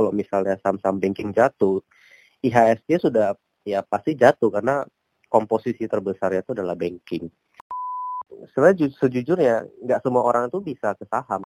kalau 0.00 0.16
misalnya 0.16 0.56
saham-saham 0.64 0.96
banking 0.96 1.36
jatuh, 1.36 1.84
IHSG 2.40 3.04
sudah 3.04 3.36
ya 3.68 3.84
pasti 3.84 4.16
jatuh 4.16 4.48
karena 4.48 4.88
komposisi 5.28 5.84
terbesarnya 5.84 6.40
itu 6.40 6.56
adalah 6.56 6.72
banking. 6.72 7.28
Sebenarnya 8.56 8.88
sejujurnya 8.96 9.68
nggak 9.84 10.00
semua 10.00 10.24
orang 10.24 10.48
itu 10.48 10.64
bisa 10.64 10.96
ke 10.96 11.04
saham. 11.04 11.44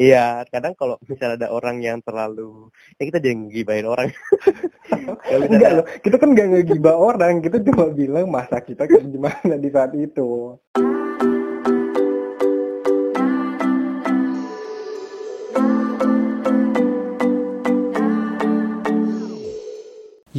Iya, 0.00 0.48
kadang 0.48 0.72
kalau 0.72 0.96
misalnya 1.04 1.44
ada 1.44 1.48
orang 1.52 1.84
yang 1.84 2.00
terlalu, 2.00 2.72
ya 2.96 3.04
kita 3.04 3.20
jangan 3.20 3.52
ngibain 3.52 3.84
orang. 3.84 4.08
Enggak 5.52 5.72
loh, 5.76 5.84
kita 6.00 6.16
kan 6.16 6.32
nggak 6.32 6.48
ngegibah 6.56 6.96
orang, 6.96 7.44
kita 7.44 7.60
cuma 7.60 7.92
bilang 7.92 8.32
masa 8.32 8.64
kita 8.64 8.88
gimana 8.88 9.60
di 9.60 9.68
saat 9.68 9.92
itu. 9.92 10.56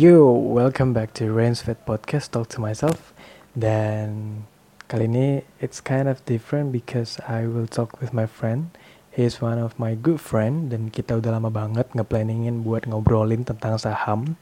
Yo, 0.01 0.33
welcome 0.33 0.97
back 0.97 1.13
to 1.13 1.29
Rain's 1.29 1.61
Fat 1.61 1.85
Podcast 1.85 2.33
Talk 2.33 2.49
to 2.49 2.57
Myself. 2.57 3.13
Dan 3.53 4.41
kali 4.89 5.05
ini 5.05 5.45
it's 5.61 5.77
kind 5.77 6.09
of 6.09 6.17
different 6.25 6.73
because 6.73 7.21
I 7.29 7.45
will 7.45 7.69
talk 7.69 8.01
with 8.01 8.09
my 8.09 8.25
friend. 8.25 8.73
He 9.13 9.29
is 9.29 9.45
one 9.45 9.61
of 9.61 9.77
my 9.77 9.93
good 9.93 10.17
friend 10.17 10.73
dan 10.73 10.89
kita 10.89 11.21
udah 11.21 11.37
lama 11.37 11.53
banget 11.53 11.85
ngeplanningin 11.93 12.65
buat 12.65 12.89
ngobrolin 12.89 13.45
tentang 13.45 13.77
saham. 13.77 14.41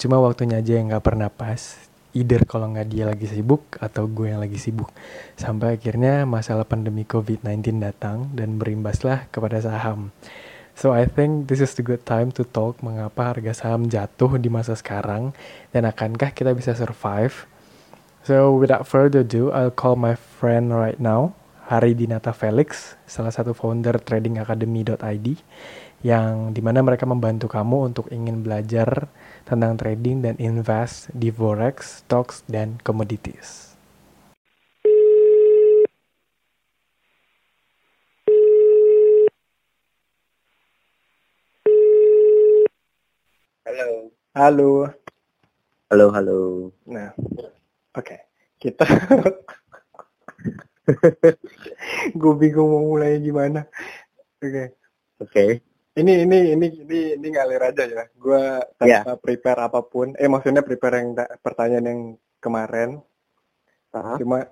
Cuma 0.00 0.24
waktunya 0.24 0.64
aja 0.64 0.80
yang 0.80 0.88
nggak 0.88 1.04
pernah 1.04 1.28
pas. 1.28 1.76
Either 2.16 2.48
kalau 2.48 2.72
nggak 2.72 2.88
dia 2.88 3.04
lagi 3.04 3.28
sibuk 3.28 3.68
atau 3.84 4.08
gue 4.08 4.32
yang 4.32 4.40
lagi 4.40 4.56
sibuk. 4.56 4.88
Sampai 5.36 5.76
akhirnya 5.76 6.24
masalah 6.24 6.64
pandemi 6.64 7.04
COVID-19 7.04 7.76
datang 7.76 8.32
dan 8.32 8.56
berimbaslah 8.56 9.28
kepada 9.28 9.60
saham. 9.60 10.16
So 10.78 10.94
I 10.94 11.10
think 11.10 11.50
this 11.50 11.58
is 11.58 11.74
the 11.74 11.82
good 11.82 12.06
time 12.06 12.30
to 12.38 12.46
talk 12.46 12.78
mengapa 12.86 13.34
harga 13.34 13.50
saham 13.50 13.90
jatuh 13.90 14.38
di 14.38 14.46
masa 14.46 14.78
sekarang 14.78 15.34
dan 15.74 15.82
akankah 15.82 16.30
kita 16.30 16.54
bisa 16.54 16.70
survive. 16.78 17.50
So 18.22 18.54
without 18.54 18.86
further 18.86 19.26
ado, 19.26 19.50
I'll 19.50 19.74
call 19.74 19.98
my 19.98 20.14
friend 20.14 20.70
right 20.70 21.02
now, 21.02 21.34
Hari 21.66 21.98
Dinata 21.98 22.30
Felix, 22.30 22.94
salah 23.10 23.34
satu 23.34 23.58
founder 23.58 23.98
tradingacademy.id 23.98 25.26
yang 26.06 26.54
di 26.54 26.62
mana 26.62 26.78
mereka 26.86 27.10
membantu 27.10 27.50
kamu 27.50 27.90
untuk 27.90 28.06
ingin 28.14 28.46
belajar 28.46 29.10
tentang 29.50 29.74
trading 29.74 30.22
dan 30.22 30.38
invest 30.38 31.10
di 31.10 31.34
forex, 31.34 32.06
stocks, 32.06 32.46
dan 32.46 32.78
commodities. 32.86 33.67
Halo. 43.68 44.08
Halo. 44.32 44.70
Halo, 45.92 46.06
halo. 46.16 46.38
Nah, 46.88 47.12
oke. 47.20 48.00
Okay. 48.00 48.20
Kita 48.56 48.88
gue 52.16 52.32
bingung 52.40 52.64
mau 52.72 52.96
mulai 52.96 53.20
gimana. 53.20 53.68
Oke. 54.40 54.48
Okay. 54.48 54.48
Oke. 54.48 54.64
Okay. 55.20 55.50
Ini 56.00 56.24
ini 56.24 56.38
ini 56.56 56.66
ini 56.80 57.00
ini 57.20 57.26
ngalir 57.28 57.60
aja 57.60 57.84
ya. 57.84 58.08
Gue 58.16 58.40
tanpa 58.80 58.88
yeah. 58.88 59.20
prepare 59.20 59.60
apa 59.60 59.84
pun. 59.84 60.16
Eh 60.16 60.32
maksudnya 60.32 60.64
prepare 60.64 61.04
yang 61.04 61.12
pertanyaan 61.44 61.84
yang 61.92 62.00
kemarin. 62.40 63.04
Uh 63.92 64.00
-huh. 64.00 64.16
Cuma 64.16 64.48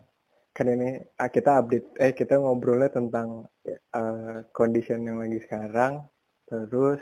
kan 0.52 0.68
ini 0.68 1.00
ah, 1.16 1.32
kita 1.32 1.64
update 1.64 1.88
eh 2.04 2.12
kita 2.12 2.36
ngobrolnya 2.36 2.92
tentang 2.92 3.48
uh, 3.96 4.44
condition 4.52 5.08
yang 5.08 5.24
lagi 5.24 5.40
sekarang 5.40 6.04
terus 6.44 7.00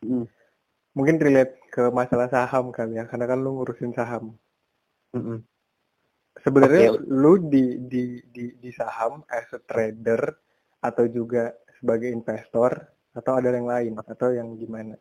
hmm 0.00 0.39
mungkin 0.94 1.22
relate 1.22 1.54
ke 1.70 1.86
masalah 1.94 2.26
saham 2.26 2.74
kali 2.74 2.98
ya 2.98 3.06
karena 3.06 3.30
kan 3.30 3.38
lu 3.38 3.60
ngurusin 3.60 3.94
saham 3.94 4.34
mm 5.14 5.22
-hmm. 5.22 5.38
sebenarnya 6.42 6.98
okay. 6.98 7.06
lu 7.06 7.32
di 7.46 7.64
di 7.86 8.04
di 8.26 8.44
di 8.58 8.70
saham 8.74 9.22
as 9.30 9.46
a 9.54 9.60
trader 9.62 10.34
atau 10.82 11.04
juga 11.06 11.54
sebagai 11.78 12.10
investor 12.10 12.72
atau 13.14 13.32
ada 13.38 13.54
yang 13.54 13.68
lain 13.68 13.92
atau 14.02 14.34
yang 14.34 14.54
gimana 14.58 14.98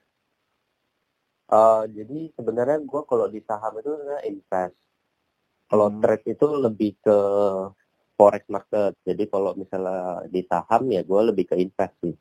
uh, 1.49 1.83
jadi 1.89 2.33
sebenarnya 2.37 2.85
gue 2.85 3.01
kalau 3.09 3.25
di 3.29 3.41
saham 3.45 3.73
itu 3.81 3.91
invest 4.29 4.77
kalau 5.69 5.89
hmm. 5.89 6.01
trade 6.01 6.25
itu 6.25 6.45
lebih 6.49 6.91
ke 7.01 7.17
forex 8.13 8.43
market 8.49 8.93
jadi 9.05 9.23
kalau 9.29 9.57
misalnya 9.57 10.25
di 10.29 10.41
saham 10.45 10.89
ya 10.89 11.01
gue 11.01 11.21
lebih 11.33 11.45
ke 11.49 11.55
invest 11.57 11.95
sih 12.01 12.15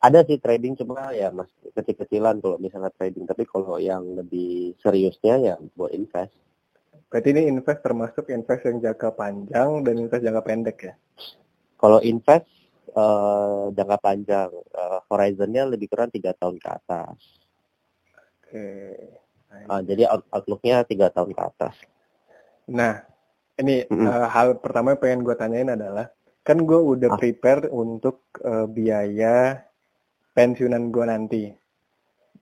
ada 0.00 0.24
sih 0.24 0.40
trading 0.40 0.80
cuma 0.80 1.12
ya 1.12 1.28
mas 1.28 1.52
kecil-kecilan 1.76 2.40
kalau 2.40 2.56
misalnya 2.56 2.88
trading 2.96 3.28
tapi 3.28 3.44
kalau 3.44 3.76
yang 3.76 4.00
lebih 4.16 4.72
seriusnya 4.80 5.34
ya 5.36 5.54
buat 5.76 5.92
invest 5.92 6.32
berarti 7.12 7.28
ini 7.36 7.52
invest 7.52 7.84
termasuk 7.84 8.32
invest 8.32 8.64
yang 8.64 8.80
jangka 8.80 9.12
panjang 9.12 9.84
dan 9.84 9.94
invest 10.00 10.24
jangka 10.24 10.42
pendek 10.42 10.78
ya 10.80 10.94
kalau 11.76 12.00
invest 12.00 12.48
uh, 12.96 13.68
jangka 13.76 13.98
panjang 14.00 14.50
uh, 14.72 15.04
horizonnya 15.12 15.68
lebih 15.68 15.92
kurang 15.92 16.08
tiga 16.08 16.32
tahun 16.32 16.56
ke 16.56 16.68
atas 16.72 17.20
oke 18.40 18.56
okay. 18.56 19.68
uh, 19.68 19.80
jadi 19.84 20.08
outlooknya 20.32 20.88
tiga 20.88 21.12
tahun 21.12 21.36
ke 21.36 21.42
atas 21.44 21.76
nah 22.64 23.04
ini 23.60 23.84
mm 23.84 23.92
-hmm. 23.92 24.06
uh, 24.08 24.28
hal 24.32 24.56
pertama 24.64 24.96
yang 24.96 25.00
pengen 25.04 25.20
gue 25.28 25.36
tanyain 25.36 25.70
adalah 25.76 26.08
kan 26.40 26.56
gue 26.56 26.80
udah 26.80 27.12
ah. 27.12 27.18
prepare 27.20 27.68
untuk 27.68 28.24
uh, 28.40 28.64
biaya 28.64 29.60
pensiunan 30.40 30.88
gue 30.88 31.04
nanti. 31.04 31.44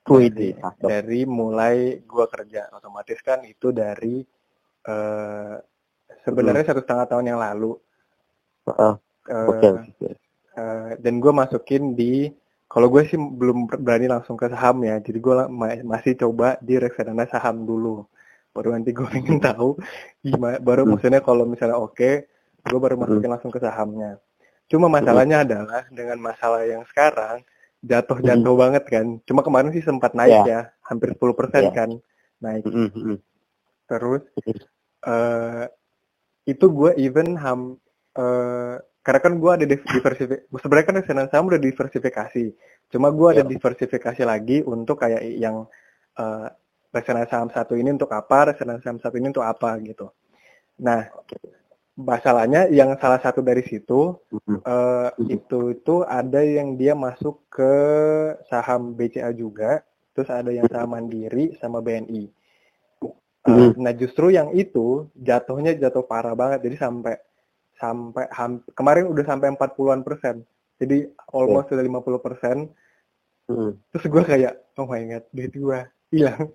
Dari, 0.08 0.56
dari 0.80 1.20
mulai 1.28 2.00
gue 2.00 2.26
kerja 2.30 2.70
otomatis 2.72 3.20
kan 3.20 3.44
itu 3.44 3.74
dari 3.74 4.22
uh, 4.88 5.58
sebenarnya 6.22 6.64
hmm. 6.64 6.70
satu 6.70 6.80
setengah 6.86 7.06
tahun 7.10 7.26
yang 7.34 7.40
lalu. 7.42 7.74
Uh, 8.68 8.94
uh, 9.28 9.84
uh, 10.56 10.90
dan 10.96 11.14
gue 11.18 11.32
masukin 11.34 11.92
di 11.98 12.30
kalau 12.68 12.92
gue 12.92 13.02
sih 13.08 13.16
belum 13.16 13.68
berani 13.80 14.12
langsung 14.12 14.36
ke 14.36 14.44
saham 14.52 14.84
ya, 14.84 15.00
jadi 15.00 15.18
gue 15.18 15.34
ma 15.48 15.72
masih 15.82 16.20
coba 16.20 16.60
di 16.60 16.76
reksadana 16.76 17.24
saham 17.24 17.64
dulu. 17.64 18.04
Baru 18.52 18.72
nanti 18.76 18.92
gue 18.92 19.08
ingin 19.20 19.40
tahu 19.40 19.76
gimana. 20.20 20.56
Baru 20.60 20.84
hmm. 20.84 20.90
maksudnya 20.94 21.20
kalau 21.24 21.44
misalnya 21.44 21.76
oke, 21.80 21.96
okay, 21.96 22.28
gue 22.64 22.78
baru 22.80 22.96
masukin 23.00 23.28
hmm. 23.28 23.34
langsung 23.34 23.52
ke 23.52 23.60
sahamnya. 23.60 24.20
Cuma 24.68 24.92
masalahnya 24.92 25.40
hmm. 25.40 25.46
adalah 25.48 25.82
dengan 25.88 26.18
masalah 26.20 26.60
yang 26.68 26.84
sekarang, 26.92 27.40
jatuh-jatuh 27.82 28.54
mm. 28.54 28.60
banget 28.60 28.84
kan. 28.90 29.06
Cuma 29.24 29.40
kemarin 29.46 29.70
sih 29.70 29.84
sempat 29.84 30.14
naik 30.14 30.44
yeah. 30.44 30.46
ya, 30.46 30.60
hampir 30.86 31.14
10% 31.14 31.22
yeah. 31.22 31.72
kan 31.74 31.90
naik. 32.42 32.64
Mm 32.66 32.90
-hmm. 32.90 33.16
Terus 33.88 34.22
uh, 35.06 35.64
itu 36.48 36.66
gue 36.72 36.90
even 36.98 37.38
ham 37.38 37.76
uh, 38.18 38.76
karena 39.04 39.20
kan 39.24 39.34
gue 39.40 39.50
ada 39.50 39.64
diversifikasi. 39.64 40.52
Sebenarnya 40.60 40.86
kan 40.86 40.96
reksadana 41.00 41.28
saham 41.32 41.48
udah 41.48 41.62
diversifikasi. 41.62 42.44
Cuma 42.92 43.08
gue 43.08 43.28
ada 43.32 43.42
yeah. 43.46 43.50
diversifikasi 43.56 44.22
lagi 44.26 44.60
untuk 44.66 45.00
kayak 45.00 45.22
yang 45.38 45.64
uh, 46.18 46.48
saham 47.28 47.48
satu 47.52 47.78
ini 47.78 47.94
untuk 47.94 48.10
apa, 48.12 48.52
reksadana 48.52 48.82
saham 48.82 49.00
satu 49.00 49.16
ini 49.16 49.32
untuk 49.32 49.46
apa 49.46 49.78
gitu. 49.80 50.12
Nah, 50.82 51.10
masalahnya 51.98 52.70
yang 52.70 52.94
salah 53.02 53.18
satu 53.18 53.42
dari 53.42 53.66
situ 53.66 54.14
mm-hmm. 54.30 54.62
uh, 54.62 55.10
itu 55.26 55.74
itu 55.74 55.94
ada 56.06 56.46
yang 56.46 56.78
dia 56.78 56.94
masuk 56.94 57.42
ke 57.50 57.74
saham 58.46 58.94
BCA 58.94 59.34
juga, 59.34 59.82
terus 60.14 60.30
ada 60.30 60.54
yang 60.54 60.70
saham 60.70 60.94
Mandiri 60.94 61.58
sama 61.58 61.82
BNI. 61.82 62.30
Uh, 63.02 63.10
mm-hmm. 63.50 63.82
Nah 63.82 63.92
justru 63.98 64.30
yang 64.30 64.54
itu 64.54 65.10
jatuhnya 65.18 65.74
jatuh 65.74 66.06
parah 66.06 66.38
banget, 66.38 66.70
jadi 66.70 66.86
sampai 66.86 67.18
sampai 67.74 68.30
ham, 68.30 68.62
kemarin 68.78 69.10
udah 69.10 69.24
sampai 69.26 69.50
40-an 69.58 70.06
persen, 70.06 70.46
jadi 70.78 71.10
almost 71.34 71.74
sudah 71.74 71.82
50 71.82 72.22
persen. 72.22 72.56
Mm-hmm. 73.50 73.70
Terus 73.90 74.04
gue 74.06 74.22
kayak 74.22 74.54
oh 74.78 74.86
my 74.86 75.02
god 75.02 75.24
duit 75.34 75.50
gue 75.50 75.80
hilang. 76.14 76.46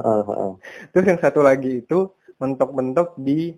uh, 0.00 0.24
uh. 0.24 0.52
Terus 0.96 1.04
yang 1.04 1.20
satu 1.20 1.44
lagi 1.44 1.84
itu 1.84 2.08
mentok-mentok 2.40 3.18
di 3.20 3.52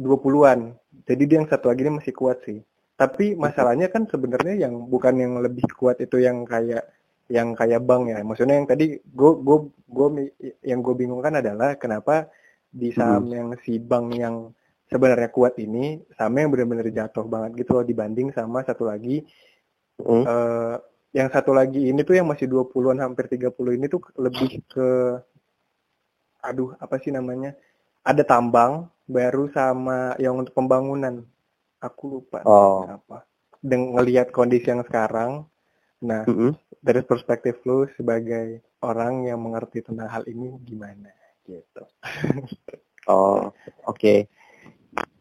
20-an. 0.00 0.72
Jadi 1.04 1.22
dia 1.28 1.36
yang 1.44 1.48
satu 1.48 1.68
lagi 1.68 1.84
ini 1.84 2.00
masih 2.00 2.14
kuat 2.16 2.40
sih. 2.48 2.64
Tapi 2.96 3.36
masalahnya 3.36 3.92
kan 3.92 4.08
sebenarnya 4.08 4.68
yang 4.68 4.88
bukan 4.88 5.14
yang 5.16 5.32
lebih 5.40 5.64
kuat 5.76 6.00
itu 6.00 6.20
yang 6.20 6.48
kayak 6.48 6.88
yang 7.28 7.52
kayak 7.52 7.84
bank 7.84 8.10
ya. 8.10 8.20
Maksudnya 8.24 8.56
yang 8.56 8.68
tadi 8.68 8.96
gue 8.96 9.32
gue 9.40 9.58
gue 9.88 10.08
yang 10.64 10.80
gue 10.80 10.94
bingungkan 10.96 11.38
adalah 11.40 11.76
kenapa 11.76 12.28
di 12.70 12.94
saham 12.94 13.28
hmm. 13.28 13.34
yang 13.34 13.48
si 13.62 13.78
bank 13.82 14.06
yang 14.16 14.36
sebenarnya 14.90 15.30
kuat 15.30 15.54
ini 15.62 16.02
sama 16.18 16.42
yang 16.42 16.50
benar-benar 16.50 16.90
jatuh 16.90 17.26
banget 17.26 17.62
gitu 17.62 17.78
loh 17.78 17.84
dibanding 17.86 18.34
sama 18.34 18.66
satu 18.66 18.90
lagi 18.90 19.22
hmm. 20.02 20.24
uh, 20.26 20.76
yang 21.14 21.30
satu 21.30 21.50
lagi 21.54 21.90
ini 21.90 22.02
tuh 22.06 22.18
yang 22.18 22.26
masih 22.26 22.46
20-an 22.46 22.98
hampir 23.02 23.26
30 23.26 23.54
ini 23.78 23.86
tuh 23.90 24.02
lebih 24.18 24.62
ke 24.66 25.18
aduh 26.42 26.74
apa 26.78 26.98
sih 27.02 27.14
namanya 27.14 27.54
ada 28.06 28.22
tambang 28.24 28.88
baru 29.10 29.50
sama 29.50 30.14
yang 30.22 30.38
untuk 30.38 30.54
pembangunan 30.54 31.26
aku 31.82 32.20
lupa 32.20 32.44
oh. 32.46 32.86
apa 32.86 33.26
dengan 33.60 34.00
ngelihat 34.00 34.32
kondisi 34.32 34.72
yang 34.72 34.84
sekarang 34.86 35.50
Nah, 36.00 36.24
Mm 36.24 36.36
-hmm. 36.36 36.50
dari 36.80 37.00
perspektif 37.04 37.60
lu 37.68 37.84
sebagai 37.96 38.64
orang 38.80 39.28
yang 39.28 39.40
mengerti 39.40 39.84
tentang 39.84 40.08
hal 40.08 40.24
ini 40.24 40.56
gimana 40.64 41.12
gitu. 41.44 41.84
oh, 43.12 43.52
oke. 43.84 43.96
Okay. 43.96 44.18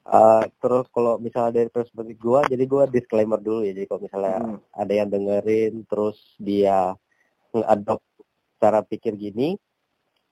Uh, 0.09 0.41
terus 0.57 0.89
kalau 0.89 1.21
misalnya 1.21 1.61
dari 1.61 1.69
perspektif 1.69 2.17
gue, 2.17 2.39
jadi 2.49 2.63
gue 2.65 2.83
disclaimer 2.89 3.37
dulu 3.37 3.61
ya. 3.61 3.75
Jadi 3.75 3.85
kalau 3.85 4.01
misalnya 4.01 4.37
hmm. 4.41 4.57
ada 4.73 4.93
yang 4.95 5.09
dengerin, 5.11 5.73
terus 5.85 6.17
dia 6.39 6.95
ngadop 7.53 8.01
cara 8.57 8.79
pikir 8.81 9.19
gini, 9.19 9.59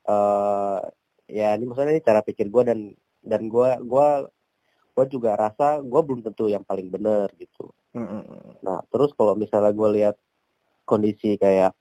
uh, 0.07 0.81
ya 1.27 1.53
ini 1.55 1.67
maksudnya 1.67 1.93
ini 1.93 2.03
cara 2.03 2.23
pikir 2.23 2.47
gue 2.47 2.63
dan 2.63 2.79
dan 3.21 3.51
gue 3.51 3.69
gue 3.83 4.07
gue 4.97 5.05
juga 5.13 5.37
rasa 5.37 5.83
gue 5.83 6.01
belum 6.01 6.25
tentu 6.25 6.49
yang 6.49 6.65
paling 6.65 6.89
benar 6.89 7.29
gitu. 7.37 7.69
Hmm. 7.93 8.25
Nah 8.65 8.81
terus 8.89 9.13
kalau 9.13 9.37
misalnya 9.37 9.69
gue 9.75 9.89
lihat 10.01 10.15
kondisi 10.87 11.37
kayak 11.37 11.75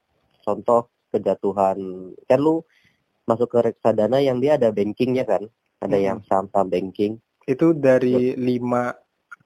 contoh 0.44 0.92
kejatuhan 1.14 2.12
kan 2.28 2.38
lu 2.42 2.60
masuk 3.24 3.56
ke 3.56 3.72
reksadana 3.72 4.20
yang 4.20 4.38
dia 4.42 4.60
ada 4.60 4.68
bankingnya 4.68 5.24
kan 5.24 5.48
ada 5.80 5.96
hmm. 5.96 6.04
yang 6.04 6.18
saham-saham 6.28 6.68
banking 6.68 7.16
itu 7.46 7.72
dari 7.72 8.34
lima 8.34 8.92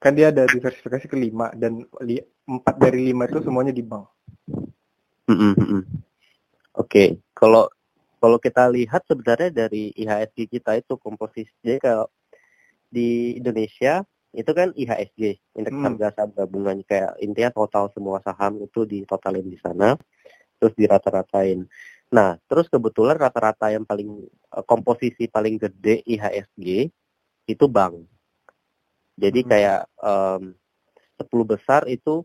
kan 0.01 0.17
dia 0.17 0.33
ada 0.33 0.49
diversifikasi 0.49 1.05
ke 1.07 1.17
lima 1.21 1.53
dan 1.53 1.85
li, 2.01 2.17
empat 2.49 2.75
dari 2.81 3.13
lima 3.13 3.29
itu 3.29 3.45
semuanya 3.45 3.77
di 3.77 3.85
bank. 3.85 4.09
Mm 5.29 5.37
-hmm. 5.37 5.55
Oke, 5.61 5.85
okay. 6.81 7.09
kalau 7.37 7.69
kalau 8.21 8.37
kita 8.37 8.69
lihat 8.69 9.03
sebenarnya 9.09 9.49
dari 9.49 9.91
IHSG 9.97 10.47
kita 10.61 10.77
itu 10.77 11.01
komposisi 11.01 11.81
kalau 11.81 12.07
di 12.93 13.41
Indonesia 13.41 14.05
itu 14.31 14.51
kan 14.55 14.71
IHSG 14.77 15.41
indeks 15.59 15.75
hmm. 15.75 15.87
harga 15.89 16.09
saham 16.15 16.31
gabungan 16.37 16.79
kayak 16.87 17.19
intinya 17.19 17.51
total 17.51 17.91
semua 17.91 18.23
saham 18.23 18.63
itu 18.63 18.87
ditotalin 18.87 19.49
di 19.49 19.59
sana 19.59 19.99
terus 20.61 20.77
dirata-ratain. 20.77 21.65
Nah, 22.13 22.37
terus 22.45 22.69
kebetulan 22.69 23.17
rata-rata 23.17 23.73
yang 23.73 23.89
paling 23.89 24.29
eh, 24.29 24.65
komposisi 24.69 25.27
paling 25.27 25.57
gede 25.57 26.05
IHSG 26.05 26.93
itu 27.49 27.65
bank. 27.67 28.05
Jadi 29.17 29.41
hmm. 29.43 29.49
kayak 29.49 29.81
um, 29.99 30.55
10 31.19 31.53
besar 31.53 31.83
itu 31.89 32.23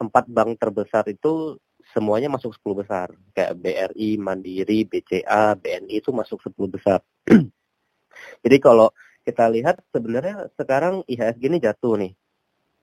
empat 0.00 0.26
bank 0.26 0.58
terbesar 0.58 1.06
itu 1.06 1.56
semuanya 1.94 2.26
masuk 2.26 2.52
10 2.58 2.82
besar. 2.82 3.08
Kayak 3.32 3.54
BRI, 3.62 4.18
Mandiri, 4.18 4.82
BCA, 4.84 5.54
BNI 5.54 6.02
itu 6.02 6.10
masuk 6.10 6.42
10 6.42 6.66
besar. 6.66 7.00
Jadi 8.44 8.56
kalau 8.58 8.90
kita 9.22 9.46
lihat 9.48 9.80
sebenarnya 9.94 10.50
sekarang 10.58 11.06
IHSG 11.06 11.42
ini 11.48 11.58
jatuh 11.62 11.94
nih. 11.96 12.12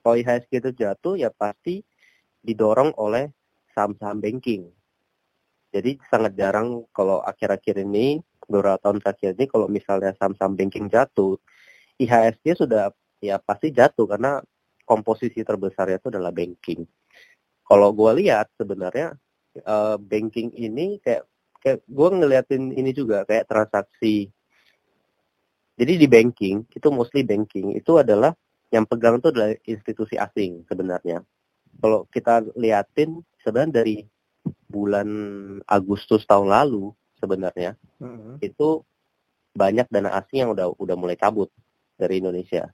Kalau 0.01 0.15
IHSG 0.17 0.51
itu 0.57 0.71
jatuh 0.73 1.13
ya 1.19 1.29
pasti 1.29 1.83
didorong 2.41 2.95
oleh 2.97 3.29
saham-saham 3.75 4.17
banking. 4.17 4.71
Jadi 5.71 6.01
sangat 6.09 6.35
jarang 6.35 6.83
kalau 6.91 7.21
akhir-akhir 7.23 7.85
ini 7.85 8.19
beberapa 8.49 8.75
tahun 8.81 8.99
terakhir 8.99 9.39
ini 9.39 9.45
kalau 9.47 9.67
misalnya 9.71 10.11
saham-saham 10.17 10.57
banking 10.57 10.89
jatuh, 10.91 11.37
IHSG 12.01 12.65
sudah 12.65 12.91
ya 13.21 13.37
pasti 13.37 13.69
jatuh 13.69 14.09
karena 14.09 14.41
komposisi 14.83 15.45
terbesarnya 15.45 16.01
itu 16.01 16.09
adalah 16.09 16.33
banking. 16.33 16.83
Kalau 17.71 17.95
gue 17.95 18.11
lihat 18.19 18.51
sebenarnya 18.59 19.15
uh, 19.63 19.95
banking 19.95 20.51
ini 20.59 20.99
kayak 20.99 21.23
kayak 21.63 21.79
gue 21.87 22.09
ngeliatin 22.11 22.75
ini 22.75 22.91
juga 22.91 23.23
kayak 23.23 23.47
transaksi. 23.47 24.27
Jadi 25.79 25.93
di 25.95 26.07
banking 26.11 26.67
itu 26.67 26.87
mostly 26.91 27.23
banking 27.23 27.79
itu 27.79 27.95
adalah 27.95 28.35
yang 28.75 28.83
pegang 28.83 29.23
itu 29.23 29.31
adalah 29.31 29.55
institusi 29.63 30.19
asing 30.19 30.67
sebenarnya. 30.67 31.23
Kalau 31.79 32.03
kita 32.11 32.43
liatin 32.59 33.23
sebenarnya 33.39 33.79
dari 33.79 33.95
bulan 34.67 35.07
Agustus 35.63 36.27
tahun 36.27 36.51
lalu 36.51 36.91
sebenarnya 37.23 37.79
mm-hmm. 38.03 38.43
itu 38.43 38.83
banyak 39.55 39.87
dana 39.87 40.11
asing 40.19 40.47
yang 40.47 40.51
udah 40.51 40.75
udah 40.75 40.95
mulai 40.99 41.15
cabut 41.15 41.47
dari 41.95 42.19
Indonesia. 42.19 42.67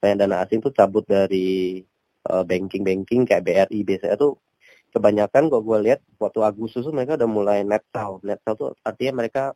Banyak 0.00 0.18
dana 0.24 0.40
asing 0.40 0.64
tuh 0.64 0.72
cabut 0.72 1.04
dari 1.04 1.84
banking-banking 2.24 3.28
kayak 3.28 3.44
BRI 3.44 3.84
BCA 3.84 4.16
tuh 4.16 4.40
kebanyakan 4.94 5.50
kok 5.50 5.62
gue 5.66 5.78
lihat 5.90 6.00
waktu 6.22 6.40
Agustus 6.46 6.86
tuh 6.86 6.94
mereka 6.94 7.18
udah 7.18 7.26
mulai 7.26 7.58
net 7.66 7.82
sell. 7.90 8.22
Net 8.22 8.38
sell 8.46 8.54
tuh 8.54 8.78
artinya 8.86 9.20
mereka 9.20 9.50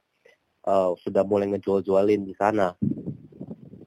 uh, 0.67 0.99
sudah 0.99 1.23
mulai 1.23 1.47
ngejual-jualin 1.55 2.26
di 2.26 2.35
sana. 2.35 2.75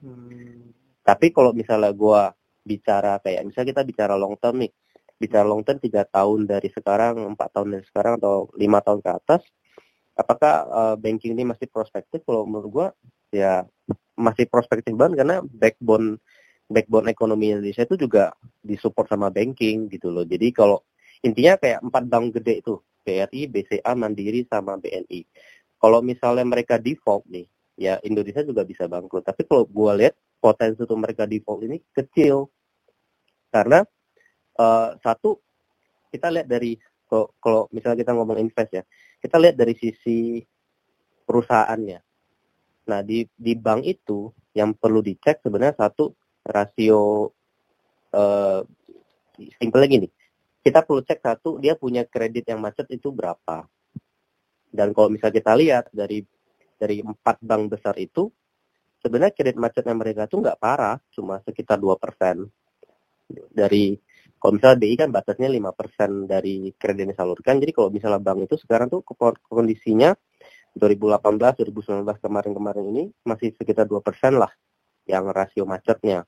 Hmm. 0.00 0.72
Tapi 1.04 1.28
kalau 1.28 1.52
misalnya 1.52 1.92
gue 1.92 2.22
bicara 2.64 3.20
kayak 3.20 3.44
misalnya 3.44 3.68
kita 3.76 3.82
bicara 3.84 4.14
long 4.16 4.40
term 4.40 4.64
nih, 4.64 4.72
bicara 5.20 5.44
long 5.44 5.60
term 5.60 5.76
tiga 5.76 6.08
tahun 6.08 6.48
dari 6.48 6.72
sekarang, 6.72 7.20
empat 7.36 7.48
tahun 7.52 7.68
dari 7.76 7.84
sekarang 7.84 8.16
atau 8.16 8.48
lima 8.56 8.80
tahun 8.80 9.04
ke 9.04 9.10
atas, 9.12 9.42
apakah 10.16 10.54
uh, 10.72 10.96
banking 10.96 11.36
ini 11.36 11.44
masih 11.44 11.68
prospektif? 11.68 12.24
Kalau 12.24 12.48
menurut 12.48 12.68
gua 12.72 12.86
ya 13.28 13.68
masih 14.16 14.48
prospektif 14.48 14.92
banget 14.96 15.24
karena 15.24 15.44
backbone 15.44 16.16
backbone 16.72 17.12
ekonomi 17.12 17.52
Indonesia 17.52 17.84
itu 17.84 17.96
juga 18.00 18.32
disupport 18.64 19.06
sama 19.12 19.28
banking 19.28 19.92
gitu 19.92 20.08
loh. 20.08 20.24
Jadi 20.24 20.50
kalau 20.50 20.80
intinya 21.22 21.60
kayak 21.60 21.84
empat 21.84 22.04
bank 22.08 22.40
gede 22.40 22.64
itu, 22.64 22.74
BRI, 23.04 23.46
BCA, 23.50 23.92
Mandiri, 23.94 24.42
sama 24.48 24.80
BNI. 24.80 25.22
Kalau 25.78 26.00
misalnya 26.00 26.46
mereka 26.46 26.78
default 26.78 27.26
nih, 27.28 27.46
ya 27.76 27.98
Indonesia 28.06 28.42
juga 28.46 28.62
bisa 28.62 28.86
bangkrut. 28.86 29.26
Tapi 29.26 29.44
kalau 29.44 29.66
gua 29.66 29.98
lihat 29.98 30.14
potensi 30.42 30.82
untuk 30.82 30.98
mereka 30.98 31.28
default 31.28 31.62
ini 31.66 31.78
kecil. 31.94 32.50
Karena 33.52 33.84
uh, 34.58 34.96
satu 35.04 35.38
kita 36.10 36.32
lihat 36.32 36.48
dari 36.48 36.78
kalau, 37.06 37.28
kalau 37.38 37.62
misalnya 37.70 38.00
kita 38.00 38.12
ngomong 38.16 38.40
invest 38.40 38.70
ya, 38.72 38.82
kita 39.20 39.36
lihat 39.36 39.54
dari 39.60 39.76
sisi 39.76 40.40
perusahaannya. 41.28 42.00
Nah 42.88 43.00
di 43.04 43.28
di 43.36 43.52
bank 43.54 43.84
itu 43.86 44.32
yang 44.56 44.76
perlu 44.76 45.00
dicek 45.00 45.40
sebenarnya 45.44 45.76
satu 45.76 46.12
rasio 46.42 47.30
uh, 48.14 48.60
simpel 49.58 49.82
gini, 49.88 50.08
kita 50.62 50.86
perlu 50.86 51.02
cek 51.02 51.20
satu 51.22 51.58
dia 51.58 51.74
punya 51.74 52.06
kredit 52.06 52.46
yang 52.46 52.62
macet 52.62 52.86
itu 52.90 53.10
berapa. 53.10 53.66
Dan 54.72 54.96
kalau 54.96 55.12
misalnya 55.12 55.36
kita 55.42 55.52
lihat 55.58 55.84
dari 55.92 56.24
dari 56.78 57.04
empat 57.04 57.38
bank 57.44 57.78
besar 57.78 57.94
itu 58.00 58.30
sebenarnya 59.02 59.34
kredit 59.34 59.56
macetnya 59.58 59.94
mereka 59.94 60.30
tuh 60.30 60.42
nggak 60.42 60.58
parah, 60.58 60.96
cuma 61.12 61.42
sekitar 61.44 61.78
dua 61.78 61.98
persen 61.98 62.48
dari 63.52 63.98
kalau 64.42 64.58
misalnya 64.58 64.78
BI 64.82 64.94
kan 64.98 65.14
batasnya 65.14 65.46
5% 65.46 66.26
dari 66.26 66.74
kredit 66.74 67.06
yang 67.06 67.12
disalurkan. 67.14 67.62
Jadi 67.62 67.70
kalau 67.70 67.94
misalnya 67.94 68.18
bank 68.18 68.50
itu 68.50 68.58
sekarang 68.58 68.90
tuh 68.90 69.06
kondisinya 69.46 70.18
2018, 70.74 71.62
2019 71.62 72.02
kemarin-kemarin 72.18 72.84
ini 72.90 73.04
masih 73.22 73.54
sekitar 73.54 73.86
2% 73.86 74.02
lah 74.34 74.50
yang 75.06 75.30
rasio 75.30 75.62
macetnya. 75.62 76.26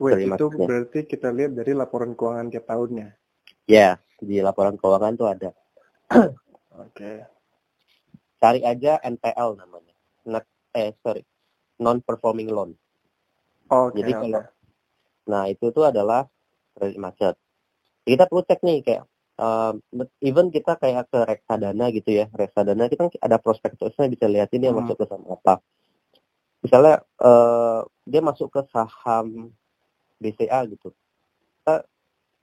Wait, 0.00 0.24
itu 0.24 0.46
berarti 0.48 1.04
kita 1.04 1.28
lihat 1.28 1.52
dari 1.52 1.76
laporan 1.76 2.16
keuangan 2.16 2.48
tiap 2.48 2.64
tahunnya? 2.64 3.12
Ya, 3.68 4.00
di 4.16 4.40
laporan 4.40 4.80
keuangan 4.80 5.12
tuh 5.20 5.28
ada. 5.28 5.52
Oke. 6.16 6.32
okay. 6.80 7.16
Cari 8.40 8.64
aja 8.64 8.96
NPL 9.04 9.60
namanya. 9.60 9.92
Not, 10.24 10.48
eh, 10.72 10.96
sorry. 11.04 11.20
Non-performing 11.76 12.48
loan. 12.48 12.72
Oh, 13.68 13.92
okay, 13.92 14.00
Jadi 14.00 14.12
kalau, 14.16 14.42
nah 15.28 15.44
itu 15.52 15.68
tuh 15.68 15.84
adalah 15.84 16.24
kredit 16.72 16.96
macet. 16.96 17.36
Kita 18.08 18.24
perlu 18.24 18.42
cek 18.42 18.64
nih 18.64 18.80
kayak 18.80 19.04
uh, 19.36 19.76
even 20.24 20.48
kita 20.48 20.80
kayak 20.80 21.12
ke 21.12 21.20
reksadana 21.28 21.92
gitu 21.92 22.24
ya, 22.24 22.26
reksadana 22.32 22.88
kita 22.88 23.06
kan 23.06 23.12
ada 23.20 23.36
prospektusnya 23.36 24.08
bisa 24.08 24.26
lihatin 24.26 24.64
dia 24.64 24.72
hmm. 24.72 24.80
masuk 24.80 24.96
ke 24.96 25.04
saham 25.06 25.28
apa. 25.28 25.54
Misalnya 26.64 27.04
uh, 27.20 27.84
dia 28.08 28.24
masuk 28.24 28.48
ke 28.48 28.64
saham 28.72 29.52
BCA 30.20 30.68
gitu. 30.68 30.92
Kita 31.60 31.82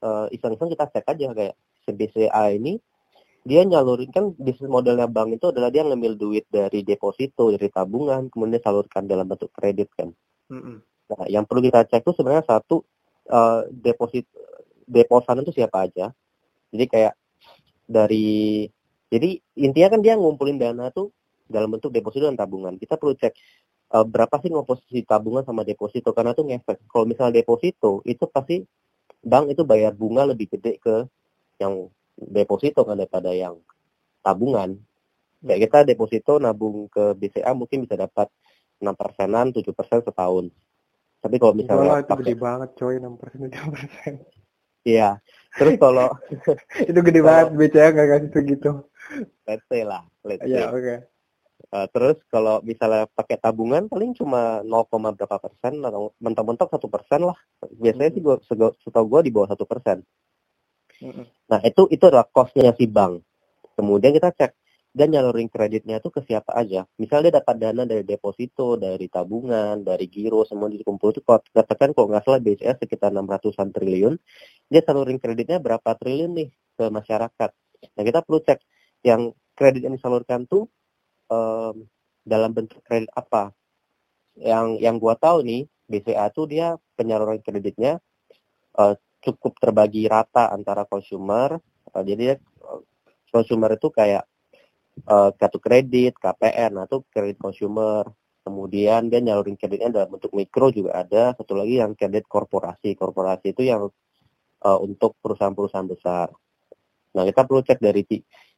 uh, 0.03 0.27
iseng-iseng 0.33 0.73
kita 0.73 0.85
cek 0.89 1.05
aja 1.05 1.27
kayak 1.31 1.55
si 1.85 1.91
BCA 1.93 2.57
ini 2.57 2.81
dia 3.47 3.63
nyalurin 3.63 4.11
kan 4.11 4.35
bisnis 4.35 4.67
modelnya 4.67 5.07
bank 5.07 5.39
itu 5.39 5.55
adalah 5.55 5.71
dia 5.71 5.87
ngambil 5.87 6.19
duit 6.19 6.43
dari 6.51 6.83
deposito 6.83 7.47
dari 7.47 7.71
tabungan 7.71 8.27
kemudian 8.27 8.59
salurkan 8.59 9.07
dalam 9.07 9.23
bentuk 9.23 9.53
kredit 9.55 9.87
kan. 9.95 10.11
Mm 10.51 10.59
-hmm. 10.59 10.77
Nah, 11.07 11.25
yang 11.31 11.47
perlu 11.47 11.63
kita 11.63 11.87
cek 11.87 12.03
itu 12.03 12.11
sebenarnya 12.11 12.43
satu 12.43 12.83
uh, 13.31 13.63
deposit 13.71 14.27
deposan 14.83 15.39
itu 15.43 15.55
siapa 15.55 15.87
aja. 15.87 16.11
Jadi 16.75 16.85
kayak 16.91 17.13
dari 17.87 18.67
jadi 19.07 19.39
intinya 19.55 19.95
kan 19.95 20.01
dia 20.03 20.19
ngumpulin 20.19 20.59
dana 20.59 20.91
tuh 20.91 21.15
dalam 21.47 21.71
bentuk 21.71 21.95
deposito 21.95 22.27
dan 22.27 22.35
tabungan. 22.35 22.75
Kita 22.75 22.99
perlu 22.99 23.15
cek 23.15 23.31
uh, 23.93 24.05
berapa 24.05 24.35
sih 24.43 24.51
komposisi 24.51 25.03
tabungan 25.07 25.43
sama 25.47 25.63
deposito 25.63 26.11
karena 26.11 26.35
tuh 26.35 26.47
ngefek. 26.47 26.83
Kalau 26.87 27.05
misalnya 27.07 27.39
deposito 27.39 28.03
itu 28.03 28.23
pasti 28.27 28.63
bank 29.23 29.53
itu 29.53 29.63
bayar 29.63 29.95
bunga 29.95 30.27
lebih 30.27 30.51
gede 30.51 30.79
ke 30.79 31.07
yang 31.61 31.87
deposito 32.17 32.83
kan 32.83 32.97
daripada 32.99 33.31
yang 33.31 33.59
tabungan. 34.25 34.75
Kayak 35.37 35.69
kita 35.69 35.77
deposito 35.85 36.33
nabung 36.41 36.89
ke 36.89 37.13
BCA 37.13 37.53
mungkin 37.53 37.85
bisa 37.85 37.95
dapat 37.95 38.27
6 38.81 38.89
persenan, 38.93 39.53
7 39.53 39.63
persen 39.73 40.01
setahun. 40.01 40.45
Tapi 41.21 41.35
kalau 41.41 41.53
misalnya 41.57 41.97
Wah, 41.97 42.01
itu 42.01 42.13
gede 42.25 42.35
banget 42.37 42.69
coy 42.77 42.95
6 42.97 43.21
persen 43.21 43.39
7 43.49 43.73
persen. 43.73 44.13
Iya. 44.87 45.09
Terus 45.57 45.75
kalau 45.81 46.09
itu 46.89 46.99
gede 47.01 47.21
banget 47.21 47.47
BCA 47.53 47.87
nggak 47.93 48.07
kasih 48.07 48.29
segitu. 48.33 48.71
let's 49.47 49.63
say 49.71 49.87
lah, 49.87 50.03
let's 50.27 50.43
say. 50.43 50.61
Ya 50.61 50.69
oke. 50.69 51.16
Uh, 51.67 51.83
terus 51.91 52.15
kalau 52.31 52.63
misalnya 52.63 53.11
pakai 53.11 53.35
tabungan 53.43 53.91
paling 53.91 54.15
cuma 54.15 54.63
0, 54.63 54.87
berapa 54.87 55.35
persen 55.35 55.83
atau 55.83 56.15
mentok-mentok 56.23 56.71
satu 56.71 56.87
persen 56.87 57.27
lah. 57.27 57.35
Biasanya 57.59 58.11
sih 58.15 58.23
gua 58.23 58.39
setahu 58.79 59.05
gua 59.07 59.19
di 59.19 59.35
bawah 59.35 59.51
satu 59.51 59.67
persen. 59.67 59.99
Nah 61.51 61.59
itu 61.67 61.91
itu 61.91 62.03
adalah 62.07 62.23
costnya 62.31 62.71
si 62.71 62.87
bank. 62.87 63.19
Kemudian 63.75 64.15
kita 64.15 64.31
cek 64.31 64.51
dan 64.97 65.13
nyalurin 65.13 65.45
kreditnya 65.51 66.01
itu 66.01 66.09
ke 66.09 66.25
siapa 66.25 66.57
aja. 66.57 66.89
Misalnya 66.97 67.29
dia 67.29 67.35
dapat 67.43 67.55
dana 67.61 67.83
dari 67.85 68.01
deposito, 68.01 68.79
dari 68.79 69.05
tabungan, 69.11 69.85
dari 69.85 70.09
giro, 70.09 70.41
semua 70.47 70.71
dikumpul 70.73 71.13
itu 71.13 71.21
katakan 71.53 71.93
kalau 71.93 72.09
nggak 72.09 72.23
salah 72.25 72.41
BCA 72.41 72.73
sekitar 72.81 73.13
600-an 73.13 73.69
triliun, 73.75 74.15
dia 74.71 74.81
salurin 74.81 75.21
kreditnya 75.21 75.61
berapa 75.61 75.85
triliun 75.99 76.31
nih 76.33 76.49
ke 76.79 76.85
masyarakat. 76.89 77.49
Nah 77.93 78.03
kita 78.07 78.19
perlu 78.25 78.39
cek 78.41 78.59
yang 79.05 79.35
kredit 79.53 79.85
yang 79.85 79.93
disalurkan 79.93 80.49
tuh 80.49 80.65
um, 81.31 81.87
dalam 82.27 82.51
bentuk 82.51 82.83
kredit 82.83 83.11
apa. 83.15 83.55
Yang 84.37 84.67
yang 84.83 84.95
gua 85.01 85.15
tahu 85.17 85.41
nih 85.43 85.65
BCA 85.87 86.29
tuh 86.29 86.45
dia 86.51 86.75
penyaluran 86.99 87.39
kreditnya 87.39 88.03
uh, 88.77 88.93
cukup 89.23 89.57
terbagi 89.57 90.05
rata 90.05 90.51
antara 90.53 90.85
konsumer. 90.85 91.57
Uh, 91.91 92.03
jadi 92.03 92.19
dia, 92.19 92.35
uh, 92.63 92.81
konsumer 93.31 93.75
itu 93.75 93.89
kayak 93.89 94.23
uh, 95.09 95.33
kartu 95.33 95.59
kredit, 95.59 96.15
KPR, 96.17 96.69
nah 96.73 96.85
itu 96.85 97.01
kredit 97.09 97.37
consumer. 97.41 98.05
Kemudian 98.47 99.11
dia 99.11 99.19
nyalurin 99.19 99.59
kreditnya 99.59 99.91
dalam 99.91 100.15
bentuk 100.15 100.31
mikro 100.31 100.71
juga 100.71 101.03
ada. 101.03 101.35
Satu 101.35 101.51
lagi 101.51 101.83
yang 101.83 101.99
kredit 101.99 102.31
korporasi. 102.31 102.95
Korporasi 102.95 103.51
itu 103.51 103.67
yang 103.67 103.91
uh, 104.63 104.79
untuk 104.79 105.19
perusahaan-perusahaan 105.19 105.89
besar. 105.89 106.31
Nah 107.11 107.23
kita 107.27 107.43
perlu 107.43 107.61
cek 107.65 107.83
dari 107.83 108.07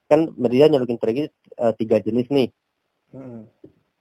kan 0.10 0.30
dia 0.50 0.70
nyalurin 0.70 1.02
kredit 1.02 1.34
uh, 1.58 1.74
tiga 1.74 1.98
jenis 1.98 2.30
nih. 2.30 2.50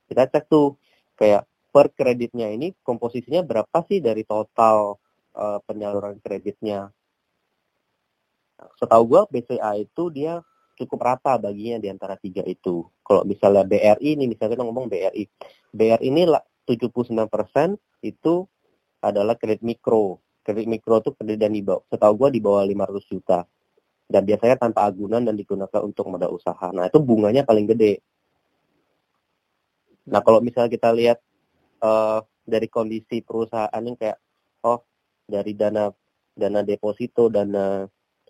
Kita 0.08 0.22
cek 0.28 0.44
tuh 0.48 0.76
kayak 1.18 1.44
per 1.68 1.92
kreditnya 1.92 2.48
ini 2.48 2.72
komposisinya 2.80 3.44
berapa 3.44 3.78
sih 3.84 4.00
dari 4.00 4.24
total 4.24 4.96
uh, 5.36 5.58
penyaluran 5.64 6.16
kreditnya. 6.20 6.90
Setahu 8.80 9.02
gue 9.06 9.20
BCA 9.38 9.78
itu 9.78 10.10
dia 10.10 10.42
cukup 10.78 10.98
rata 11.02 11.34
baginya 11.38 11.82
di 11.82 11.88
antara 11.90 12.14
tiga 12.14 12.42
itu. 12.46 12.86
Kalau 13.02 13.22
misalnya 13.26 13.66
BRI 13.66 14.14
ini, 14.14 14.30
misalnya 14.30 14.58
kita 14.58 14.64
ngomong 14.66 14.86
BRI. 14.86 15.24
BRI 15.74 16.06
ini 16.06 16.22
79% 16.66 17.26
itu 18.06 18.34
adalah 19.02 19.34
kredit 19.34 19.62
mikro. 19.62 20.22
Kredit 20.42 20.66
mikro 20.70 21.02
itu 21.02 21.10
kredit 21.18 21.38
dan 21.38 21.52
di 21.54 21.62
bawah, 21.62 21.82
setahu 21.90 22.26
gue 22.26 22.38
di 22.38 22.40
bawah 22.42 22.62
500 22.62 23.10
juta. 23.10 23.38
Dan 24.08 24.22
biasanya 24.24 24.56
tanpa 24.56 24.88
agunan 24.88 25.20
dan 25.20 25.36
digunakan 25.36 25.80
untuk 25.84 26.08
modal 26.08 26.32
usaha. 26.32 26.72
Nah 26.72 26.88
itu 26.88 26.98
bunganya 27.02 27.44
paling 27.44 27.68
gede. 27.68 28.00
Nah 30.08 30.20
kalau 30.24 30.40
misalnya 30.40 30.72
kita 30.72 30.90
lihat 30.92 31.18
uh, 31.84 32.24
dari 32.48 32.66
kondisi 32.66 33.20
perusahaan 33.20 33.80
yang 33.80 33.96
kayak, 33.96 34.16
oh 34.64 34.82
dari 35.28 35.52
dana 35.52 35.92
dana 36.32 36.60
deposito, 36.64 37.28
dana 37.28 37.84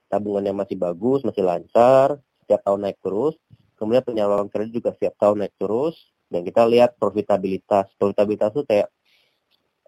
tabungannya 0.08 0.56
masih 0.56 0.76
bagus, 0.80 1.22
masih 1.22 1.44
lancar, 1.44 2.18
setiap 2.42 2.64
tahun 2.64 2.88
naik 2.88 2.98
terus. 3.04 3.36
Kemudian 3.76 4.02
penyaluran 4.02 4.48
kredit 4.50 4.82
juga 4.82 4.90
setiap 4.96 5.14
tahun 5.20 5.46
naik 5.46 5.54
terus. 5.60 5.94
Dan 6.28 6.42
kita 6.44 6.64
lihat 6.64 6.96
profitabilitas. 6.96 7.92
Profitabilitas 8.00 8.52
itu 8.56 8.64
kayak 8.64 8.88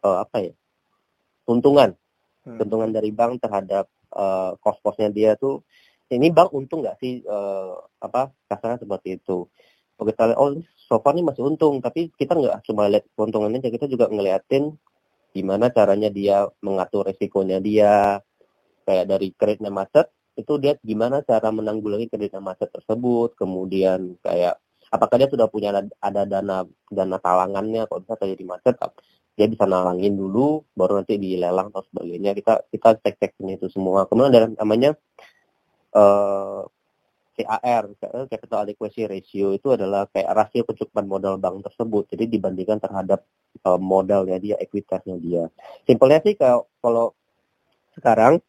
uh, 0.05 0.21
apa 0.23 0.37
ya? 0.45 0.53
Untungan. 1.49 1.97
Hmm. 2.45 2.61
Untungan 2.61 2.93
dari 2.93 3.11
bank 3.11 3.41
terhadap 3.41 3.89
uh, 4.13 4.55
kos-kosnya 4.61 5.09
dia 5.11 5.35
tuh. 5.35 5.65
Ini 6.13 6.29
bank 6.31 6.53
untung 6.53 6.85
nggak 6.85 7.01
sih? 7.01 7.25
Uh, 7.25 7.81
apa 7.99 8.31
kasarnya 8.47 8.85
seperti 8.85 9.19
itu. 9.19 9.49
Kita 10.07 10.33
lihat, 10.33 10.39
oh 10.41 10.57
so 10.77 10.99
far 11.05 11.15
ini 11.15 11.23
masih 11.27 11.43
untung, 11.47 11.79
tapi 11.85 12.11
kita 12.17 12.35
nggak 12.37 12.67
cuma 12.67 12.91
lihat 12.91 13.05
keuntungannya, 13.15 13.63
kita 13.63 13.87
juga 13.87 14.09
ngeliatin 14.11 14.75
gimana 15.31 15.71
caranya 15.71 16.11
dia 16.11 16.51
mengatur 16.59 17.07
resikonya 17.07 17.63
dia, 17.63 18.19
kayak 18.83 19.07
dari 19.07 19.31
kreditnya 19.31 19.71
macet, 19.71 20.11
itu 20.35 20.57
dia 20.59 20.75
gimana 20.83 21.23
cara 21.23 21.53
menanggulangi 21.55 22.11
kredit 22.11 22.35
macet 22.41 22.73
tersebut. 22.73 23.37
Kemudian 23.37 24.19
kayak 24.25 24.59
apakah 24.91 25.17
dia 25.21 25.29
sudah 25.31 25.47
punya 25.47 25.71
ada, 26.01 26.23
dana 26.27 26.67
dana 26.91 27.17
talangannya? 27.21 27.87
Kalau 27.87 28.01
bisa 28.03 28.17
terjadi 28.19 28.45
macet 28.49 28.77
dia 29.39 29.47
bisa 29.49 29.65
nalangin 29.65 30.21
dulu 30.21 30.69
baru 30.77 31.01
nanti 31.01 31.17
dilelang 31.17 31.73
atau 31.73 31.87
sebagainya. 31.89 32.37
Kita 32.37 32.67
kita 32.69 32.89
cek 33.01 33.15
cek 33.21 33.33
itu 33.41 33.73
semua. 33.73 34.05
Kemudian 34.05 34.31
ada 34.33 34.49
namanya 34.59 34.91
uh, 35.97 36.67
CAR 37.47 37.85
capital 38.29 38.59
adequacy 38.67 39.07
ratio 39.07 39.55
itu 39.55 39.73
adalah 39.73 40.09
kayak 40.11 40.31
rasio 40.33 40.63
kecukupan 40.67 41.07
modal 41.07 41.37
bank 41.37 41.65
tersebut. 41.67 42.11
Jadi 42.13 42.25
dibandingkan 42.27 42.79
terhadap 42.81 43.25
uh, 43.67 43.81
modalnya 43.81 44.37
dia 44.41 44.57
ekuitasnya 44.59 45.17
dia. 45.21 45.49
Simpelnya 45.85 46.21
sih 46.25 46.35
kalau 46.35 46.69
kalau 46.81 47.17
sekarang 47.97 48.41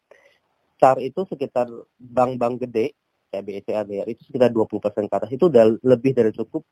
besar 0.82 0.98
itu 0.98 1.22
sekitar 1.30 1.70
bank-bank 1.94 2.66
gede 2.66 2.98
kayak 3.30 3.44
BCA, 3.46 3.82
BRI 3.86 4.12
itu 4.18 4.22
sekitar 4.26 4.50
20% 4.50 4.82
ke 5.06 5.14
atas. 5.14 5.30
Itu 5.30 5.46
udah 5.46 5.78
lebih 5.86 6.10
dari 6.10 6.34
cukup 6.34 6.66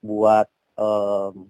buat 0.00 0.48
um, 0.80 1.44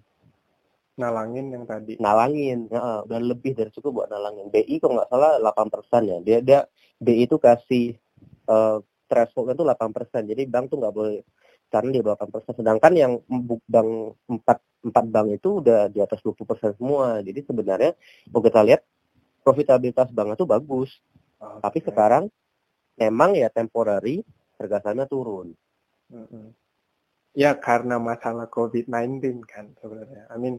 nalangin 0.98 1.54
yang 1.54 1.64
tadi. 1.64 1.96
nalangin 1.96 2.68
ya, 2.68 3.06
udah 3.06 3.20
lebih 3.22 3.54
dari 3.54 3.70
cukup 3.70 4.04
buat 4.04 4.08
nalangin. 4.10 4.50
BI 4.50 4.82
kok 4.82 4.90
nggak 4.90 5.08
salah 5.08 5.38
8% 5.38 6.10
ya. 6.10 6.18
Dia 6.20 6.38
dia 6.42 6.60
BI 6.98 7.24
itu 7.24 7.38
kasih 7.38 7.94
uh, 8.50 8.82
threshold 9.10 9.50
itu 9.50 9.66
8% 9.66 10.30
jadi 10.30 10.42
bank 10.46 10.70
tuh 10.70 10.78
nggak 10.78 10.94
boleh 10.94 11.20
karena 11.70 11.90
di 11.94 12.00
8%. 12.02 12.58
Sedangkan 12.58 12.92
yang 12.98 13.12
bank 13.70 14.18
empat 14.26 14.58
empat 14.82 15.04
bank 15.06 15.28
itu 15.38 15.62
udah 15.62 15.86
di 15.86 16.02
atas 16.02 16.18
20% 16.20 16.76
semua. 16.76 17.22
Jadi 17.22 17.46
sebenarnya 17.46 17.94
kalau 18.28 18.42
kita 18.42 18.60
lihat 18.66 18.82
profitabilitas 19.46 20.10
bank 20.10 20.34
itu 20.34 20.44
bagus. 20.44 20.90
Okay. 21.38 21.58
Tapi 21.62 21.78
sekarang 21.86 22.24
memang 22.98 23.38
ya 23.38 23.48
temporary 23.48 24.20
harga 24.58 24.82
sahamnya 24.82 25.06
turun. 25.06 25.54
Mm 26.10 26.26
-hmm. 26.26 26.46
Ya 27.38 27.54
karena 27.54 28.02
masalah 28.02 28.50
COVID-19 28.50 29.46
kan 29.46 29.70
sebenarnya. 29.78 30.26
I 30.26 30.36
mean, 30.36 30.58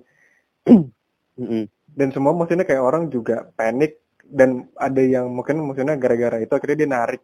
mm 0.71 0.87
-hmm. 1.35 1.63
dan 1.91 2.07
semua 2.15 2.31
maksudnya 2.31 2.63
kayak 2.63 2.81
orang 2.81 3.11
juga 3.11 3.51
panik 3.59 3.99
dan 4.31 4.71
ada 4.79 5.03
yang 5.03 5.27
mungkin 5.27 5.59
maksudnya 5.59 5.99
gara-gara 5.99 6.39
itu 6.39 6.55
akhirnya 6.55 6.77
dia 6.79 6.89
narik 6.89 7.21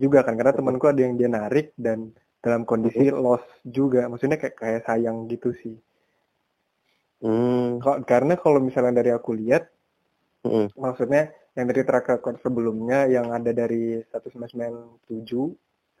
juga 0.00 0.24
kan 0.24 0.34
karena 0.34 0.56
temanku 0.56 0.88
ada 0.88 1.04
yang 1.04 1.20
dia 1.20 1.28
narik 1.28 1.76
dan 1.76 2.16
dalam 2.40 2.64
kondisi 2.64 3.12
loss 3.12 3.44
juga 3.60 4.08
maksudnya 4.08 4.40
kayak 4.40 4.56
kayak 4.56 4.82
sayang 4.88 5.28
gitu 5.28 5.52
sih. 5.52 5.76
Mm. 7.20 7.84
Kok 7.84 8.08
karena 8.08 8.40
kalau 8.40 8.64
misalnya 8.64 9.04
dari 9.04 9.12
aku 9.12 9.36
lihat, 9.36 9.68
mm. 10.48 10.72
maksudnya 10.72 11.36
yang 11.52 11.66
dari 11.68 11.82
track 11.84 12.06
record 12.08 12.40
sebelumnya 12.40 13.04
yang 13.12 13.28
ada 13.28 13.52
dari 13.52 14.00
1997, 14.08 15.04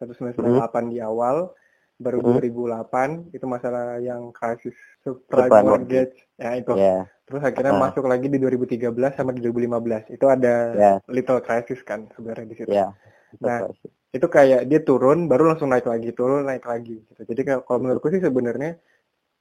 hmm. 0.00 0.88
di 0.94 0.98
awal, 1.02 1.52
baru 2.00 2.24
hmm. 2.24 2.40
2008 2.88 3.36
itu 3.36 3.44
masalah 3.44 4.00
yang 4.00 4.32
krisis 4.32 4.72
subprime 5.04 5.52
mortgage 5.60 6.16
ya 6.40 6.56
itu. 6.56 6.72
Yeah. 6.78 7.04
Terus 7.28 7.42
akhirnya 7.44 7.76
uh. 7.76 7.82
masuk 7.82 8.08
lagi 8.08 8.32
di 8.32 8.40
2013 8.40 8.94
sama 9.12 9.36
di 9.36 9.44
2015. 9.44 10.16
Itu 10.16 10.26
ada 10.30 10.54
yeah. 10.72 10.96
little 11.10 11.42
crisis 11.44 11.84
kan 11.84 12.08
sebenarnya 12.16 12.46
di 12.48 12.56
situ. 12.56 12.72
Yeah. 12.72 12.96
Nah, 13.38 13.70
itu 14.10 14.26
kayak 14.26 14.66
dia 14.66 14.80
turun 14.82 15.30
baru 15.30 15.54
langsung 15.54 15.70
naik 15.70 15.86
lagi, 15.86 16.10
turun 16.10 16.42
naik 16.42 16.66
lagi 16.66 16.98
gitu. 17.06 17.20
Jadi 17.22 17.62
kalau 17.62 17.78
menurutku 17.78 18.10
sih 18.10 18.18
sebenarnya 18.18 18.74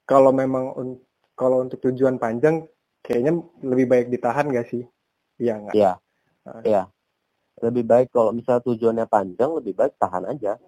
kalau 0.05 0.29
memang 0.29 0.77
kalau 1.34 1.65
untuk 1.65 1.81
tujuan 1.89 2.22
panjang 2.22 2.69
kayaknya 3.01 3.41
lebih 3.65 3.86
baik 3.89 4.08
ditahan 4.13 4.53
gak 4.53 4.69
sih? 4.69 4.86
Iya 5.41 5.53
nggak? 5.58 5.74
Iya. 5.74 5.91
Iya. 6.62 6.84
Lebih 7.60 7.84
baik 7.88 8.08
kalau 8.13 8.31
misalnya 8.36 8.62
tujuannya 8.63 9.05
panjang, 9.10 9.50
lebih 9.58 9.74
baik 9.74 9.98
tahan 9.98 10.27
aja. 10.29 10.60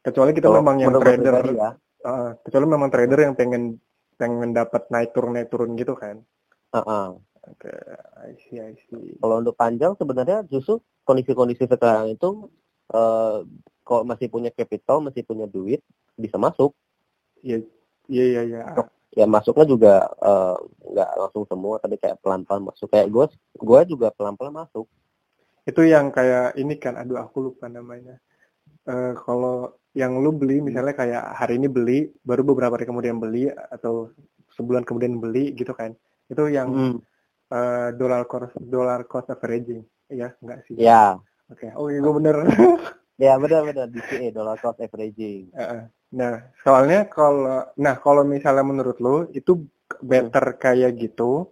Kecuali 0.00 0.32
kita 0.32 0.48
kalau 0.48 0.64
memang 0.64 0.76
yang 0.80 0.96
trader, 0.96 1.44
ya. 1.52 1.70
uh, 2.08 2.32
kecuali 2.40 2.66
memang 2.68 2.88
trader 2.88 3.20
yang 3.20 3.34
pengen 3.36 3.76
pengen 4.16 4.56
dapat 4.56 4.88
naik 4.88 5.12
turun 5.12 5.36
naik 5.36 5.48
turun 5.52 5.76
gitu 5.76 5.92
kan? 5.92 6.24
Uh 6.72 6.80
-uh. 6.80 7.08
Oke, 7.48 7.72
okay. 7.72 7.80
I 8.20 8.32
see, 8.48 8.60
I 8.60 8.76
see. 8.88 9.16
Kalau 9.16 9.40
untuk 9.40 9.56
panjang 9.56 9.96
sebenarnya 9.96 10.44
justru 10.52 10.84
kondisi-kondisi 11.08 11.64
sekarang 11.64 12.12
itu 12.12 12.52
uh, 12.92 13.40
kalau 13.84 14.02
masih 14.04 14.28
punya 14.28 14.52
capital, 14.52 15.00
masih 15.00 15.24
punya 15.24 15.48
duit, 15.48 15.80
bisa 16.20 16.36
masuk. 16.36 16.76
Iya, 17.40 17.64
iya, 18.12 18.24
iya. 18.44 18.44
Ya 18.44 18.84
ya 19.10 19.26
masuknya 19.26 19.66
juga 19.66 19.94
eh, 20.06 20.56
nggak 20.94 21.10
uh, 21.10 21.16
langsung 21.26 21.44
semua 21.50 21.82
tapi 21.82 21.98
kayak 21.98 22.22
pelan-pelan 22.22 22.62
masuk 22.70 22.86
kayak 22.94 23.10
gue 23.10 23.26
gue 23.58 23.80
juga 23.90 24.14
pelan-pelan 24.14 24.54
masuk 24.54 24.86
itu 25.66 25.82
yang 25.82 26.14
kayak 26.14 26.54
ini 26.54 26.78
kan 26.78 26.94
aduh 26.94 27.18
aku 27.18 27.50
lupa 27.50 27.66
namanya 27.66 28.22
uh, 28.86 29.18
kalau 29.18 29.74
yang 29.98 30.22
lu 30.22 30.30
beli 30.30 30.62
misalnya 30.62 30.94
kayak 30.94 31.34
hari 31.34 31.58
ini 31.58 31.66
beli 31.66 31.98
baru 32.22 32.46
beberapa 32.46 32.78
hari 32.78 32.86
kemudian 32.86 33.18
beli 33.18 33.50
atau 33.50 34.14
sebulan 34.54 34.86
kemudian 34.86 35.18
beli 35.18 35.58
gitu 35.58 35.74
kan 35.74 35.90
itu 36.30 36.46
yang 36.46 36.70
hmm. 36.70 36.96
Uh, 37.50 37.88
dollar 37.94 38.24
cost 38.26 38.54
dollar 38.58 39.04
cost 39.06 39.30
averaging 39.30 39.82
ya 40.10 40.34
enggak 40.42 40.64
sih 40.66 40.74
ya 40.78 41.20
Oke, 41.50 41.66
okay. 41.66 41.70
oh 41.74 41.90
iya 41.90 41.98
gue 41.98 42.14
bener. 42.14 42.36
ya 43.26 43.34
benar 43.42 43.66
benar 43.66 43.86
DCA 43.90 44.30
dollar 44.30 44.54
cost 44.62 44.78
averaging. 44.78 45.50
Nah, 46.14 46.46
soalnya 46.62 47.10
kalau 47.10 47.66
nah 47.74 47.98
kalau 47.98 48.22
misalnya 48.22 48.62
menurut 48.62 49.02
lo 49.02 49.26
itu 49.34 49.66
better 49.98 50.54
kayak 50.62 50.94
gitu 50.94 51.50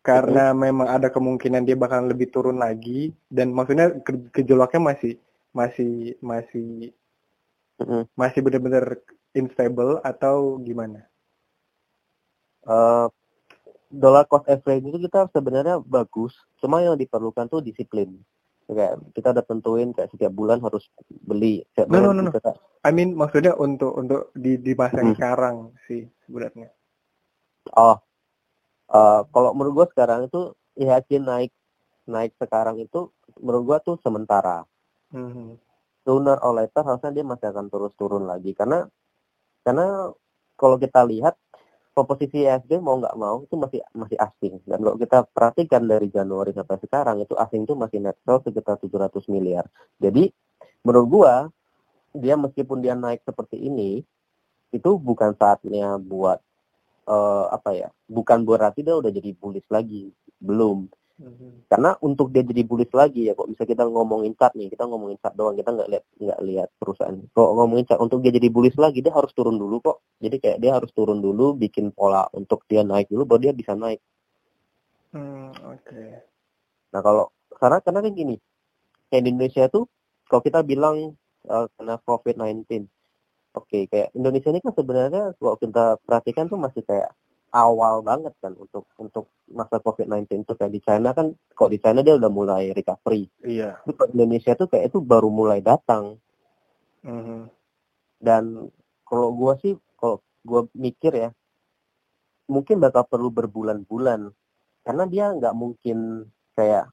karena 0.00 0.52
hmm. 0.52 0.58
memang 0.64 0.88
ada 0.88 1.12
kemungkinan 1.12 1.68
dia 1.68 1.76
bakal 1.76 2.08
lebih 2.08 2.32
turun 2.32 2.56
lagi 2.56 3.12
dan 3.28 3.52
maksudnya 3.52 3.92
ke 4.00 4.32
gejolaknya 4.32 4.80
masih 4.80 5.12
masih 5.52 6.16
masih 6.24 6.96
hmm. 7.84 8.08
masih 8.16 8.40
benar-benar 8.40 8.96
instable 9.36 10.00
atau 10.00 10.56
gimana? 10.64 11.04
Uh, 12.64 13.12
dollar 13.94 14.26
cost 14.26 14.50
averaging 14.50 14.90
itu 14.90 15.06
kita 15.06 15.30
sebenarnya 15.30 15.78
bagus, 15.82 16.34
cuma 16.58 16.82
yang 16.82 16.98
diperlukan 16.98 17.46
tuh 17.46 17.62
disiplin 17.62 18.18
kayak 18.68 18.96
kita 19.12 19.36
udah 19.36 19.44
tentuin 19.44 19.88
kayak 19.92 20.08
setiap 20.08 20.32
bulan 20.32 20.56
harus 20.64 20.88
beli 21.28 21.60
setiap 21.72 21.92
no, 21.92 22.00
no, 22.00 22.10
no, 22.16 22.20
no. 22.24 22.32
Kita... 22.32 22.56
I 22.80 22.90
mean 22.96 23.12
maksudnya 23.12 23.52
untuk 23.60 23.92
untuk 23.92 24.32
di 24.32 24.56
di 24.56 24.72
masa 24.72 25.04
hmm. 25.04 25.12
sekarang 25.16 25.56
sih 25.84 26.08
sebenarnya 26.24 26.72
oh 27.76 28.00
uh, 28.88 29.20
kalau 29.28 29.52
menurut 29.52 29.84
gua 29.84 29.86
sekarang 29.92 30.32
itu 30.32 30.56
IHSG 30.80 31.20
naik 31.20 31.52
naik 32.08 32.32
sekarang 32.40 32.80
itu 32.80 33.12
menurut 33.36 33.62
gua 33.68 33.78
tuh 33.84 34.00
sementara 34.00 34.64
hmm. 35.12 35.60
sooner 36.08 36.40
or 36.40 36.56
later 36.56 36.80
harusnya 36.80 37.12
dia 37.12 37.24
masih 37.24 37.52
akan 37.52 37.68
terus 37.68 37.92
turun 38.00 38.24
lagi 38.24 38.56
karena 38.56 38.88
karena 39.60 40.08
kalau 40.56 40.80
kita 40.80 41.04
lihat 41.04 41.36
komposisi 41.94 42.42
ESG 42.42 42.82
mau 42.82 42.98
nggak 42.98 43.14
mau 43.14 43.46
itu 43.46 43.54
masih 43.54 43.80
masih 43.94 44.18
asing. 44.18 44.58
Dan 44.66 44.82
kalau 44.82 44.98
kita 44.98 45.18
perhatikan 45.30 45.86
dari 45.86 46.10
Januari 46.10 46.50
sampai 46.50 46.76
sekarang 46.82 47.22
itu 47.22 47.38
asing 47.38 47.62
itu 47.64 47.74
masih 47.78 48.02
net 48.02 48.18
sell 48.26 48.42
sekitar 48.42 48.76
700 48.82 49.30
miliar. 49.30 49.64
Jadi 50.02 50.28
menurut 50.82 51.06
gua 51.08 51.34
dia 52.10 52.34
meskipun 52.34 52.82
dia 52.82 52.98
naik 52.98 53.22
seperti 53.22 53.62
ini 53.62 54.02
itu 54.74 54.90
bukan 54.98 55.38
saatnya 55.38 55.96
buat 56.02 56.42
uh, 57.06 57.46
apa 57.54 57.70
ya 57.78 57.88
bukan 58.10 58.42
berarti 58.42 58.82
dia 58.82 58.98
udah 58.98 59.14
jadi 59.14 59.30
bullish 59.38 59.70
lagi. 59.70 60.10
Belum 60.42 60.90
hmm 61.18 61.70
Karena 61.70 61.94
untuk 62.02 62.30
dia 62.30 62.46
jadi 62.46 62.62
bullish 62.62 62.94
lagi 62.94 63.26
ya 63.26 63.34
kok 63.34 63.50
bisa 63.50 63.66
kita 63.66 63.82
ngomongin 63.86 64.34
chart 64.38 64.54
nih, 64.54 64.70
kita 64.70 64.86
ngomongin 64.86 65.18
chart 65.18 65.34
doang, 65.34 65.58
kita 65.58 65.74
nggak 65.74 65.88
lihat 65.90 66.04
nggak 66.22 66.40
lihat 66.46 66.68
perusahaan. 66.78 67.16
Kok 67.34 67.50
ngomongin 67.58 67.84
chart 67.88 68.00
untuk 68.02 68.22
dia 68.22 68.30
jadi 68.30 68.46
bullish 68.50 68.78
lagi 68.78 69.02
dia 69.02 69.10
harus 69.10 69.34
turun 69.34 69.58
dulu 69.58 69.82
kok. 69.82 69.98
Jadi 70.22 70.36
kayak 70.38 70.58
dia 70.62 70.70
harus 70.76 70.90
turun 70.94 71.18
dulu, 71.18 71.58
bikin 71.58 71.90
pola 71.90 72.26
untuk 72.30 72.62
dia 72.70 72.86
naik 72.86 73.10
dulu, 73.10 73.26
baru 73.26 73.50
dia 73.50 73.52
bisa 73.56 73.74
naik. 73.74 73.98
Hmm, 75.14 75.50
oke. 75.50 75.82
Okay. 75.82 76.22
Nah 76.94 77.00
kalau 77.02 77.24
karena 77.58 77.78
karena 77.82 78.00
kan 78.02 78.12
gini, 78.14 78.36
kayak 79.10 79.22
di 79.26 79.30
Indonesia 79.34 79.64
tuh 79.70 79.86
kalau 80.30 80.42
kita 80.42 80.62
bilang 80.62 81.14
uh, 81.50 81.66
kena 81.74 81.98
COVID-19, 82.02 82.86
oke 83.54 83.66
okay, 83.66 83.82
kayak 83.90 84.14
Indonesia 84.14 84.50
ini 84.50 84.60
kan 84.62 84.72
sebenarnya 84.74 85.22
kalau 85.38 85.54
kita 85.58 85.98
perhatikan 86.02 86.46
tuh 86.46 86.58
masih 86.58 86.82
kayak 86.86 87.10
awal 87.54 88.02
banget 88.02 88.34
kan 88.42 88.50
untuk 88.58 88.90
untuk 88.98 89.30
masa 89.46 89.78
COVID-19 89.78 90.42
itu 90.42 90.52
kayak 90.58 90.72
di 90.74 90.80
China 90.82 91.14
kan 91.14 91.30
kok 91.54 91.70
di 91.70 91.78
China 91.78 92.02
dia 92.02 92.18
udah 92.18 92.26
mulai 92.26 92.74
recovery. 92.74 93.30
Iya. 93.46 93.78
Tapi 93.86 94.10
Indonesia 94.10 94.58
tuh 94.58 94.66
kayak 94.66 94.90
itu 94.90 94.98
baru 94.98 95.30
mulai 95.30 95.62
datang. 95.62 96.18
Mm 97.06 97.22
-hmm. 97.22 97.40
Dan 98.18 98.66
kalau 99.06 99.30
gua 99.38 99.54
sih 99.62 99.78
kalau 99.94 100.18
gua 100.42 100.66
mikir 100.74 101.14
ya 101.14 101.30
mungkin 102.50 102.82
bakal 102.82 103.06
perlu 103.08 103.30
berbulan-bulan 103.32 104.34
karena 104.84 105.04
dia 105.08 105.32
nggak 105.32 105.54
mungkin 105.56 106.28
kayak 106.52 106.92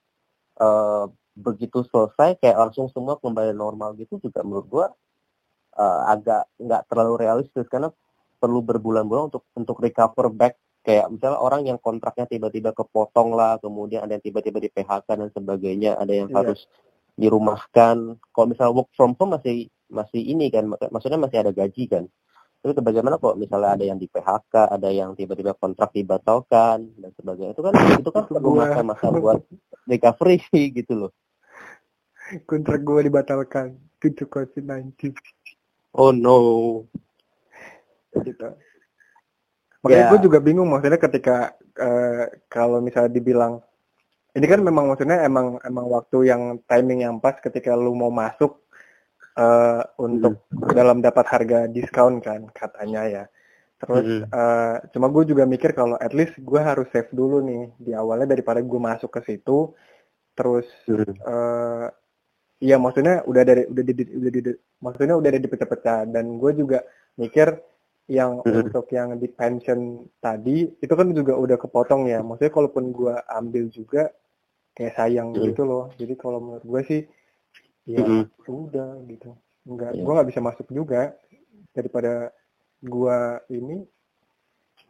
uh, 0.61 1.11
begitu 1.35 1.83
selesai 1.91 2.39
kayak 2.39 2.55
langsung 2.55 2.87
semua 2.87 3.19
kembali 3.19 3.51
normal 3.51 3.99
gitu 3.99 4.15
juga 4.21 4.45
menurut 4.47 4.67
gua 4.71 4.87
uh, 5.75 6.01
agak 6.07 6.47
nggak 6.55 6.87
terlalu 6.87 7.13
realistis 7.19 7.67
karena 7.67 7.91
perlu 8.41 8.65
berbulan-bulan 8.65 9.29
untuk 9.29 9.45
untuk 9.53 9.77
recover 9.77 10.33
back. 10.33 10.57
Kayak 10.81 11.13
misalnya 11.13 11.37
orang 11.37 11.61
yang 11.69 11.77
kontraknya 11.77 12.25
tiba-tiba 12.25 12.73
kepotong 12.73 13.37
lah 13.37 13.61
kemudian 13.61 14.01
ada 14.01 14.17
yang 14.17 14.25
tiba-tiba 14.25 14.57
di 14.57 14.69
PHK 14.73 15.05
dan 15.13 15.29
sebagainya 15.29 15.93
ada 15.93 16.09
yang 16.09 16.33
yeah. 16.33 16.41
harus 16.41 16.65
dirumahkan. 17.13 18.17
Kalau 18.17 18.47
misalnya 18.49 18.73
work 18.73 18.89
from 18.97 19.13
home 19.13 19.37
masih 19.37 19.69
masih 19.93 20.25
ini 20.25 20.49
kan 20.49 20.65
maksudnya 20.65 21.21
masih 21.21 21.37
ada 21.45 21.53
gaji 21.53 21.85
kan. 21.85 22.09
Tapi 22.65 22.77
bagaimana 22.81 23.21
kok 23.21 23.37
misalnya 23.37 23.77
ada 23.77 23.85
yang 23.85 24.01
di 24.01 24.09
PHK 24.09 24.73
ada 24.73 24.89
yang 24.89 25.13
tiba-tiba 25.13 25.53
kontrak 25.53 25.93
dibatalkan 25.93 26.97
dan 26.97 27.11
sebagainya. 27.13 27.53
Itu 27.53 27.61
kan 27.61 27.73
itu 27.77 28.09
kan 28.09 28.23
perlu 28.25 28.57
masa-masa 28.57 29.05
buat 29.13 29.45
recovery 29.85 30.41
gitu 30.81 30.93
loh. 30.97 31.11
Kontrak 32.49 32.81
gue 32.81 33.05
dibatalkan 33.05 33.77
itu 34.01 34.25
COVID-19 34.25 35.13
oh 35.93 36.11
no 36.15 36.37
gitu 38.19 38.47
makanya 39.81 40.03
yeah. 40.05 40.11
gue 40.13 40.19
juga 40.21 40.37
bingung 40.43 40.69
maksudnya 40.69 41.01
ketika 41.01 41.57
uh, 41.79 42.29
kalau 42.51 42.83
misalnya 42.83 43.11
dibilang 43.11 43.63
ini 44.31 44.45
kan 44.47 44.61
memang 44.63 44.87
maksudnya 44.87 45.25
emang 45.25 45.59
emang 45.65 45.85
waktu 45.91 46.31
yang 46.31 46.61
timing 46.69 47.03
yang 47.03 47.17
pas 47.19 47.35
ketika 47.41 47.75
lu 47.75 47.91
mau 47.97 48.13
masuk 48.13 48.61
uh, 49.35 49.83
untuk 49.99 50.39
mm. 50.53 50.71
dalam 50.71 51.03
dapat 51.03 51.25
harga 51.27 51.59
diskon 51.67 52.23
kan 52.23 52.47
katanya 52.53 53.01
ya 53.09 53.23
terus 53.81 54.05
mm. 54.05 54.29
uh, 54.29 54.77
cuma 54.93 55.09
gue 55.09 55.33
juga 55.33 55.43
mikir 55.49 55.73
kalau 55.73 55.97
at 55.97 56.13
least 56.13 56.37
gue 56.37 56.61
harus 56.61 56.87
save 56.93 57.09
dulu 57.11 57.41
nih 57.41 57.73
di 57.81 57.91
awalnya 57.97 58.37
daripada 58.37 58.61
gue 58.61 58.79
masuk 58.79 59.09
ke 59.09 59.21
situ 59.25 59.73
terus 60.37 60.69
mm. 60.87 61.17
uh, 61.25 61.89
Iya 62.61 62.77
maksudnya 62.77 63.25
udah 63.25 63.41
dari 63.41 63.65
udah 63.65 63.83
di, 63.83 63.93
udah 64.05 64.31
di, 64.37 64.41
maksudnya 64.85 65.17
udah 65.17 65.29
ada 65.33 65.41
dipecah-pecah 65.41 65.99
dan 66.13 66.37
gue 66.37 66.51
juga 66.53 66.85
mikir 67.17 67.57
yang 68.09 68.41
mm-hmm. 68.41 68.61
untuk 68.65 68.85
yang 68.89 69.13
di 69.19 69.27
pension 69.29 70.07
tadi 70.17 70.65
itu 70.81 70.93
kan 70.93 71.13
juga 71.13 71.37
udah 71.37 71.57
kepotong 71.59 72.09
ya 72.09 72.25
maksudnya 72.25 72.53
kalaupun 72.53 72.89
gue 72.89 73.13
ambil 73.29 73.69
juga 73.69 74.09
kayak 74.73 74.95
sayang 74.97 75.35
mm-hmm. 75.35 75.47
gitu 75.53 75.61
loh 75.67 75.85
jadi 75.99 76.13
kalau 76.17 76.39
menurut 76.41 76.65
gue 76.65 76.81
sih 76.87 77.01
ya 77.85 78.01
mm-hmm. 78.01 78.49
udah 78.49 78.89
gitu 79.05 79.29
nggak 79.67 79.91
yeah. 79.93 80.03
gue 80.03 80.13
nggak 80.17 80.29
bisa 80.33 80.41
masuk 80.41 80.67
juga 80.73 81.13
daripada 81.71 82.33
gue 82.81 83.17
ini 83.53 83.77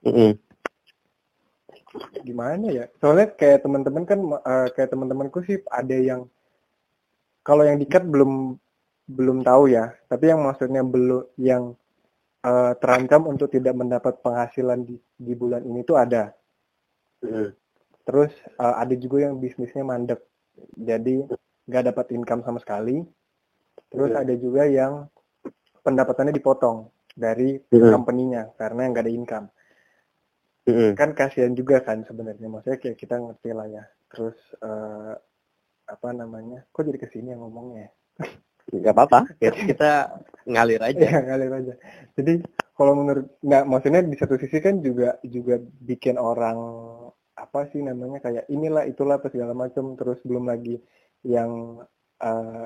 mm-hmm. 0.08 0.32
gimana 2.24 2.68
ya 2.72 2.86
soalnya 3.04 3.36
kayak 3.36 3.68
teman-teman 3.68 4.04
kan 4.08 4.20
uh, 4.24 4.68
kayak 4.72 4.90
teman-temanku 4.96 5.44
sih 5.44 5.60
ada 5.68 5.98
yang 6.00 6.32
kalau 7.44 7.68
yang 7.68 7.78
dikat 7.78 8.08
belum 8.08 8.56
belum 9.12 9.44
tahu 9.44 9.76
ya 9.76 9.92
tapi 10.08 10.32
yang 10.32 10.40
maksudnya 10.42 10.82
belum 10.88 11.28
yang 11.36 11.76
uh, 12.46 12.74
terancam 12.78 13.30
untuk 13.30 13.50
tidak 13.50 13.74
mendapat 13.78 14.20
penghasilan 14.22 14.86
di, 14.86 14.98
di 15.18 15.34
bulan 15.34 15.62
ini 15.66 15.86
tuh 15.86 15.98
ada. 15.98 16.34
Mm. 17.22 17.54
Terus 18.02 18.34
uh, 18.58 18.76
ada 18.82 18.94
juga 18.98 19.30
yang 19.30 19.38
bisnisnya 19.38 19.86
mandek, 19.86 20.22
jadi 20.74 21.26
nggak 21.70 21.84
dapat 21.94 22.06
income 22.18 22.42
sama 22.42 22.60
sekali. 22.60 23.06
Terus 23.92 24.12
mm. 24.12 24.22
ada 24.22 24.34
juga 24.38 24.64
yang 24.66 25.06
pendapatannya 25.86 26.34
dipotong 26.34 26.90
dari 27.14 27.62
mm. 27.62 27.90
company-nya 27.94 28.44
karena 28.58 28.90
nggak 28.90 29.04
ada 29.06 29.14
income. 29.14 29.48
Mm. 30.66 30.94
Kan 30.98 31.10
kasihan 31.18 31.54
juga 31.54 31.82
kan 31.82 32.06
sebenarnya, 32.06 32.48
maksudnya 32.50 32.78
kayak 32.82 32.98
kita 32.98 33.16
ngerti 33.18 33.50
lah 33.54 33.68
ya. 33.70 33.84
Terus 34.12 34.38
uh, 34.62 35.14
apa 35.88 36.10
namanya? 36.14 36.66
Kok 36.70 36.84
jadi 36.90 37.00
ke 37.00 37.08
sini 37.10 37.34
yang 37.34 37.46
ngomongnya? 37.46 37.90
nggak 38.70 38.94
apa-apa. 38.94 39.20
Kita 39.42 40.22
ngalir 40.46 40.82
aja. 40.84 41.02
Ya, 41.02 41.20
ngalir 41.26 41.52
aja. 41.52 41.74
Jadi 42.14 42.46
kalau 42.78 42.94
menurut 42.98 43.26
nggak 43.42 43.64
maksudnya 43.66 44.02
di 44.06 44.18
satu 44.18 44.38
sisi 44.38 44.58
kan 44.62 44.82
juga 44.86 45.18
juga 45.26 45.58
bikin 45.62 46.22
orang 46.22 46.58
apa 47.34 47.66
sih 47.74 47.82
namanya 47.82 48.22
kayak 48.22 48.46
inilah 48.54 48.86
itulah 48.86 49.18
apa 49.18 49.34
segala 49.34 49.58
macam. 49.58 49.98
Terus 49.98 50.22
belum 50.22 50.46
lagi 50.46 50.78
yang 51.26 51.82
uh, 52.22 52.66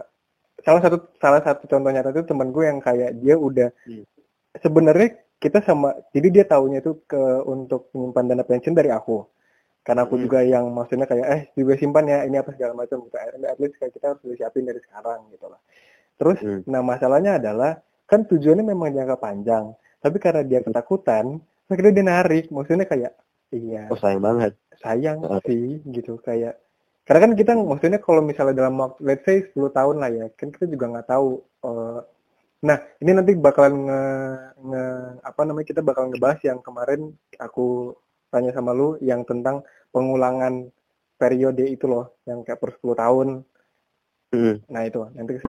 salah 0.64 0.82
satu 0.84 0.98
salah 1.20 1.42
satu 1.44 1.68
contohnya 1.68 2.06
itu 2.06 2.24
temen 2.24 2.50
gue 2.56 2.64
yang 2.64 2.80
kayak 2.80 3.20
dia 3.20 3.36
udah 3.36 3.70
hmm. 3.88 4.04
sebenarnya 4.64 5.20
kita 5.36 5.60
sama 5.68 5.92
jadi 6.16 6.28
dia 6.32 6.46
tahunya 6.48 6.80
itu 6.80 7.04
ke 7.04 7.20
untuk 7.44 7.92
menyimpan 7.92 8.26
dana 8.32 8.44
pensiun 8.48 8.76
dari 8.76 8.90
aku 8.90 9.28
karena 9.86 10.02
aku 10.10 10.18
hmm. 10.18 10.24
juga 10.26 10.40
yang 10.42 10.66
maksudnya 10.74 11.06
kayak 11.06 11.28
eh 11.30 11.42
juga 11.54 11.78
simpan 11.78 12.10
ya 12.10 12.26
ini 12.26 12.42
apa 12.42 12.50
segala 12.58 12.74
macam 12.74 13.06
gitu 13.06 13.16
at 13.22 13.58
least 13.62 13.78
kayak 13.78 13.94
kita 13.94 14.06
harus 14.18 14.22
siapin 14.34 14.66
dari 14.66 14.82
sekarang 14.82 15.30
gitu 15.30 15.46
lah 15.46 15.62
Terus, 16.16 16.40
hmm. 16.40 16.68
nah 16.68 16.80
masalahnya 16.80 17.38
adalah 17.40 17.80
kan 18.08 18.24
tujuannya 18.24 18.64
memang 18.64 18.96
jangka 18.96 19.18
panjang, 19.20 19.76
tapi 20.00 20.18
karena 20.22 20.42
dia 20.48 20.64
ketakutan, 20.64 21.44
akhirnya 21.68 21.94
dia 21.94 22.06
narik. 22.06 22.46
Maksudnya 22.52 22.88
kayak, 22.88 23.12
iya. 23.52 23.92
Oh 23.92 24.00
sayang 24.00 24.24
banget. 24.24 24.56
Sayang 24.80 25.20
uh. 25.28 25.44
sih, 25.44 25.84
gitu 25.92 26.16
kayak. 26.24 26.56
Karena 27.06 27.30
kan 27.30 27.32
kita 27.38 27.52
maksudnya 27.54 28.00
kalau 28.02 28.22
misalnya 28.26 28.66
dalam 28.66 28.82
waktu, 28.82 29.00
let's 29.06 29.26
say 29.28 29.44
10 29.54 29.70
tahun 29.76 29.96
lah 30.02 30.10
ya, 30.10 30.26
kan 30.34 30.50
kita 30.50 30.66
juga 30.66 30.86
nggak 30.90 31.08
tahu. 31.12 31.30
Uh, 31.62 32.00
nah, 32.66 32.82
ini 33.04 33.12
nanti 33.14 33.38
bakalan 33.38 33.76
nge, 33.86 34.02
nge, 34.66 34.86
apa 35.22 35.42
namanya 35.46 35.68
kita 35.70 35.82
bakal 35.86 36.10
ngebahas 36.10 36.40
yang 36.42 36.60
kemarin 36.66 37.14
aku 37.38 37.94
tanya 38.36 38.52
sama 38.52 38.76
lu 38.76 39.00
yang 39.00 39.24
tentang 39.24 39.64
pengulangan 39.96 40.68
periode 41.16 41.64
itu 41.72 41.88
loh, 41.88 42.20
yang 42.28 42.44
kayak 42.44 42.60
per 42.60 42.76
10 42.76 42.92
tahun 43.00 43.30
Hmm. 44.36 44.60
Nah 44.68 44.84
itu 44.84 45.00
nanti 45.16 45.40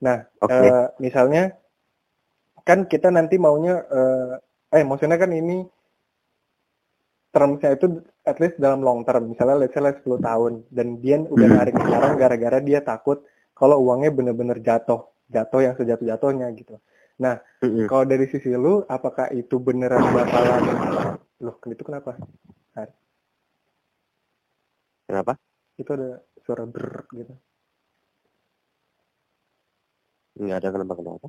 Nah, 0.00 0.24
Oke. 0.40 0.56
eh, 0.58 0.86
misalnya 0.96 1.54
kan 2.66 2.88
kita 2.88 3.12
nanti 3.12 3.36
maunya 3.36 3.84
eh, 3.84 4.80
eh 4.80 4.82
maksudnya 4.82 5.20
kan 5.20 5.30
ini 5.30 5.62
termsnya 7.30 7.70
itu 7.78 7.86
at 8.26 8.36
least 8.42 8.56
dalam 8.58 8.80
long 8.82 9.00
term 9.06 9.30
misalnya 9.32 9.56
let's 9.62 9.74
say 9.74 9.82
like 9.82 9.98
10 10.02 10.18
tahun 10.18 10.52
dan 10.70 10.98
dia 11.02 11.16
udah 11.22 11.48
Hmm. 11.48 11.56
narik 11.62 11.76
sekarang 11.86 12.12
gara-gara 12.18 12.58
dia 12.68 12.80
takut 12.82 13.22
kalau 13.54 13.76
uangnya 13.86 14.10
bener-bener 14.10 14.58
jatuh 14.58 15.00
jatuh 15.30 15.60
yang 15.62 15.74
sejatuh-jatuhnya 15.78 16.46
gitu 16.58 16.74
nah 17.22 17.38
Mm-mm. 17.62 17.86
kalau 17.86 18.04
dari 18.08 18.26
sisi 18.32 18.50
lu 18.56 18.82
apakah 18.88 19.30
itu 19.30 19.56
beneran 19.62 20.10
bakalan 20.10 20.64
loh 21.44 21.56
itu 21.70 21.82
kenapa 21.86 22.18
Kenapa? 25.10 25.34
itu 25.80 25.90
ada 25.96 26.22
suara 26.44 26.64
ber 26.66 27.06
gitu 27.14 27.34
Nggak 30.40 30.56
ada 30.62 30.68
kenapa 30.74 30.94
kenapa. 30.98 31.26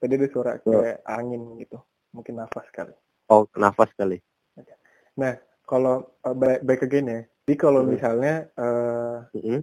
tadi 0.00 0.12
ada 0.18 0.28
suara 0.32 0.52
kayak 0.60 0.96
angin 1.06 1.42
gitu 1.62 1.78
mungkin 2.14 2.34
nafas 2.40 2.68
kali 2.72 2.94
Oh, 3.28 3.42
nafas 3.58 3.90
kali. 3.98 4.22
Kalau 5.70 5.94
uh, 6.26 6.36
back, 6.36 6.58
back 6.66 6.80
again 6.86 7.06
ya 7.08 7.20
jadi 7.46 7.54
kalau 7.58 7.80
Hmm. 7.82 7.90
misalnya 7.94 8.34
eh 8.58 9.16
Mm-mm. 9.34 9.60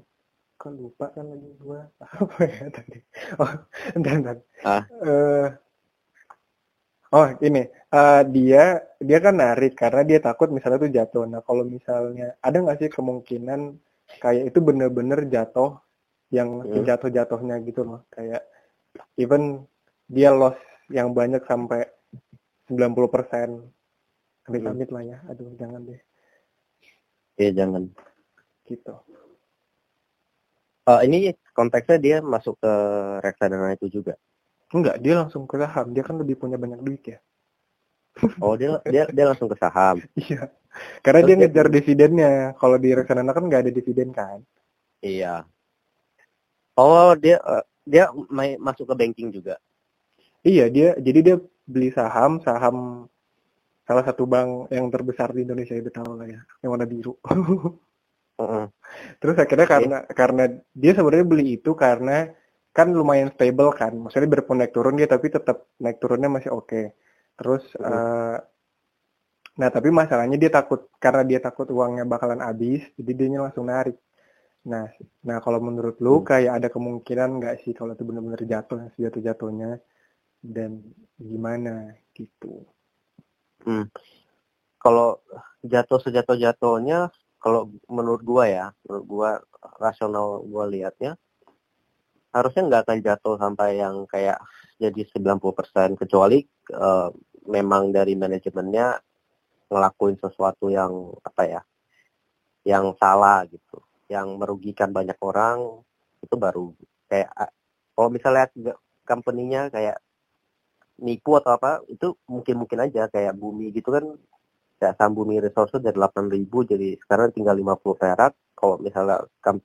kok 0.59 0.71
lupa 0.79 1.05
kan 1.15 1.25
lagi 1.31 1.49
gua 1.59 1.81
apa 2.21 2.39
ya 2.47 2.65
tadi 2.71 2.97
oh 3.41 3.51
entar 3.95 4.13
entar 4.19 4.37
Ah. 4.63 4.83
Eh, 5.03 5.47
oh 7.17 7.27
ini 7.47 7.61
eh, 7.97 8.21
dia 8.35 8.63
dia 9.07 9.17
kan 9.25 9.35
narik 9.43 9.73
karena 9.81 10.01
dia 10.09 10.19
takut 10.27 10.49
misalnya 10.55 10.79
tuh 10.83 10.91
jatuh 10.97 11.23
nah 11.31 11.41
kalau 11.47 11.63
misalnya 11.75 12.27
ada 12.47 12.57
nggak 12.63 12.77
sih 12.81 12.89
kemungkinan 12.97 13.59
kayak 14.23 14.43
itu 14.49 14.59
bener-bener 14.67 15.19
jatuh 15.35 15.69
yang 16.37 16.49
Hmm. 16.65 16.83
jatuh-jatuhnya 16.87 17.55
gitu 17.67 17.81
loh 17.89 18.01
kayak 18.15 18.41
even 19.23 19.43
dia 20.15 20.31
loss 20.39 20.57
yang 20.97 21.09
banyak 21.19 21.43
sampai 21.51 21.81
90% 22.69 23.49
amit-amit 24.45 24.89
lah 24.91 25.03
ya 25.03 25.17
aduh 25.29 25.47
jangan 25.55 25.81
deh 25.83 26.01
Iya 27.33 27.51
jangan. 27.65 27.89
gitu 28.67 28.93
Eh, 30.83 30.99
ini 31.07 31.31
konteksnya 31.55 31.95
dia 31.95 32.17
masuk 32.19 32.59
ke 32.59 32.71
reksadana 33.23 33.71
itu 33.71 33.87
juga. 33.89 34.19
enggak 34.69 34.99
dia 34.99 35.15
langsung 35.23 35.47
ke 35.47 35.55
saham 35.55 35.95
dia 35.95 36.03
kan 36.03 36.19
lebih 36.19 36.35
punya 36.35 36.59
banyak 36.59 36.83
duit 36.83 37.03
ya 37.07 37.19
Oh 38.37 38.53
dia 38.53 38.77
dia 38.85 39.09
dia 39.09 39.25
langsung 39.25 39.49
ke 39.49 39.57
saham. 39.57 39.97
Iya. 40.19 40.51
Karena 41.01 41.19
dia 41.21 41.25
Terus 41.25 41.29
dia- 41.33 41.39
ngejar 41.49 41.67
dividennya. 41.71 42.31
Kalau 42.61 42.77
di 42.77 42.89
reksadana 42.93 43.33
kan 43.33 43.45
nggak 43.49 43.61
ada 43.65 43.71
dividen 43.73 44.09
kan. 44.13 44.37
Iya. 45.01 45.49
Oh 46.77 47.17
dia 47.17 47.41
eh, 47.41 47.63
dia 47.89 48.13
main, 48.29 48.61
masuk 48.61 48.85
ke 48.91 48.95
banking 48.97 49.33
juga. 49.33 49.57
Iya 50.45 50.69
dia. 50.69 50.93
Jadi 51.01 51.19
dia 51.25 51.35
beli 51.65 51.89
saham, 51.89 52.37
saham 52.43 53.07
salah 53.87 54.03
satu 54.07 54.23
bank 54.33 54.49
yang 54.75 54.85
terbesar 54.93 55.29
di 55.35 55.41
Indonesia 55.45 55.75
itu 55.75 55.89
tahu 55.91 56.11
lah 56.19 56.27
ya, 56.35 56.41
yang 56.63 56.69
warna 56.73 56.87
biru. 56.93 57.13
Heeh. 58.39 58.65
Terus 59.21 59.37
akhirnya 59.43 59.67
karena 59.73 59.97
karena 60.19 60.43
dia 60.81 60.91
sebenarnya 60.97 61.27
beli 61.31 61.45
itu 61.57 61.71
karena 61.83 62.17
kan 62.77 62.87
lumayan 62.99 63.29
stable 63.35 63.71
kan. 63.81 63.93
Maksudnya 64.03 64.29
berpun 64.35 64.57
naik 64.61 64.73
turun 64.75 64.95
dia 64.99 65.07
tapi 65.13 65.27
tetap 65.35 65.57
naik 65.83 65.97
turunnya 66.01 66.29
masih 66.35 66.51
oke. 66.59 66.81
Terus 67.39 67.63
Mhm. 67.79 67.85
eh, 67.89 68.37
nah 69.61 69.69
tapi 69.75 69.89
masalahnya 69.99 70.37
dia 70.43 70.51
takut 70.57 70.79
karena 71.03 71.21
dia 71.29 71.39
takut 71.47 71.67
uangnya 71.77 72.05
bakalan 72.13 72.41
habis, 72.47 72.81
jadi 72.97 73.11
dia 73.19 73.39
langsung 73.45 73.65
narik. 73.73 73.97
Nah, 74.71 74.85
nah 75.27 75.37
kalau 75.45 75.59
menurut 75.67 75.97
lu 76.05 76.15
Hmm. 76.21 76.27
kayak 76.31 76.53
ada 76.59 76.69
kemungkinan 76.75 77.29
nggak 77.39 77.55
sih 77.63 77.73
kalau 77.77 77.91
itu 77.97 78.03
benar-benar 78.09 78.41
jatuh 78.53 78.79
sejatuh 78.95 79.21
jatuhnya 79.27 79.71
dan 80.55 80.71
gimana 81.31 81.75
gitu? 82.19 82.53
Kalau 84.79 85.23
jatuh 85.63 85.99
sejatuh 86.03 86.35
jatuhnya, 86.35 87.11
kalau 87.39 87.71
menurut 87.87 88.21
gua 88.23 88.45
ya, 88.47 88.65
menurut 88.83 89.05
gua 89.07 89.29
rasional 89.79 90.43
gua 90.43 90.67
lihatnya 90.67 91.15
harusnya 92.33 92.65
nggak 92.65 92.83
akan 92.89 92.99
jatuh 93.05 93.35
sampai 93.37 93.77
yang 93.77 94.09
kayak 94.09 94.41
jadi 94.81 95.05
90% 95.05 95.93
kecuali 95.93 96.41
eh, 96.73 97.09
memang 97.45 97.93
dari 97.93 98.17
manajemennya 98.17 98.97
ngelakuin 99.69 100.17
sesuatu 100.17 100.73
yang 100.73 101.13
apa 101.21 101.43
ya 101.45 101.61
yang 102.65 102.97
salah 102.97 103.45
gitu 103.45 103.79
yang 104.09 104.33
merugikan 104.41 104.89
banyak 104.89 105.15
orang 105.21 105.81
itu 106.25 106.35
baru 106.35 106.73
kayak 107.05 107.29
kalau 107.93 108.09
misalnya 108.09 108.49
company-nya 109.05 109.69
kayak 109.69 110.01
nipu 111.03 111.35
atau 111.35 111.51
apa 111.53 111.83
itu 111.91 112.15
mungkin 112.25 112.63
mungkin 112.63 112.79
aja 112.79 113.11
kayak 113.11 113.35
bumi 113.35 113.75
gitu 113.75 113.91
kan 113.91 114.15
kayak 114.79 114.95
saham 114.95 115.13
bumi 115.13 115.43
resources 115.43 115.83
dari 115.83 115.95
8.000 115.95 116.31
jadi 116.63 116.95
sekarang 117.03 117.35
tinggal 117.35 117.55
50 117.55 117.93
perak 117.93 118.31
kalau 118.55 118.79
misalnya 118.79 119.19
com- 119.39 119.63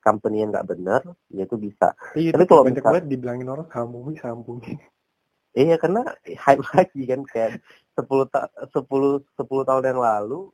company 0.00 0.42
yang 0.42 0.50
nggak 0.50 0.66
benar 0.66 1.00
ya 1.30 1.44
itu 1.44 1.54
bisa 1.54 1.94
Iya, 2.16 2.32
Tapi 2.34 2.44
kalau 2.44 2.64
banyak 2.66 2.80
misal- 2.80 2.88
banget 2.90 3.04
dibilangin 3.06 3.48
orang 3.48 3.68
sambung, 3.70 4.10
sambung. 4.18 4.58
Iya 5.52 5.76
karena 5.76 6.00
hype 6.24 6.64
lagi 6.72 7.02
kan 7.04 7.20
kayak 7.22 7.50
10 7.92 8.24
ta 8.26 8.48
10 8.72 9.20
10 9.36 9.68
tahun 9.68 9.84
yang 9.84 10.00
lalu 10.00 10.48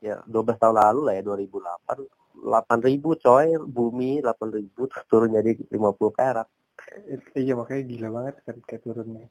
ya 0.00 0.24
12 0.24 0.56
tahun 0.56 0.76
lalu 0.80 1.00
lah 1.04 1.14
ya 1.14 1.22
2008 1.22 2.00
8000 2.40 3.20
coy 3.20 3.46
bumi 3.60 4.24
8000 4.24 4.72
terus 4.88 5.04
turun 5.06 5.36
jadi 5.36 5.52
50 5.68 6.10
perak. 6.10 6.48
Iya 7.38 7.54
makanya 7.56 7.82
gila 7.88 8.08
banget 8.12 8.34
kan 8.44 8.56
kayak 8.64 8.82
turunnya. 8.84 9.26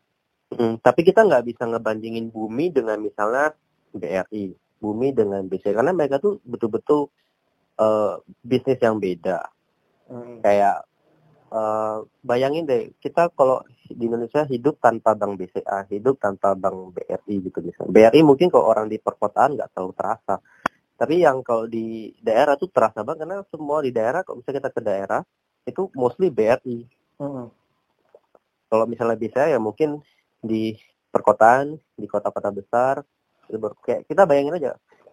Hmm, 0.52 0.76
tapi 0.84 1.08
kita 1.08 1.24
nggak 1.24 1.48
bisa 1.48 1.64
ngebandingin 1.64 2.28
bumi 2.28 2.76
dengan 2.76 3.00
misalnya 3.00 3.56
BRI, 3.96 4.52
bumi 4.84 5.16
dengan 5.16 5.48
BCA 5.48 5.80
karena 5.80 5.96
mereka 5.96 6.20
tuh 6.20 6.44
betul-betul 6.44 7.08
eh, 7.80 8.16
bisnis 8.44 8.80
yang 8.84 9.00
beda. 9.00 9.48
Hmm. 10.12 10.44
Kayak 10.44 10.84
eh, 11.56 11.98
bayangin 12.20 12.68
deh 12.68 12.92
kita 13.00 13.32
kalau 13.32 13.64
di 13.96 14.08
Indonesia 14.08 14.44
hidup 14.48 14.80
tanpa 14.80 15.16
bank 15.16 15.40
BCA, 15.40 15.88
hidup 15.92 16.20
tanpa 16.20 16.56
bank 16.56 16.96
BRI 16.96 17.36
gitu 17.48 17.60
misalnya. 17.64 17.92
BRI 17.92 18.22
mungkin 18.24 18.52
kalau 18.52 18.68
orang 18.72 18.88
di 18.92 19.00
perkotaan 19.00 19.56
nggak 19.56 19.72
terlalu 19.72 19.94
terasa. 19.96 20.36
Tapi 21.00 21.16
yang 21.18 21.42
kalau 21.42 21.66
di 21.66 22.14
daerah 22.22 22.54
tuh 22.60 22.70
terasa 22.70 23.02
banget 23.02 23.26
karena 23.26 23.42
semua 23.50 23.82
di 23.82 23.90
daerah 23.90 24.22
kalau 24.22 24.38
misalnya 24.38 24.58
kita 24.62 24.70
ke 24.70 24.82
daerah 24.84 25.22
itu 25.66 25.90
mostly 25.98 26.30
BRI. 26.30 27.01
Hmm. 27.22 27.54
Kalau 28.66 28.86
misalnya 28.90 29.14
bisa 29.14 29.46
ya 29.46 29.62
mungkin 29.62 30.02
di 30.42 30.74
perkotaan, 31.14 31.78
di 31.94 32.08
kota-kota 32.10 32.50
besar, 32.50 33.06
kayak 33.86 34.10
kita 34.10 34.26
bayangin 34.26 34.58
aja 34.58 34.72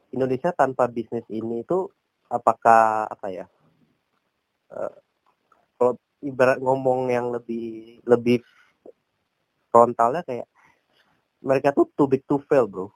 Indonesia 0.09 0.55
tanpa 0.57 0.89
bisnis 0.89 1.27
ini 1.29 1.61
itu 1.67 1.93
apakah 2.33 3.05
apa 3.13 3.29
ya? 3.29 3.47
eh, 4.73 4.95
kalau 5.77 6.01
ibarat 6.25 6.59
ngomong 6.65 7.13
yang 7.13 7.29
lebih 7.29 8.01
lebih 8.09 8.41
frontalnya 9.69 10.25
kayak 10.25 10.49
mereka 11.45 11.77
tuh 11.77 11.93
too 11.93 12.09
big 12.09 12.25
to 12.25 12.41
fail, 12.49 12.65
bro. 12.65 12.89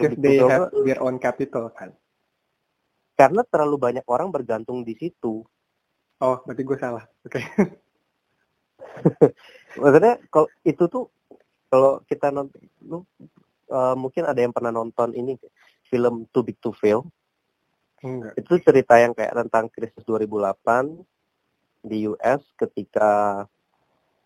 Because 0.00 0.16
they 0.18 0.40
have 0.40 0.72
their 0.72 0.98
own 1.04 1.20
capital 1.20 1.68
kan. 1.68 1.92
karena 3.22 3.46
terlalu 3.46 3.76
banyak 3.78 4.04
orang 4.10 4.34
bergantung 4.34 4.82
di 4.82 4.98
situ. 4.98 5.46
Oh, 6.22 6.38
berarti 6.46 6.62
gue 6.62 6.78
salah. 6.78 7.02
Oke. 7.26 7.42
Maksudnya 9.82 10.22
kalau 10.30 10.46
itu 10.62 10.86
tuh 10.86 11.10
kalau 11.66 11.98
kita 12.06 12.30
nonton 12.30 12.62
lu 12.86 13.02
eh, 13.66 13.96
mungkin 13.98 14.30
ada 14.30 14.38
yang 14.38 14.54
pernah 14.54 14.70
nonton 14.70 15.18
ini 15.18 15.34
film 15.90 16.30
Too 16.30 16.46
Big 16.46 16.62
to 16.62 16.70
Fail. 16.70 17.02
Enggak. 18.06 18.38
Itu 18.38 18.54
cerita 18.62 19.02
yang 19.02 19.18
kayak 19.18 19.34
tentang 19.34 19.66
krisis 19.74 20.06
2008 20.06 20.94
di 21.82 22.06
US 22.06 22.42
ketika 22.54 23.42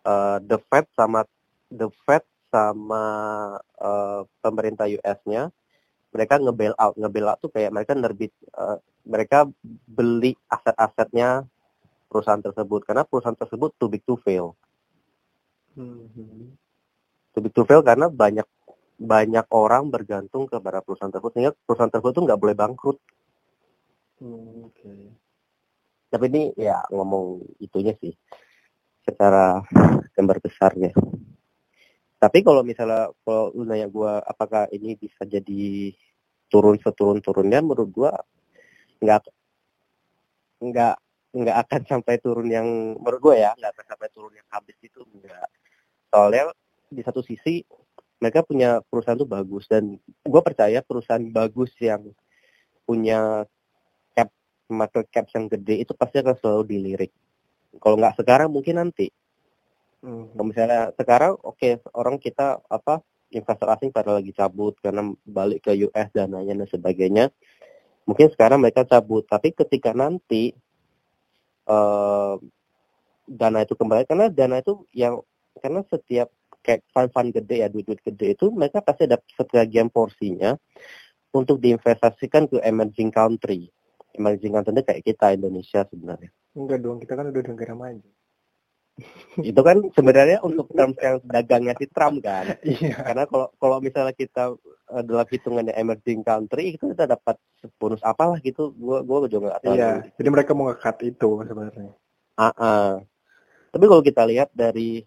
eh, 0.05 0.37
The 0.45 0.61
Fed 0.69 0.85
sama 0.93 1.25
The 1.73 1.89
Fed 2.05 2.21
sama 2.53 3.05
eh, 3.57 4.21
pemerintah 4.45 4.85
US-nya 4.85 5.49
mereka 6.13 6.39
nge-bail 6.39 6.77
out, 6.77 6.93
nge-bail 6.93 7.25
out 7.25 7.41
tuh 7.41 7.49
kayak 7.49 7.73
mereka 7.73 7.97
nerbit 7.97 8.29
eh, 8.37 8.77
mereka 9.01 9.49
beli 9.89 10.37
aset-asetnya 10.45 11.49
perusahaan 12.07 12.41
tersebut 12.41 12.87
karena 12.87 13.03
perusahaan 13.03 13.37
tersebut 13.37 13.75
too 13.77 13.91
big 13.91 14.03
to 14.07 14.15
fail. 14.23 14.55
Hmm. 15.77 16.57
too 17.37 17.41
big 17.45 17.53
to 17.53 17.61
fail 17.69 17.85
karena 17.85 18.09
banyak 18.09 18.49
banyak 18.97 19.45
orang 19.53 19.93
bergantung 19.93 20.49
kepada 20.49 20.81
perusahaan 20.81 21.13
tersebut 21.13 21.31
sehingga 21.37 21.53
perusahaan 21.53 21.93
tersebut 21.93 22.11
tuh 22.17 22.23
nggak 22.25 22.41
boleh 22.41 22.55
bangkrut. 22.57 22.97
Hmm, 24.17 24.73
Oke. 24.73 25.13
Tapi 26.09 26.25
ini 26.33 26.43
ya 26.57 26.81
ngomong 26.89 27.45
itunya 27.61 27.93
sih 28.01 28.15
secara 29.05 29.61
gambar 30.17 30.37
besarnya. 30.41 30.91
Tapi 32.17 32.41
kalau 32.41 32.65
misalnya 32.65 33.13
kalau 33.21 33.53
lu 33.53 33.69
nanya 33.69 33.85
gue 33.85 34.13
apakah 34.25 34.65
ini 34.73 34.97
bisa 34.97 35.21
jadi 35.29 35.93
turun 36.49 36.81
seturun-turunnya, 36.81 37.61
menurut 37.61 37.89
gue 37.93 38.11
nggak 39.05 39.21
nggak 40.57 40.95
nggak 41.37 41.57
akan 41.67 41.81
sampai 41.85 42.17
turun 42.17 42.49
yang 42.49 42.67
menurut 42.97 43.21
gue 43.21 43.35
ya 43.45 43.53
nggak 43.53 43.71
akan 43.77 43.85
sampai 43.93 44.07
turun 44.09 44.33
yang 44.33 44.47
habis 44.49 44.77
itu 44.81 45.01
enggak. 45.13 45.49
Soalnya 46.09 46.49
di 46.87 47.01
satu 47.03 47.21
sisi 47.21 47.61
mereka 48.17 48.41
punya 48.41 48.81
perusahaan 48.81 49.19
tuh 49.19 49.29
bagus 49.29 49.69
dan 49.69 50.01
gue 50.01 50.41
percaya 50.41 50.81
perusahaan 50.81 51.21
bagus 51.29 51.69
yang 51.77 52.09
punya 52.87 53.45
cap 54.17 54.33
market 54.71 55.05
cap 55.13 55.29
yang 55.37 55.45
gede 55.45 55.85
itu 55.85 55.93
pasti 55.93 56.17
akan 56.23 56.35
selalu 56.41 56.63
dilirik. 56.65 57.11
Kalau 57.77 57.95
nggak 57.99 58.17
sekarang 58.17 58.49
mungkin 58.49 58.81
nanti. 58.81 59.13
Hmm. 60.01 60.29
Kalau 60.33 60.45
misalnya 60.45 60.81
sekarang 60.97 61.37
oke 61.41 61.57
okay, 61.57 61.77
orang 61.93 62.17
kita 62.17 62.61
apa 62.69 63.01
investor 63.33 63.67
asing 63.75 63.91
pada 63.91 64.15
lagi 64.15 64.31
cabut 64.31 64.77
karena 64.79 65.11
balik 65.27 65.67
ke 65.67 65.75
US 65.85 66.07
dananya 66.15 66.63
dan 66.63 66.69
sebagainya. 66.69 67.25
Mungkin 68.07 68.31
sekarang 68.31 68.63
mereka 68.63 68.87
cabut, 68.87 69.27
tapi 69.27 69.51
ketika 69.51 69.91
nanti 69.91 70.55
uh, 71.67 72.35
dana 73.27 73.59
itu 73.61 73.75
kembali 73.75 74.07
karena 74.07 74.31
dana 74.31 74.63
itu 74.63 74.87
yang 74.95 75.19
karena 75.59 75.83
setiap 75.91 76.31
kayak 76.63 76.83
fund-fund 76.91 77.31
gede 77.35 77.63
ya 77.63 77.67
duit-duit 77.71 77.99
gede 78.03 78.35
itu 78.35 78.51
mereka 78.51 78.83
pasti 78.83 79.07
ada 79.07 79.19
sebagian 79.35 79.87
porsinya 79.91 80.55
untuk 81.35 81.59
diinvestasikan 81.59 82.47
ke 82.47 82.57
emerging 82.63 83.11
country. 83.11 83.69
Emerging 84.17 84.57
country 84.57 84.81
kayak 84.81 85.03
kita 85.05 85.35
Indonesia 85.35 85.85
sebenarnya. 85.85 86.31
Enggak 86.57 86.79
dong, 86.81 86.97
kita 86.97 87.13
kan 87.13 87.29
udah 87.29 87.43
negara 87.45 87.73
maju. 87.77 88.09
Itu 89.45 89.61
kan 89.61 89.77
sebenarnya 89.93 90.41
untuk 90.41 90.73
terms 90.73 90.97
yang 90.97 91.21
dagangnya 91.21 91.73
si 91.77 91.85
Trump 91.89 92.25
kan. 92.25 92.57
Iya. 92.65 92.97
Karena 93.05 93.23
kalau 93.29 93.47
kalau 93.61 93.77
misalnya 93.77 94.13
kita 94.17 94.57
adalah 94.89 95.27
hitungannya 95.29 95.75
emerging 95.77 96.25
country 96.25 96.73
itu 96.73 96.89
kita 96.89 97.05
dapat 97.05 97.37
bonus 97.77 98.01
apalah 98.01 98.41
gitu. 98.41 98.73
Gua 98.73 99.05
gua 99.05 99.29
juga 99.29 99.53
nggak 99.53 99.61
tahu. 99.61 99.75
Iya. 99.77 99.91
Jadi 100.17 100.29
mereka 100.33 100.51
mau 100.57 100.73
ngekat 100.73 100.97
itu 101.05 101.29
sebenarnya. 101.45 101.91
Ah, 102.37 102.49
uh 102.49 102.53
-uh. 102.53 102.89
Tapi 103.69 103.85
kalau 103.85 104.01
kita 104.01 104.23
lihat 104.25 104.49
dari 104.57 105.05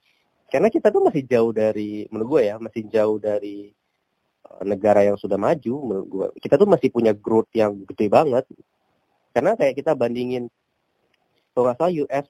karena 0.50 0.68
kita 0.68 0.90
tuh 0.90 1.02
masih 1.06 1.22
jauh 1.30 1.54
dari 1.54 2.10
menurut 2.10 2.28
gue 2.38 2.42
ya 2.50 2.58
masih 2.58 2.82
jauh 2.90 3.22
dari 3.22 3.70
uh, 4.50 4.66
negara 4.66 5.06
yang 5.06 5.14
sudah 5.14 5.38
maju 5.38 5.74
menurut 5.86 6.08
gue 6.10 6.26
kita 6.42 6.58
tuh 6.58 6.66
masih 6.66 6.90
punya 6.90 7.14
growth 7.14 7.48
yang 7.54 7.86
gede 7.86 8.10
banget 8.10 8.44
karena 9.30 9.54
kayak 9.54 9.78
kita 9.78 9.94
bandingin 9.94 10.50
kalau 11.54 11.70
nggak 11.70 11.78
salah 11.78 11.94
US 12.02 12.26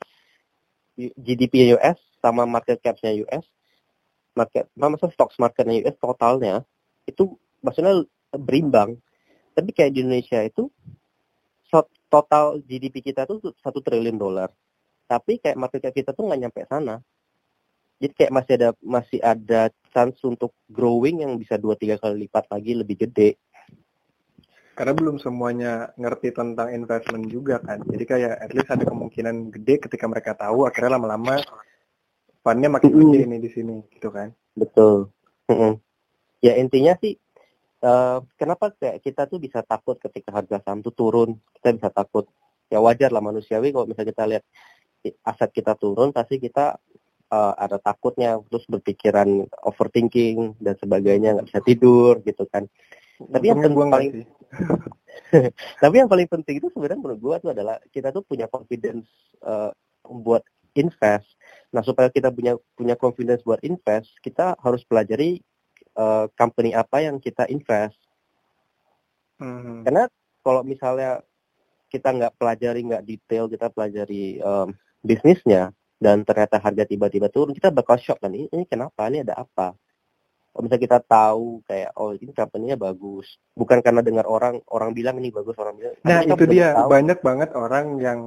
GDP 1.16 1.76
US 1.78 1.96
sama 2.20 2.44
market 2.44 2.82
capnya 2.84 3.16
US 3.24 3.46
market 4.36 4.68
masa 4.76 5.10
stocks 5.10 5.36
marketnya 5.40 5.82
US 5.84 5.96
totalnya 5.98 6.62
itu 7.08 7.34
maksudnya 7.64 8.04
berimbang. 8.34 8.96
Tapi 9.56 9.70
kayak 9.74 9.92
di 9.92 10.00
Indonesia 10.06 10.40
itu 10.44 10.70
total 12.10 12.58
GDP 12.66 13.14
kita 13.14 13.22
tuh 13.22 13.54
satu 13.62 13.78
triliun 13.78 14.18
dolar. 14.18 14.50
Tapi 15.06 15.38
kayak 15.38 15.58
market 15.58 15.80
cap 15.86 15.94
kita 15.94 16.10
tuh 16.10 16.26
nggak 16.26 16.40
nyampe 16.42 16.60
sana. 16.66 16.98
Jadi 18.02 18.12
kayak 18.16 18.32
masih 18.32 18.52
ada 18.58 18.68
masih 18.80 19.20
ada 19.20 19.60
chance 19.94 20.18
untuk 20.26 20.56
growing 20.66 21.22
yang 21.22 21.38
bisa 21.38 21.54
dua 21.60 21.78
tiga 21.78 22.00
kali 22.00 22.26
lipat 22.26 22.48
lagi 22.50 22.72
lebih 22.74 23.06
gede 23.06 23.36
karena 24.81 24.97
belum 24.97 25.21
semuanya 25.21 25.93
ngerti 26.01 26.33
tentang 26.33 26.73
investment 26.73 27.29
juga 27.29 27.61
kan. 27.61 27.85
Jadi 27.85 28.01
kayak 28.09 28.33
at 28.40 28.51
least 28.57 28.73
ada 28.73 28.88
kemungkinan 28.88 29.53
gede 29.53 29.77
ketika 29.77 30.09
mereka 30.09 30.33
tahu 30.33 30.64
akhirnya 30.64 30.97
lama-lama 30.97 31.37
fundnya 32.40 32.73
makin 32.73 32.88
gede 32.88 33.29
ini 33.29 33.37
di 33.45 33.51
sini 33.53 33.77
gitu 33.93 34.09
kan. 34.09 34.33
Betul. 34.57 35.12
Ya 36.40 36.57
intinya 36.57 36.97
sih 36.97 37.12
uh, 37.85 38.25
kenapa 38.40 38.73
kayak 38.73 39.05
kita 39.05 39.29
tuh 39.29 39.37
bisa 39.37 39.61
takut 39.61 40.01
ketika 40.01 40.33
harga 40.33 40.64
saham 40.64 40.81
tuh 40.81 40.97
turun? 40.97 41.37
Kita 41.61 41.77
bisa 41.77 41.93
takut. 41.93 42.25
Ya 42.73 42.81
wajar 42.81 43.12
lah 43.12 43.21
manusiawi 43.21 43.77
kalau 43.77 43.85
misalnya 43.85 44.16
kita 44.16 44.25
lihat 44.33 44.45
aset 45.29 45.53
kita 45.53 45.77
turun 45.77 46.09
pasti 46.16 46.40
kita 46.40 46.81
uh, 47.29 47.53
ada 47.53 47.77
takutnya. 47.77 48.40
Terus 48.49 48.64
berpikiran 48.64 49.45
overthinking 49.61 50.57
dan 50.57 50.73
sebagainya 50.81 51.37
nggak 51.37 51.53
bisa 51.53 51.61
tidur 51.61 52.25
gitu 52.25 52.49
kan 52.49 52.64
tapi 53.28 53.44
yang 53.52 53.61
penting 53.61 53.90
paling 53.92 54.11
tapi 55.83 55.94
yang 56.00 56.09
paling 56.09 56.28
penting 56.28 56.54
itu 56.59 56.68
sebenarnya 56.72 56.98
menurut 57.00 57.18
gue 57.20 57.35
itu 57.44 57.48
adalah 57.52 57.76
kita 57.92 58.09
tuh 58.11 58.24
punya 58.24 58.48
confidence 58.48 59.06
uh, 59.44 59.70
buat 60.06 60.42
invest. 60.74 61.28
Nah 61.74 61.83
supaya 61.83 62.09
kita 62.09 62.33
punya 62.33 62.56
punya 62.78 62.96
confidence 62.96 63.44
buat 63.44 63.61
invest 63.61 64.11
kita 64.24 64.56
harus 64.59 64.83
pelajari 64.87 65.42
uh, 65.98 66.30
company 66.38 66.72
apa 66.72 67.04
yang 67.04 67.20
kita 67.20 67.44
invest. 67.50 67.98
Hmm. 69.40 69.80
karena 69.88 70.04
kalau 70.44 70.61
misalnya 70.61 71.24
kita 71.88 72.12
nggak 72.12 72.37
pelajari 72.37 72.85
nggak 72.85 73.09
detail 73.09 73.48
kita 73.48 73.72
pelajari 73.72 74.37
um, 74.44 74.76
bisnisnya 75.00 75.72
dan 75.96 76.28
ternyata 76.28 76.61
harga 76.61 76.85
tiba-tiba 76.85 77.33
turun 77.33 77.56
kita 77.56 77.72
bakal 77.72 77.96
shock 77.96 78.20
kan 78.20 78.37
ini, 78.37 78.52
ini 78.52 78.68
kenapa? 78.68 79.09
Ini 79.09 79.24
ada 79.24 79.40
apa 79.40 79.72
kalau 80.50 80.62
misalnya 80.66 80.82
kita 80.82 80.98
tahu 81.06 81.62
kayak 81.64 81.90
oh 81.94 82.10
ini 82.14 82.32
company-nya 82.34 82.76
bagus 82.76 83.38
bukan 83.54 83.78
karena 83.80 84.02
dengar 84.02 84.26
orang 84.26 84.58
orang 84.70 84.90
bilang 84.90 85.16
ini 85.22 85.30
bagus 85.30 85.54
orang 85.56 85.78
bilang 85.78 85.94
nah 86.02 86.20
itu 86.26 86.44
dia 86.50 86.74
tahu. 86.74 86.88
banyak 86.90 87.18
banget 87.22 87.50
orang 87.54 87.86
yang 88.02 88.20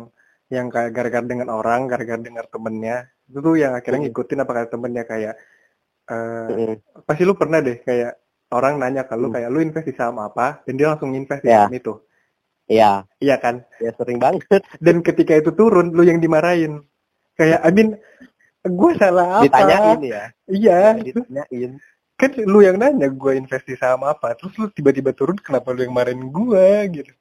yang 0.47 0.67
kayak 0.71 0.91
gara-gara 0.95 1.25
dengan 1.25 1.49
orang 1.51 1.88
gara-gara 1.88 2.19
dengar 2.19 2.45
temennya 2.47 3.12
itu 3.27 3.39
tuh 3.39 3.55
yang 3.59 3.73
akhirnya 3.75 3.99
hmm. 4.03 4.07
ngikutin 4.12 4.43
apa 4.43 4.51
kata 4.51 4.67
temennya 4.71 5.03
kayak 5.03 5.36
uh, 6.07 6.47
hmm. 6.51 7.03
pasti 7.03 7.23
lu 7.27 7.33
pernah 7.36 7.59
deh 7.59 7.81
kayak 7.81 8.19
orang 8.53 8.79
nanya 8.79 9.03
ke 9.03 9.15
lu 9.19 9.27
hmm. 9.31 9.36
kayak 9.36 9.49
lu 9.51 9.59
invest 9.59 9.88
di 9.88 9.95
saham 9.95 10.21
apa 10.21 10.62
dan 10.63 10.73
dia 10.79 10.88
langsung 10.93 11.12
invest 11.12 11.43
di 11.43 11.51
ya. 11.51 11.65
saham 11.65 11.75
itu 11.75 11.95
Iya. 12.63 13.03
Iya 13.19 13.43
kan? 13.43 13.67
Ya 13.75 13.91
sering 13.91 14.23
banget. 14.23 14.47
Dan 14.79 15.03
ketika 15.03 15.36
itu 15.36 15.51
turun, 15.51 15.91
lu 15.91 16.07
yang 16.07 16.23
dimarahin 16.23 16.88
kayak 17.38 17.59
I 17.65 17.71
mean 17.73 17.89
gue 18.63 18.91
salah 18.95 19.41
apa 19.41 19.45
ditanyain 19.49 19.99
ya 20.05 20.23
iya 20.47 20.79
ditanyain 20.95 21.71
kan 22.23 22.31
lu 22.47 22.63
yang 22.63 22.79
nanya 22.79 23.12
gue 23.12 23.31
investasi 23.36 23.75
saham 23.75 24.07
apa 24.07 24.31
terus 24.39 24.55
lu 24.55 24.71
tiba-tiba 24.71 25.12
turun 25.12 25.36
kenapa 25.36 25.75
lu 25.75 25.83
yang 25.83 25.91
marahin 25.91 26.31
gue 26.31 26.67
gitu 26.95 27.12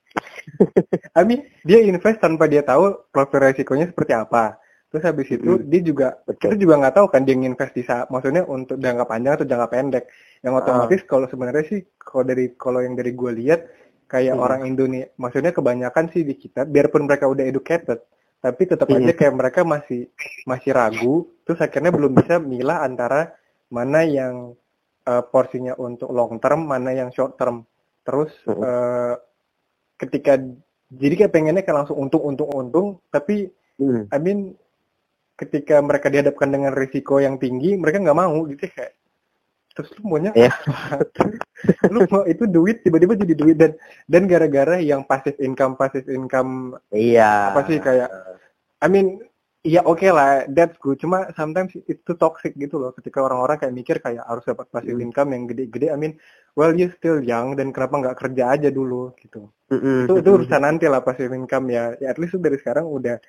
I 1.18 1.26
mean 1.26 1.42
dia 1.66 1.82
invest 1.82 2.22
tanpa 2.22 2.46
dia 2.46 2.62
tahu 2.62 3.10
profil 3.10 3.50
resikonya 3.50 3.90
seperti 3.90 4.14
apa 4.14 4.62
terus 4.94 5.02
habis 5.02 5.26
itu 5.26 5.58
hmm. 5.58 5.66
dia 5.66 5.80
juga 5.82 6.06
kita 6.38 6.54
juga 6.54 6.78
nggak 6.78 6.94
tahu 7.02 7.06
kan 7.10 7.26
dia 7.26 7.34
invest 7.34 7.74
di 7.74 7.82
saham 7.82 8.06
maksudnya 8.14 8.46
untuk 8.46 8.78
jangka 8.78 9.04
panjang 9.10 9.32
atau 9.34 9.46
jangka 9.48 9.68
pendek 9.74 10.04
yang 10.46 10.54
otomatis 10.54 11.02
uh. 11.02 11.08
kalau 11.10 11.26
sebenarnya 11.26 11.64
sih 11.66 11.80
kalau 11.98 12.22
dari 12.22 12.54
kalau 12.54 12.78
yang 12.78 12.94
dari 12.94 13.10
gue 13.10 13.32
lihat 13.42 13.60
kayak 14.06 14.38
hmm. 14.38 14.44
orang 14.44 14.60
Indonesia 14.70 15.10
maksudnya 15.18 15.50
kebanyakan 15.50 16.14
sih 16.14 16.22
di 16.22 16.38
kita 16.38 16.62
biarpun 16.62 17.10
mereka 17.10 17.26
udah 17.26 17.42
educated 17.42 18.06
tapi 18.38 18.62
tetap 18.70 18.86
aja 18.90 19.02
iya. 19.02 19.14
kayak 19.14 19.34
mereka 19.34 19.60
masih 19.66 20.10
masih 20.46 20.70
ragu 20.70 21.26
terus 21.42 21.58
akhirnya 21.58 21.90
belum 21.90 22.12
bisa 22.14 22.38
milah 22.38 22.86
antara 22.86 23.34
mana 23.72 24.02
yang 24.04 24.52
uh, 25.06 25.22
porsinya 25.26 25.74
untuk 25.78 26.10
long 26.10 26.38
term 26.38 26.66
mana 26.66 26.94
yang 26.94 27.10
short 27.10 27.38
term 27.38 27.66
terus 28.02 28.34
uh, 28.50 29.14
ketika 29.98 30.38
jadi 30.92 31.14
kayak 31.24 31.32
pengennya 31.32 31.62
kayak 31.62 31.86
langsung 31.86 31.98
untung 31.98 32.22
untung 32.26 32.50
untung 32.50 32.88
tapi 33.08 33.48
mm. 33.78 34.10
I 34.10 34.18
mean 34.18 34.58
ketika 35.38 35.80
mereka 35.80 36.12
dihadapkan 36.12 36.50
dengan 36.50 36.74
risiko 36.76 37.18
yang 37.18 37.40
tinggi 37.40 37.74
mereka 37.78 38.02
nggak 38.02 38.18
mau 38.18 38.44
gitu 38.46 38.68
kayak 38.68 38.94
terus 39.72 39.88
lu 39.96 40.12
maunya 40.12 40.30
yeah. 40.36 40.52
lu 41.88 42.04
mau 42.12 42.28
itu 42.28 42.44
duit 42.44 42.84
tiba-tiba 42.84 43.16
jadi 43.16 43.32
duit 43.32 43.56
dan 43.56 43.72
dan 44.04 44.28
gara-gara 44.28 44.76
yang 44.78 45.00
pasif 45.08 45.32
income 45.40 45.80
pasif 45.80 46.04
income 46.12 46.76
iya 46.92 47.50
apa 47.50 47.64
sih 47.64 47.80
kayak 47.80 48.12
I 48.84 48.88
mean 48.92 49.24
Iya 49.62 49.86
oke 49.86 50.02
okay 50.02 50.10
lah, 50.10 50.42
that's 50.50 50.74
good. 50.82 50.98
Cuma 50.98 51.30
sometimes 51.38 51.70
itu 51.86 52.12
toxic 52.18 52.58
gitu 52.58 52.82
loh. 52.82 52.90
Ketika 52.98 53.22
orang-orang 53.22 53.62
kayak 53.62 53.74
mikir 53.78 53.96
kayak 54.02 54.26
harus 54.26 54.42
dapat 54.42 54.66
passive 54.74 54.98
mm. 54.98 55.06
income 55.06 55.30
yang 55.38 55.46
gede-gede. 55.46 55.94
I 55.94 55.98
mean, 56.02 56.18
well 56.58 56.74
you 56.74 56.90
still 56.98 57.22
young 57.22 57.54
dan 57.54 57.70
kenapa 57.70 57.94
nggak 58.02 58.18
kerja 58.18 58.58
aja 58.58 58.74
dulu 58.74 59.14
gitu. 59.22 59.54
Mm 59.70 59.78
-hmm. 59.78 59.98
Itu 60.10 60.12
itu 60.18 60.30
urusan 60.34 60.62
nanti 60.66 60.90
lah 60.90 60.98
passive 61.06 61.30
income 61.30 61.70
ya. 61.70 61.94
ya. 62.02 62.10
At 62.10 62.18
least 62.18 62.34
dari 62.42 62.58
sekarang 62.58 62.90
udah 62.90 63.22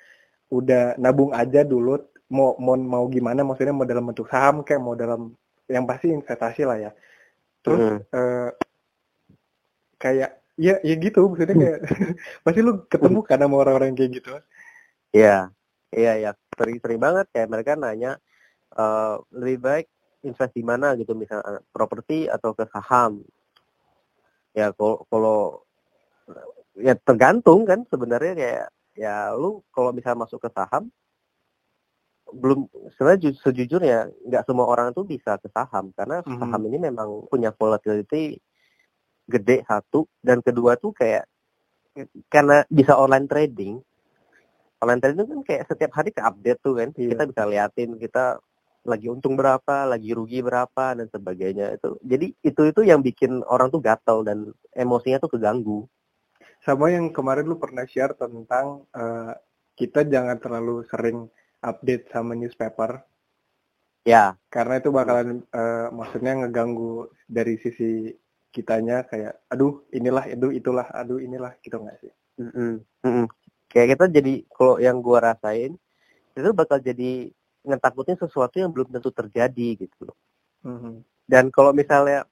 udah 0.50 0.98
nabung 0.98 1.30
aja 1.30 1.62
dulu. 1.62 2.02
Mau 2.34 2.58
mau 2.58 2.74
mau 2.74 3.06
gimana? 3.06 3.46
Maksudnya 3.46 3.70
mau 3.70 3.86
dalam 3.86 4.02
bentuk 4.02 4.26
saham 4.26 4.66
kayak 4.66 4.82
mau 4.82 4.98
dalam 4.98 5.38
yang 5.70 5.86
pasti 5.86 6.10
investasi 6.10 6.66
lah 6.66 6.78
ya. 6.82 6.90
Terus 7.62 7.78
mm. 7.78 7.98
uh, 8.10 8.50
kayak 10.02 10.42
ya 10.58 10.82
ya 10.82 10.94
gitu 10.98 11.30
maksudnya 11.30 11.54
kayak 11.54 11.78
pasti 12.44 12.58
lu 12.58 12.82
ketemu 12.90 13.22
kan 13.22 13.38
sama 13.38 13.54
orang-orang 13.62 13.94
kayak 13.94 14.18
gitu. 14.18 14.34
Iya, 15.14 15.54
iya 15.94 16.12
ya 16.18 16.30
sering-sering 16.58 17.00
banget 17.00 17.26
kayak 17.30 17.50
mereka 17.50 17.78
nanya 17.78 18.18
uh, 18.76 19.22
lebih 19.30 19.58
baik 19.62 19.86
invest 20.24 20.52
di 20.56 20.64
mana 20.64 20.96
gitu 20.98 21.12
misalnya 21.14 21.60
properti 21.70 22.26
atau 22.26 22.52
ke 22.56 22.64
saham. 22.72 23.22
Ya 24.54 24.70
kalau 24.74 25.04
kalau 25.10 25.38
ya 26.78 26.94
tergantung 26.98 27.66
kan 27.68 27.86
sebenarnya 27.86 28.34
kayak 28.34 28.66
ya 28.98 29.34
lu 29.34 29.62
kalau 29.74 29.90
misalnya 29.94 30.26
masuk 30.26 30.42
ke 30.42 30.50
saham 30.54 30.90
belum 32.34 32.66
sebenarnya 32.98 33.30
ju- 33.30 33.40
sejujurnya 33.42 34.10
nggak 34.26 34.44
semua 34.48 34.66
orang 34.66 34.90
tuh 34.90 35.06
bisa 35.06 35.38
ke 35.38 35.46
saham 35.54 35.94
karena 35.94 36.22
Mhm. 36.26 36.38
saham 36.40 36.62
ini 36.66 36.78
memang 36.82 37.30
punya 37.30 37.54
volatility 37.54 38.38
gede 39.30 39.62
satu 39.68 40.08
dan 40.18 40.42
kedua 40.42 40.74
tuh 40.74 40.90
kayak 40.90 41.28
karena 42.26 42.66
bisa 42.66 42.98
online 42.98 43.30
trading 43.30 43.78
online 44.82 45.00
trading 45.00 45.28
kan 45.28 45.40
kayak 45.46 45.62
setiap 45.70 45.92
hari 45.94 46.10
ke 46.10 46.20
update 46.22 46.60
tuh 46.62 46.74
kan. 46.78 46.88
Iya. 46.94 47.08
kita 47.14 47.22
bisa 47.30 47.42
liatin 47.46 47.90
kita 47.98 48.24
lagi 48.84 49.08
untung 49.08 49.34
berapa 49.34 49.88
lagi 49.88 50.12
rugi 50.12 50.44
berapa 50.44 50.94
dan 50.96 51.06
sebagainya. 51.08 51.76
Itu 51.80 51.96
jadi 52.04 52.26
itu 52.44 52.62
itu 52.68 52.80
yang 52.84 53.00
bikin 53.00 53.40
orang 53.48 53.72
tuh 53.72 53.80
gatel 53.80 54.22
dan 54.22 54.52
emosinya 54.76 55.18
tuh 55.20 55.32
keganggu. 55.32 55.88
Sama 56.64 56.92
yang 56.92 57.12
kemarin 57.12 57.48
lu 57.48 57.56
pernah 57.60 57.84
share 57.88 58.16
tentang 58.16 58.84
eh, 58.92 59.32
kita 59.74 60.04
jangan 60.06 60.36
terlalu 60.40 60.84
sering 60.88 61.28
update 61.64 62.12
sama 62.12 62.36
newspaper. 62.36 63.00
Ya. 64.04 64.36
Karena 64.52 64.80
itu 64.80 64.92
bakalan 64.92 65.44
eh, 65.48 65.88
maksudnya 65.88 66.44
ngeganggu 66.44 67.08
dari 67.24 67.56
sisi 67.56 68.12
kitanya 68.54 69.02
kayak 69.10 69.34
aduh 69.50 69.82
inilah 69.90 70.30
itu 70.30 70.54
itulah 70.54 70.86
aduh 70.94 71.18
inilah 71.18 71.58
gitu 71.64 71.80
nggak 71.80 71.98
sih? 72.04 72.12
Mm-mm, 72.38 72.82
mm-mm. 73.02 73.26
Kayak 73.74 73.98
kita 73.98 74.04
jadi 74.22 74.34
kalau 74.54 74.78
yang 74.78 75.02
gua 75.02 75.34
rasain 75.34 75.74
itu 76.38 76.50
bakal 76.54 76.78
jadi 76.78 77.34
ngetakutin 77.66 78.14
sesuatu 78.14 78.62
yang 78.62 78.70
belum 78.70 78.94
tentu 78.94 79.10
terjadi 79.10 79.68
gitu 79.82 79.98
loh. 80.06 80.16
Mhm. 80.62 81.02
Dan 81.26 81.50
kalau 81.50 81.74
misalnya 81.74 82.22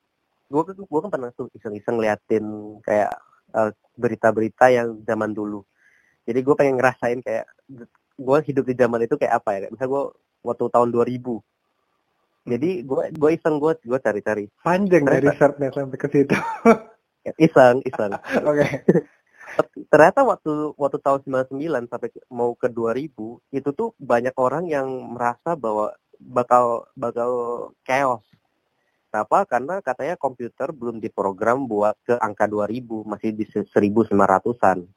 gua 0.46 0.62
kan 0.62 0.78
gua 0.86 1.00
kan 1.02 1.10
pernah 1.10 1.30
tuh 1.34 1.50
iseng-iseng 1.58 1.98
liatin 1.98 2.78
kayak 2.86 3.10
eh, 3.58 3.70
berita-berita 3.98 4.70
yang 4.70 5.02
zaman 5.02 5.34
dulu. 5.34 5.66
Jadi 6.22 6.38
gue 6.38 6.54
pengen 6.54 6.78
ngerasain 6.78 7.18
kayak 7.18 7.50
gua 8.14 8.38
hidup 8.46 8.62
di 8.62 8.78
zaman 8.78 9.02
itu 9.02 9.18
kayak 9.18 9.42
apa 9.42 9.58
ya? 9.58 9.58
Kayak 9.66 9.72
Misalnya 9.74 9.90
gua 9.90 10.04
waktu 10.46 10.64
tahun 10.70 10.88
2000. 10.94 11.42
Jadi 12.46 12.70
gua 12.86 13.10
gua 13.10 13.30
iseng 13.34 13.58
gua 13.58 13.74
gua 13.82 13.98
cari-cari. 13.98 14.46
panjang 14.62 15.02
dari 15.02 15.26
researchnya 15.26 15.74
sampai 15.74 15.98
ke 15.98 16.06
situ 16.06 16.34
Iseng, 17.38 17.82
iseng. 17.86 18.14
oke 18.50 18.66
ternyata 19.88 20.24
waktu 20.24 20.72
waktu 20.74 20.98
tahun 20.98 21.20
99 21.50 21.90
sampai 21.90 22.08
mau 22.28 22.52
ke 22.54 22.66
2000 22.66 23.08
itu 23.50 23.68
tuh 23.72 23.92
banyak 23.96 24.32
orang 24.36 24.64
yang 24.66 24.88
merasa 25.12 25.52
bahwa 25.52 25.92
bakal 26.16 26.86
bakal 26.94 27.30
chaos. 27.82 28.22
Kenapa? 29.12 29.44
Karena 29.44 29.74
katanya 29.84 30.16
komputer 30.16 30.72
belum 30.72 30.96
diprogram 30.96 31.68
buat 31.68 32.00
ke 32.00 32.16
angka 32.16 32.48
2000, 32.48 33.04
masih 33.04 33.36
di 33.36 33.44
se- 33.44 33.68
1900-an. 33.68 34.88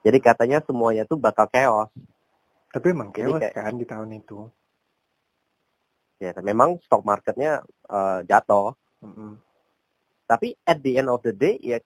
Jadi 0.00 0.18
katanya 0.18 0.64
semuanya 0.64 1.04
tuh 1.04 1.16
bakal 1.16 1.48
chaos. 1.48 1.92
tapi 2.72 2.90
emang 2.90 3.12
Jadi 3.12 3.30
chaos 3.30 3.40
kayak- 3.40 3.54
kan 3.54 3.74
di 3.76 3.86
tahun 3.86 4.10
itu 4.16 4.38
Ya, 6.18 6.32
memang 6.40 6.80
stock 6.80 7.04
marketnya 7.04 7.60
eh, 7.86 8.20
jatuh. 8.24 8.72
Mhm. 9.04 9.36
Tapi 10.24 10.56
at 10.64 10.80
the 10.80 10.96
end 10.96 11.12
of 11.12 11.20
the 11.20 11.30
day 11.30 11.60
ya 11.60 11.78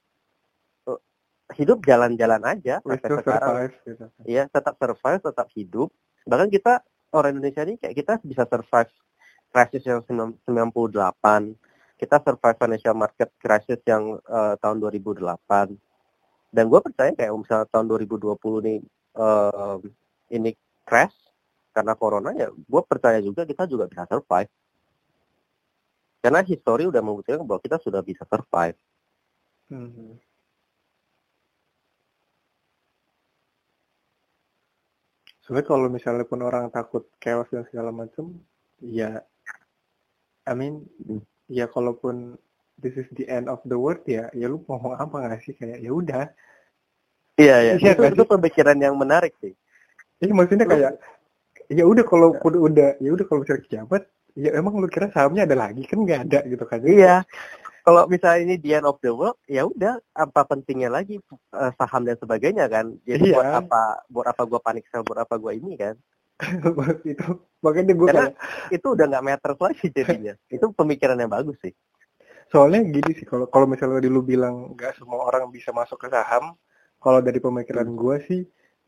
hidup 1.57 1.81
jalan-jalan 1.87 2.43
aja 2.45 2.85
sampai 2.85 3.09
sekarang. 3.09 3.25
survive 3.25 3.75
gitu 3.89 4.05
Iya, 4.29 4.43
tetap 4.53 4.75
survive, 4.77 5.21
tetap 5.25 5.49
hidup. 5.57 5.89
Bahkan 6.29 6.49
kita 6.53 6.85
orang 7.17 7.41
Indonesia 7.41 7.65
ini 7.65 7.81
kayak 7.81 7.97
kita 7.97 8.13
bisa 8.21 8.45
survive 8.45 8.93
krisis 9.49 9.83
yang 9.89 10.05
98, 10.05 10.45
kita 11.97 12.17
survive 12.21 12.59
financial 12.61 12.95
market 12.95 13.33
crisis 13.41 13.81
yang 13.89 14.21
eh, 14.21 14.55
tahun 14.61 14.77
2008. 14.85 15.73
Dan 16.53 16.65
gue 16.69 16.81
percaya 16.81 17.13
kayak 17.17 17.33
misalnya 17.33 17.67
tahun 17.73 17.87
2020 17.89 18.37
nih 18.69 18.79
eh, 19.17 19.77
ini 20.37 20.51
crash 20.85 21.17
karena 21.73 21.95
corona 21.97 22.35
ya, 22.37 22.53
gue 22.53 22.83
percaya 22.85 23.23
juga 23.25 23.49
kita 23.49 23.65
juga 23.65 23.89
bisa 23.89 24.05
survive. 24.05 24.51
Karena 26.19 26.43
history 26.43 26.85
udah 26.91 27.01
membuktikan 27.01 27.47
bahwa 27.47 27.63
kita 27.63 27.79
sudah 27.79 28.03
bisa 28.03 28.27
survive. 28.27 28.77
Mhm. 29.71 30.28
Sebenarnya 35.49 35.65
kalau 35.73 35.89
misalnya 35.89 36.29
pun 36.29 36.45
orang 36.45 36.69
takut 36.69 37.09
chaos 37.25 37.49
dan 37.49 37.65
segala 37.73 37.89
macam, 37.89 38.37
ya, 38.85 39.25
I 40.45 40.53
mean, 40.53 40.85
Hmm. 41.09 41.25
ya 41.49 41.65
kalaupun 41.73 42.37
this 42.77 42.93
is 43.01 43.09
the 43.17 43.25
end 43.33 43.49
of 43.49 43.57
the 43.65 43.73
world 43.73 44.05
ya, 44.05 44.29
ya 44.37 44.45
lu 44.45 44.61
ngomong 44.69 45.01
apa 45.01 45.25
nggak 45.25 45.41
sih 45.49 45.57
kayak 45.57 45.81
ya 45.81 45.89
udah. 45.89 46.29
Iya, 47.41 47.57
iya. 47.65 47.73
Iya, 47.81 47.93
itu, 47.97 48.05
itu 48.13 48.25
pemikiran 48.29 48.77
yang 48.77 48.93
menarik 48.93 49.33
sih. 49.41 49.57
Iya 50.21 50.37
maksudnya 50.37 50.69
Lu- 50.69 50.77
kayak 50.77 50.93
ya 51.73 51.85
udah 51.89 52.05
kalau 52.05 52.37
pun 52.37 52.53
udah 52.53 53.01
ya 53.01 53.09
udah 53.09 53.25
kalau 53.25 53.41
misalnya 53.41 53.65
kiamat, 53.73 54.03
ya 54.37 54.51
emang 54.53 54.77
lu 54.77 54.89
kira 54.93 55.09
sahamnya 55.09 55.49
ada 55.49 55.57
lagi 55.57 55.81
kan 55.89 56.05
nggak 56.05 56.21
ada 56.29 56.41
gitu 56.45 56.65
kan? 56.69 56.85
Iya. 56.85 57.25
Kalau 57.89 58.05
misalnya 58.13 58.41
ini 58.45 58.57
the 58.61 58.77
end 58.77 58.85
of 58.91 59.01
the 59.01 59.09
world, 59.19 59.41
ya 59.49 59.65
udah 59.65 59.97
apa 60.13 60.41
pentingnya 60.51 60.93
lagi 60.93 61.17
eh, 61.57 61.73
saham 61.81 62.05
dan 62.05 62.21
sebagainya 62.21 62.69
kan? 62.69 62.87
Jadi 63.09 63.25
Iya. 63.25 63.33
buat 63.33 63.49
apa 63.49 63.83
buat 64.13 64.27
apa 64.29 64.43
gua 64.51 64.61
panik 64.67 64.85
sell, 64.93 65.09
buat 65.09 65.21
apa 65.25 65.35
gua 65.41 65.57
ini 65.57 65.73
kan? 65.81 65.97
itu 67.13 67.27
makanya 67.65 67.95
gue 67.99 68.09
Karena 68.09 68.27
kayak 68.31 68.35
itu 68.71 68.87
udah 68.95 69.07
nggak 69.11 69.27
matter 69.27 69.53
lagi 69.59 69.87
jadinya. 69.97 70.35
itu 70.55 70.67
pemikiran 70.79 71.19
yang 71.19 71.33
bagus 71.33 71.59
sih. 71.65 71.75
soalnya 72.53 72.81
gini 72.97 73.13
sih 73.19 73.27
kalau 73.29 73.47
kalau 73.53 73.67
misalnya 73.69 74.01
tadi 74.01 74.09
lu 74.09 74.23
bilang 74.25 74.73
nggak 74.75 74.97
semua 74.99 75.21
orang 75.29 75.53
bisa 75.53 75.71
masuk 75.71 75.99
ke 76.01 76.09
saham 76.15 76.57
kalau 77.05 77.21
dari 77.21 77.41
pemikiran 77.47 77.89
gue 77.93 78.17
sih 78.29 78.41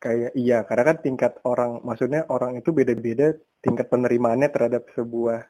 kayak 0.05 0.33
iya 0.43 0.65
karena 0.69 0.85
kan 0.91 0.97
tingkat 1.05 1.33
orang 1.45 1.85
maksudnya 1.85 2.25
orang 2.35 2.57
itu 2.61 2.71
beda-beda 2.73 3.37
tingkat 3.65 3.87
penerimaannya 3.93 4.49
terhadap 4.49 4.89
sebuah 4.97 5.45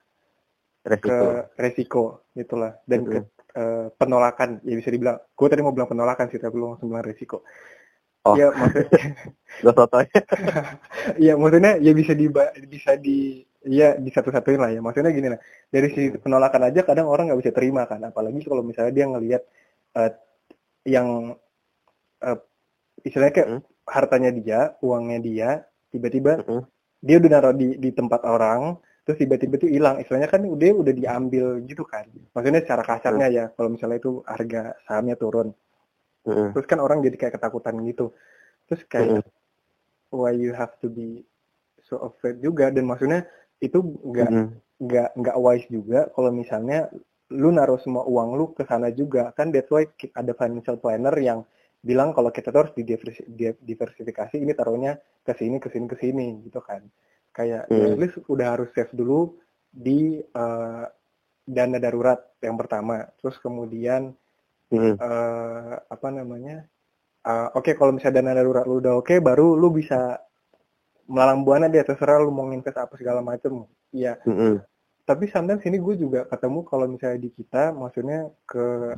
Resiko. 0.91 1.07
ke 1.07 1.19
resiko 1.57 2.03
gitulah 2.33 2.73
dan 2.85 3.01
ke 3.05 3.19
Mhm. 3.19 3.27
eh, 3.51 3.87
penolakan 3.95 4.49
ya 4.63 4.75
bisa 4.75 4.89
dibilang 4.89 5.19
gue 5.29 5.47
tadi 5.47 5.61
mau 5.61 5.71
bilang 5.71 5.87
penolakan 5.87 6.27
sih 6.27 6.37
tapi 6.37 6.55
lu 6.55 6.71
langsung 6.71 6.89
bilang 6.89 7.05
resiko 7.05 7.43
Oh. 8.21 8.37
ya 8.37 8.53
maksudnya 8.53 8.85
Gua 9.65 9.73
sotoy. 9.73 10.05
Iya 11.17 11.35
maksudnya 11.41 11.81
ya 11.81 11.93
bisa 11.93 12.13
di 12.13 12.29
bisa 12.67 12.93
di 12.95 13.41
ya 13.65 13.97
di 13.97 14.09
satu-satuin 14.09 14.61
lah 14.61 14.69
ya 14.69 14.81
maksudnya 14.81 15.09
gini 15.09 15.29
lah 15.29 15.41
dari 15.67 15.89
si 15.89 16.03
penolakan 16.15 16.69
aja 16.69 16.81
kadang 16.81 17.09
orang 17.09 17.33
nggak 17.33 17.41
bisa 17.41 17.53
terima 17.53 17.85
kan 17.85 18.05
apalagi 18.05 18.45
kalau 18.45 18.61
misalnya 18.61 18.93
dia 18.93 19.07
ngelihat 19.09 19.43
eh, 19.95 20.13
yang 20.85 21.33
eh, 22.21 22.39
istilahnya 23.01 23.33
kayak 23.33 23.49
Hmm. 23.49 23.63
hartanya 23.87 24.31
dia 24.31 24.61
uangnya 24.81 25.19
dia 25.19 25.51
tiba-tiba 25.89 26.45
Mhm. 26.45 26.61
dia 27.01 27.17
udah 27.17 27.31
naruh 27.31 27.55
di 27.57 27.69
di 27.75 27.91
tempat 27.91 28.21
orang 28.23 28.77
terus 29.03 29.17
tiba-tiba 29.19 29.57
tuh 29.57 29.71
hilang. 29.71 29.97
Istilahnya 29.99 30.29
kan 30.29 30.43
udah 30.45 30.71
udah 30.77 30.95
diambil 30.95 31.59
gitu 31.65 31.83
kan. 31.83 32.07
Maksudnya 32.33 32.61
secara 32.63 32.83
kasarnya 32.83 33.27
ya 33.29 33.45
kalau 33.53 33.69
misalnya 33.69 33.99
itu 33.99 34.21
harga 34.25 34.77
sahamnya 34.85 35.17
turun. 35.17 35.51
Mhm. 36.21 36.53
terus 36.53 36.69
kan 36.69 36.85
orang 36.85 37.01
jadi 37.01 37.17
kayak 37.17 37.41
ketakutan 37.41 37.81
gitu. 37.89 38.13
Terus 38.69 38.85
kayak 38.87 39.25
why 40.13 40.37
you 40.37 40.53
have 40.53 40.77
to 40.79 40.93
be 40.93 41.25
so 41.81 41.97
afraid 42.05 42.45
juga. 42.45 42.69
Dan 42.69 42.85
maksudnya 42.85 43.25
itu 43.59 43.81
nggak 43.81 44.29
nggak 44.81 45.09
nggak 45.17 45.37
wise 45.41 45.69
juga 45.73 46.13
kalau 46.13 46.29
misalnya 46.29 46.93
lu 47.33 47.49
naruh 47.51 47.81
semua 47.81 48.05
uang 48.05 48.37
lu 48.37 48.53
ke 48.53 48.69
sana 48.69 48.93
juga. 48.93 49.33
Kan 49.33 49.49
that's 49.49 49.73
why 49.73 49.89
ada 50.13 50.33
financial 50.37 50.77
planner 50.77 51.17
yang 51.17 51.41
bilang 51.81 52.13
kalau 52.13 52.29
kita 52.29 52.53
tuh 52.53 52.69
harus 52.69 52.75
didiversi- 52.77 53.25
di- 53.25 53.57
diversifikasi. 53.65 54.37
Ini 54.37 54.53
taruhnya 54.53 55.01
ke 55.25 55.33
sini 55.33 55.57
ke 55.57 55.73
sini 55.73 55.89
ke 55.89 55.97
sini 55.97 56.27
gitu 56.45 56.61
kan 56.61 56.85
kayak 57.31 57.67
ya 57.67 57.85
Hmm. 57.87 57.95
at 57.95 57.99
least 57.99 58.17
udah 58.27 58.47
harus 58.59 58.69
save 58.75 58.91
dulu 58.93 59.39
di 59.71 60.19
eh, 60.19 60.85
dana 61.47 61.79
darurat 61.79 62.19
yang 62.39 62.55
pertama 62.55 63.07
terus 63.19 63.39
kemudian 63.39 64.15
Mhm. 64.71 64.95
eh 64.97 65.75
apa 65.87 66.09
namanya 66.11 66.63
eh, 67.21 67.49
oke 67.55 67.75
kalau 67.75 67.91
misalnya 67.91 68.23
dana 68.23 68.39
darurat 68.39 68.65
lu 68.65 68.79
udah 68.79 68.95
oke 68.97 69.15
baru 69.19 69.55
lu 69.55 69.71
bisa 69.71 70.19
melalang 71.07 71.43
buana 71.43 71.67
deh 71.67 71.83
terserah 71.83 72.23
lu 72.23 72.31
mau 72.31 72.47
invest 72.49 72.79
apa 72.79 72.95
segala 72.95 73.19
macem 73.21 73.67
iya 73.91 74.15
Mhm. 74.23 74.63
tapi 75.03 75.27
sometimes 75.27 75.67
ini 75.67 75.79
gue 75.79 75.99
juga 75.99 76.23
ketemu 76.25 76.63
kalau 76.63 76.87
misalnya 76.87 77.19
di 77.19 77.31
kita 77.35 77.75
maksudnya 77.75 78.31
ke 78.47 78.95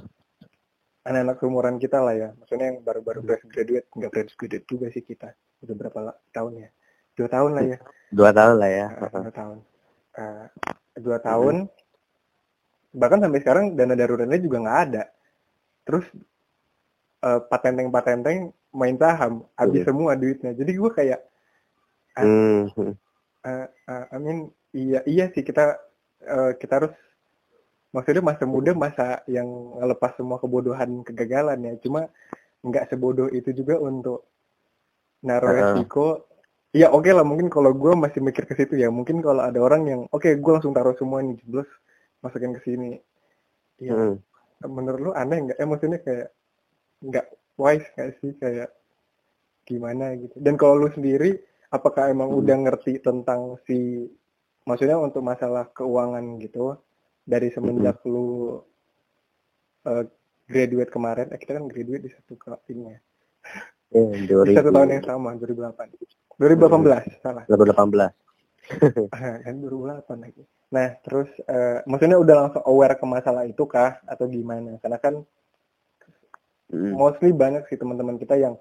anak-anak 1.02 1.36
seumuran 1.40 1.76
kita 1.80 1.98
lah 1.98 2.14
ya 2.14 2.28
maksudnya 2.36 2.70
yang 2.70 2.78
baru-baru 2.84 3.24
fresh 3.24 3.44
graduate 3.48 3.88
nggak 3.90 4.10
fresh 4.12 4.36
graduate 4.38 4.66
juga 4.68 4.86
sih 4.92 5.02
kita 5.02 5.34
udah 5.64 5.74
berapa 5.74 5.98
tahun 6.30 6.52
ya 6.62 6.70
dua 7.16 7.28
tahun 7.28 7.50
lah 7.56 7.64
ya. 7.66 7.78
Dua 8.12 8.30
tahun 8.32 8.54
lah 8.60 8.70
ya. 8.70 8.86
Eh, 8.92 9.10
dua 9.20 9.32
tahun. 9.32 9.56
Eh, 10.12 10.44
dua 11.00 11.18
tahun. 11.20 11.56
Bahkan 12.92 13.18
sampai 13.24 13.40
sekarang 13.40 13.64
dana 13.72 13.94
daruratnya 13.96 14.38
juga 14.40 14.56
nggak 14.60 14.80
ada. 14.90 15.02
Terus 15.88 16.06
eh, 17.22 17.40
patenteng-patenteng 17.46 18.50
main 18.74 18.96
saham 18.98 19.46
habis 19.54 19.84
Mhm. 19.84 19.88
semua 19.88 20.12
duitnya. 20.18 20.52
Jadi 20.56 20.72
gue 20.74 20.90
kayak 20.90 21.20
Mhm. 22.18 22.92
eh, 23.42 23.66
eh, 23.88 24.04
I 24.12 24.18
mean 24.20 24.38
iya 24.72 25.00
iya 25.08 25.28
sih 25.32 25.40
kita 25.44 25.78
eh, 26.22 26.52
kita 26.60 26.72
harus 26.82 26.94
maksudnya 27.92 28.24
masa 28.24 28.44
muda 28.48 28.72
masa 28.72 29.20
yang 29.28 29.46
ngelepas 29.78 30.16
semua 30.16 30.40
kebodohan 30.40 31.04
kegagalan 31.04 31.60
ya. 31.62 31.74
Cuma 31.80 32.08
nggak 32.62 32.88
sebodoh 32.92 33.28
itu 33.30 33.50
juga 33.52 33.78
untuk 33.78 34.26
naruh 35.22 35.50
resiko 35.54 36.26
ya 36.72 36.88
oke 36.88 37.04
okay 37.04 37.12
lah 37.12 37.24
mungkin 37.24 37.52
kalau 37.52 37.76
gue 37.76 37.92
masih 37.92 38.20
mikir 38.24 38.48
ke 38.48 38.56
situ 38.56 38.80
ya. 38.80 38.88
Mungkin 38.88 39.20
kalau 39.20 39.44
ada 39.44 39.60
orang 39.60 39.82
yang 39.86 40.00
oke 40.08 40.24
okay, 40.24 40.40
gue 40.40 40.52
langsung 40.52 40.72
taruh 40.72 40.96
semua 40.96 41.20
nih 41.20 41.36
jeblos 41.40 41.68
masukin 42.24 42.56
ke 42.56 42.60
sini. 42.64 42.96
Ya 43.78 43.92
hmm. 43.92 44.14
menurut 44.66 45.00
lu 45.00 45.10
aneh 45.12 45.38
nggak? 45.48 45.58
Eh 45.60 45.68
maksudnya 45.68 46.00
kayak 46.00 46.28
nggak 47.04 47.26
wise 47.60 47.86
nggak 47.94 48.10
sih? 48.20 48.32
Kayak 48.40 48.70
gimana 49.68 50.16
gitu? 50.16 50.34
Dan 50.40 50.54
kalau 50.56 50.80
lu 50.80 50.88
sendiri 50.90 51.36
apakah 51.68 52.08
emang 52.08 52.32
hmm. 52.32 52.40
udah 52.40 52.56
ngerti 52.68 53.04
tentang 53.04 53.60
si 53.68 54.08
maksudnya 54.64 54.96
untuk 54.96 55.20
masalah 55.20 55.68
keuangan 55.76 56.40
gitu 56.40 56.80
dari 57.28 57.52
semenjak 57.52 58.00
hmm. 58.02 58.08
lu 58.08 58.60
uh, 59.84 60.04
graduate 60.48 60.90
kemarin? 60.90 61.28
Eh 61.30 61.38
kita 61.38 61.60
kan 61.60 61.68
graduate 61.68 62.08
di 62.08 62.10
satu 62.10 62.34
ini 62.72 62.96
ya 62.96 63.00
Eh, 63.92 64.24
di 64.24 64.54
satu 64.56 64.72
tahun 64.72 64.88
yang 64.88 65.04
sama 65.04 65.36
2008 65.36 66.40
2018 66.40 67.20
salah. 67.20 67.44
2018 67.44 68.08
kan 69.44 69.54
2008 69.60 70.24
lagi. 70.24 70.42
Nah 70.72 70.88
terus 71.04 71.28
uh, 71.44 71.84
maksudnya 71.84 72.16
udah 72.16 72.34
langsung 72.46 72.64
aware 72.64 72.96
ke 72.96 73.04
masalah 73.04 73.44
itu 73.44 73.68
kah 73.68 74.00
atau 74.08 74.24
gimana? 74.32 74.80
Karena 74.80 74.96
kan 74.96 75.20
hmm. 76.72 76.92
mostly 76.96 77.36
banyak 77.36 77.68
sih 77.68 77.76
teman-teman 77.76 78.16
kita 78.16 78.40
yang 78.40 78.56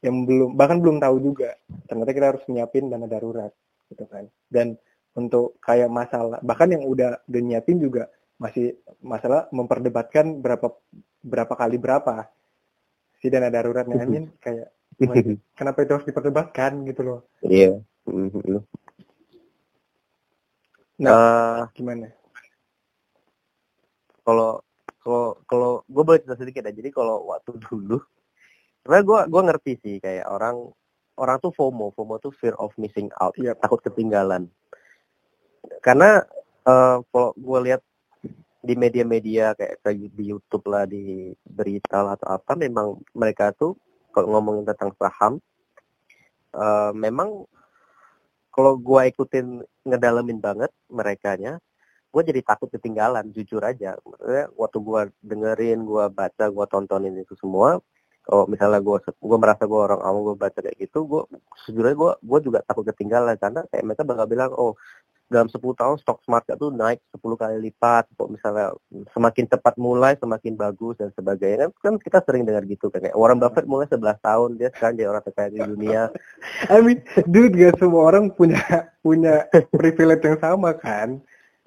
yang 0.00 0.24
belum 0.24 0.56
bahkan 0.56 0.80
belum 0.80 1.04
tahu 1.04 1.20
juga. 1.20 1.52
Ternyata 1.84 2.10
kita 2.16 2.26
harus 2.32 2.42
nyiapin 2.48 2.88
dana 2.88 3.04
darurat 3.04 3.52
gitu 3.92 4.08
kan. 4.08 4.24
Dan 4.48 4.80
untuk 5.12 5.60
kayak 5.60 5.92
masalah 5.92 6.40
bahkan 6.40 6.72
yang 6.72 6.88
udah 6.88 7.20
udah 7.28 7.40
nyiapin 7.44 7.76
juga 7.76 8.08
masih 8.40 8.80
masalah 9.04 9.52
memperdebatkan 9.52 10.40
berapa 10.40 10.72
berapa 11.20 11.54
kali 11.54 11.76
berapa 11.76 12.26
si 13.22 13.30
dana 13.30 13.46
darurat 13.54 13.86
nih 13.86 14.02
Amin. 14.02 14.24
Kayak 14.44 14.74
kenapa 15.58 15.78
itu 15.86 15.92
harus 15.94 16.06
diperdebatkan? 16.10 16.82
Gitu 16.82 17.00
loh. 17.06 17.20
Iya. 17.46 17.78
Nah 20.98 21.14
uh, 21.14 21.70
gimana? 21.72 22.10
kalau 24.22 24.62
kalau 25.02 25.34
kalau 25.50 25.70
gue 25.86 26.02
boleh 26.02 26.18
cerita 26.22 26.38
sedikit 26.38 26.62
ya. 26.66 26.74
Jadi 26.74 26.90
kalau 26.90 27.30
waktu 27.30 27.54
dulu 27.66 28.02
karena 28.82 29.00
gue 29.06 29.20
gue 29.30 29.42
ngerti 29.46 29.72
sih 29.78 29.96
kayak 30.02 30.26
orang 30.26 30.66
orang 31.14 31.36
tuh 31.38 31.54
FOMO. 31.54 31.94
FOMO 31.94 32.18
tuh 32.18 32.34
fear 32.34 32.58
of 32.58 32.74
missing 32.78 33.10
out. 33.22 33.34
Yep. 33.38 33.62
takut 33.62 33.78
ketinggalan. 33.82 34.50
Karena 35.78 36.26
uh, 36.66 36.98
kalau 37.10 37.30
gue 37.38 37.58
lihat 37.70 37.82
di 38.62 38.78
media-media 38.78 39.58
kayak 39.58 39.82
di 40.14 40.24
YouTube 40.30 40.70
lah, 40.70 40.86
di 40.86 41.34
berita 41.42 41.98
lah 41.98 42.14
atau 42.14 42.38
apa, 42.38 42.54
memang 42.54 43.02
mereka 43.10 43.50
tuh 43.50 43.74
kalau 44.14 44.38
ngomongin 44.38 44.62
tentang 44.62 44.94
saham, 44.94 45.42
uh, 46.54 46.94
memang 46.94 47.42
kalau 48.54 48.78
gue 48.78 49.02
ikutin 49.10 49.66
ngedalemin 49.82 50.38
banget 50.38 50.70
merekanya, 50.86 51.58
gue 52.12 52.22
jadi 52.22 52.44
takut 52.44 52.68
ketinggalan, 52.68 53.32
jujur 53.32 53.64
aja. 53.64 53.96
Waktu 54.54 54.78
gue 54.78 55.00
dengerin, 55.24 55.82
gue 55.82 56.04
baca, 56.12 56.44
gue 56.52 56.66
tontonin 56.68 57.16
itu 57.18 57.32
semua, 57.40 57.80
kalau 58.22 58.46
misalnya 58.46 58.78
gue 58.78 58.98
gue 59.02 59.38
merasa 59.38 59.66
gue 59.66 59.80
orang 59.82 59.98
awam 59.98 60.20
gue 60.30 60.36
baca 60.38 60.58
kayak 60.62 60.78
gitu 60.78 61.04
gue 61.10 61.22
sejujurnya 61.66 61.94
gue 61.98 62.12
gue 62.22 62.38
juga 62.46 62.58
takut 62.62 62.86
ketinggalan. 62.86 63.34
Karena 63.34 63.66
kayak 63.66 63.84
mereka 63.84 64.02
bakal 64.06 64.26
bilang 64.30 64.50
oh 64.54 64.78
dalam 65.32 65.48
10 65.48 65.58
tahun 65.58 65.96
stok 65.96 66.28
market 66.28 66.60
tuh 66.60 66.70
naik 66.70 67.00
10 67.16 67.24
kali 67.40 67.56
lipat. 67.66 68.04
Kok 68.14 68.30
misalnya 68.30 68.76
semakin 69.16 69.44
cepat 69.48 69.74
mulai 69.80 70.12
semakin 70.20 70.54
bagus 70.54 71.00
dan 71.00 71.10
sebagainya. 71.16 71.72
Kan, 71.72 71.72
kan 71.80 71.94
kita 71.98 72.18
sering 72.22 72.44
dengar 72.44 72.62
gitu 72.68 72.92
kan 72.92 73.00
kayak 73.02 73.16
Warren 73.16 73.40
Buffett 73.40 73.66
mulai 73.66 73.88
11 73.88 74.20
tahun 74.20 74.50
dia 74.60 74.68
sekarang 74.76 74.94
jadi 75.00 75.08
orang 75.10 75.24
terkaya 75.24 75.48
di 75.50 75.60
dunia. 75.64 76.02
I 76.70 76.78
mean 76.84 77.00
dude 77.26 77.56
gak 77.56 77.80
semua 77.80 78.12
orang 78.12 78.30
punya 78.30 78.92
punya 79.00 79.48
privilege 79.72 80.22
yang 80.22 80.38
sama 80.38 80.76
kan? 80.76 81.18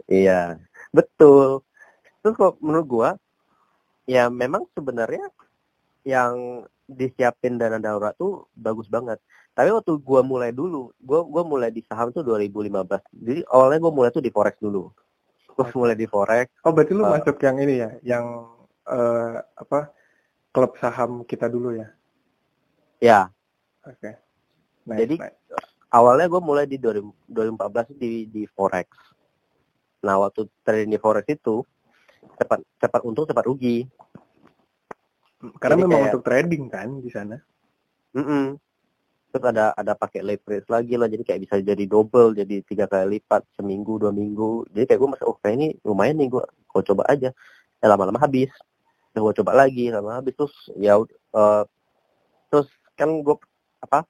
Iya 0.08 0.62
betul. 0.94 1.66
Terus 2.24 2.36
kok 2.38 2.56
menurut 2.64 2.88
gua 2.88 3.10
ya 4.06 4.30
memang 4.30 4.70
sebenarnya 4.78 5.26
yang 6.06 6.64
disiapin 6.86 7.58
dana 7.58 7.82
darurat 7.82 8.14
tuh 8.16 8.46
bagus 8.54 8.86
banget. 8.86 9.18
Tapi 9.58 9.74
waktu 9.74 9.98
gue 9.98 10.22
mulai 10.22 10.54
dulu 10.54 10.94
gue 11.02 11.20
gua 11.26 11.44
mulai 11.44 11.74
di 11.74 11.82
saham 11.82 12.14
tuh 12.14 12.22
2015 12.22 12.76
jadi 13.16 13.42
awalnya 13.50 13.80
gue 13.82 13.94
mulai 13.94 14.10
tuh 14.14 14.22
di 14.24 14.30
forex 14.30 14.56
dulu. 14.62 14.94
Gue 15.56 15.68
mulai 15.74 15.98
di 15.98 16.06
forex 16.06 16.54
oh 16.62 16.72
berarti 16.72 16.94
lu 16.94 17.04
uh, 17.04 17.12
masuk 17.18 17.42
yang 17.42 17.58
ini 17.58 17.76
ya 17.82 17.90
yang 18.06 18.26
uh, 18.86 19.42
apa 19.58 19.90
klub 20.54 20.78
saham 20.78 21.26
kita 21.26 21.50
dulu 21.50 21.74
ya? 21.74 21.90
Ya. 23.02 23.20
Oke. 23.84 23.98
Okay. 24.00 24.14
nice, 24.86 25.00
jadi 25.04 25.16
nice. 25.26 25.38
awalnya 25.90 26.30
gue 26.30 26.42
mulai 26.42 26.66
di 26.70 26.78
2000, 26.78 27.02
2014 27.34 27.98
di 27.98 28.30
di 28.30 28.44
forex. 28.46 28.88
Nah 30.06 30.22
waktu 30.22 30.46
trading 30.62 30.94
di 30.94 31.00
forex 31.02 31.26
itu 31.34 31.66
cepat 32.38 32.60
cepat 32.78 33.02
untung 33.08 33.26
cepat 33.26 33.48
rugi 33.48 33.88
karena 35.60 35.76
Jadi 35.76 35.84
memang 35.84 36.00
kayak, 36.00 36.10
untuk 36.12 36.24
trading 36.24 36.64
kan 36.72 36.90
di 37.00 37.10
sana. 37.12 37.38
Mm 38.16 38.26
-mm 38.26 38.46
terus 39.36 39.52
ada 39.52 39.76
ada 39.76 40.00
pakai 40.00 40.24
leverage 40.24 40.72
lagi 40.72 40.96
lah. 40.96 41.12
Jadi 41.12 41.28
kayak 41.28 41.44
bisa 41.44 41.60
jadi 41.60 41.84
double 41.84 42.40
jadi 42.40 42.64
tiga 42.64 42.88
kali 42.88 43.20
lipat 43.20 43.44
seminggu 43.60 44.00
dua 44.00 44.16
minggu. 44.16 44.64
Jadi 44.72 44.88
kayak 44.88 45.00
gue 45.04 45.10
masih 45.12 45.26
oh 45.28 45.36
kayak 45.44 45.56
ini 45.60 45.68
lumayan 45.84 46.16
nih 46.24 46.32
gue 46.32 46.44
gue 46.48 46.82
coba 46.88 47.04
aja. 47.12 47.36
Ya 47.84 47.86
lama-lama 47.92 48.16
habis. 48.24 48.48
Ya 49.12 49.20
gue 49.20 49.34
coba 49.36 49.52
lagi 49.52 49.92
lama 49.92 50.24
habis. 50.24 50.40
Terus 50.40 50.56
ya 50.80 50.96
uh, 50.96 51.64
terus 52.48 52.72
kan 52.96 53.12
gue 53.12 53.36
apa 53.84 54.08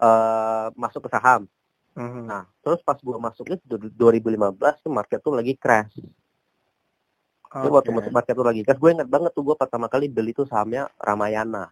uh, 0.00 0.72
masuk 0.72 1.04
ke 1.04 1.12
saham. 1.12 1.44
Mm-hmm. 1.90 2.22
nah 2.22 2.46
terus 2.62 2.78
pas 2.86 2.94
gue 2.94 3.18
masuknya 3.18 3.58
2015 3.66 3.98
tuh 4.86 4.92
market 4.94 5.18
tuh 5.26 5.34
lagi 5.34 5.58
crash 5.58 5.98
Okay. 7.50 7.66
Jadi 7.66 7.74
waktu 7.74 7.90
masuk 7.90 8.12
market 8.14 8.34
tuh 8.38 8.46
lagi 8.46 8.62
crash, 8.62 8.78
gue 8.78 8.90
ingat 8.94 9.08
banget 9.10 9.34
tuh 9.34 9.42
gue 9.42 9.56
pertama 9.58 9.90
kali 9.90 10.06
beli 10.06 10.30
tuh 10.30 10.46
sahamnya 10.46 10.86
Ramayana. 11.02 11.66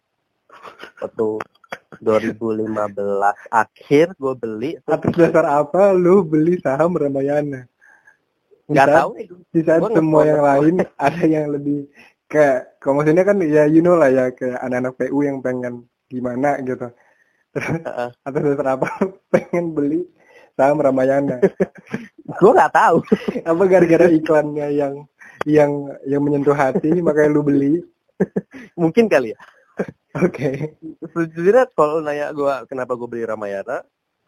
Waktu 0.98 1.38
2015 2.02 2.66
akhir 3.46 4.06
gue 4.18 4.34
beli. 4.34 4.70
Atas 4.90 5.14
dasar 5.14 5.46
apa 5.46 5.94
lu 5.94 6.26
beli 6.26 6.58
saham 6.58 6.98
Ramayana? 6.98 7.70
Gak 8.66 8.90
tahu. 8.90 9.10
Di 9.54 9.60
saat 9.62 9.86
semua 9.94 10.26
yang 10.26 10.42
lain 10.42 10.74
ada 10.98 11.22
yang 11.22 11.54
lebih 11.54 11.86
kayak, 12.26 12.82
kalau 12.82 12.98
maksudnya 12.98 13.22
kan 13.22 13.38
ya 13.46 13.70
you 13.70 13.78
know 13.78 13.94
lah 13.94 14.10
ya 14.10 14.34
kayak 14.34 14.58
anak-anak 14.58 14.98
PU 14.98 15.18
yang 15.22 15.38
pengen 15.38 15.86
gimana 16.10 16.58
gitu. 16.66 16.90
Terus 17.54 17.86
uh 17.86 18.10
-uh. 18.10 18.10
atas 18.26 18.42
dasar 18.42 18.66
apa 18.74 18.88
pengen 19.32 19.78
beli 19.78 20.10
saham 20.58 20.82
Ramayana? 20.82 21.38
gue 22.42 22.50
nggak 22.50 22.74
tahu. 22.74 22.98
apa 23.46 23.62
gara-gara 23.70 24.06
iklannya 24.10 24.68
yang 24.74 25.06
yang 25.48 25.88
yang 26.04 26.20
menyentuh 26.20 26.52
hati 26.52 26.92
makanya 27.06 27.32
lu 27.32 27.40
beli? 27.40 27.80
Mungkin 28.76 29.08
kali 29.08 29.32
ya. 29.32 29.38
Oke. 30.20 30.28
Okay. 30.28 30.54
Sejujurnya 31.16 31.64
kalau 31.72 32.04
nanya 32.04 32.34
gue 32.36 32.52
kenapa 32.68 32.92
gue 32.98 33.08
beli 33.08 33.24
Ramayana, 33.24 33.80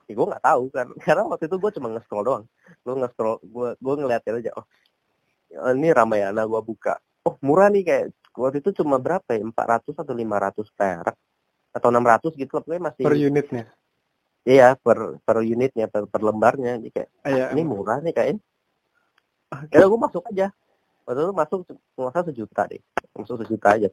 ya 0.09 0.13
gue 0.17 0.27
nggak 0.27 0.45
tahu 0.45 0.65
kan. 0.73 0.87
Karena 1.05 1.23
waktu 1.29 1.45
itu 1.51 1.57
gue 1.61 1.71
cuma 1.77 1.89
nge-scroll 1.93 2.25
doang. 2.25 2.45
Gue 2.87 2.95
nge-scroll, 2.97 3.37
gue 3.45 3.69
gue 3.77 3.95
ngeliatin 4.01 4.41
aja. 4.41 4.51
Oh, 4.57 4.67
ini 5.75 5.93
Ramayana 5.93 6.47
gue 6.47 6.61
buka. 6.65 6.97
Oh 7.27 7.37
murah 7.45 7.69
nih 7.69 7.85
kayak 7.85 8.07
waktu 8.33 8.65
itu 8.65 8.81
cuma 8.81 8.97
berapa 8.97 9.29
ya? 9.29 9.43
400 9.45 9.93
atau 9.93 10.15
500 10.15 10.79
perak 10.79 11.17
atau 11.71 11.89
600 11.93 12.41
gitu 12.41 12.53
loh. 12.57 12.65
masih 12.81 13.05
per 13.05 13.17
unitnya. 13.19 13.65
Iya 14.47 14.73
per 14.79 15.21
per 15.21 15.37
unitnya 15.45 15.87
per, 15.91 16.09
per 16.09 16.23
lembarnya. 16.25 16.81
Jadi 16.81 16.91
kayak 16.95 17.11
ah, 17.27 17.51
ini 17.53 17.63
murah 17.67 17.99
nih 18.01 18.15
kayak. 18.15 18.39
Okay. 19.51 19.83
gue 19.83 19.99
masuk 19.99 20.23
aja. 20.31 20.55
Waktu 21.09 21.21
itu 21.27 21.33
masuk 21.35 21.59
nggak 21.97 22.25
sejuta 22.33 22.63
deh. 22.71 22.83
Masuk 23.17 23.37
sejuta 23.43 23.75
aja 23.77 23.89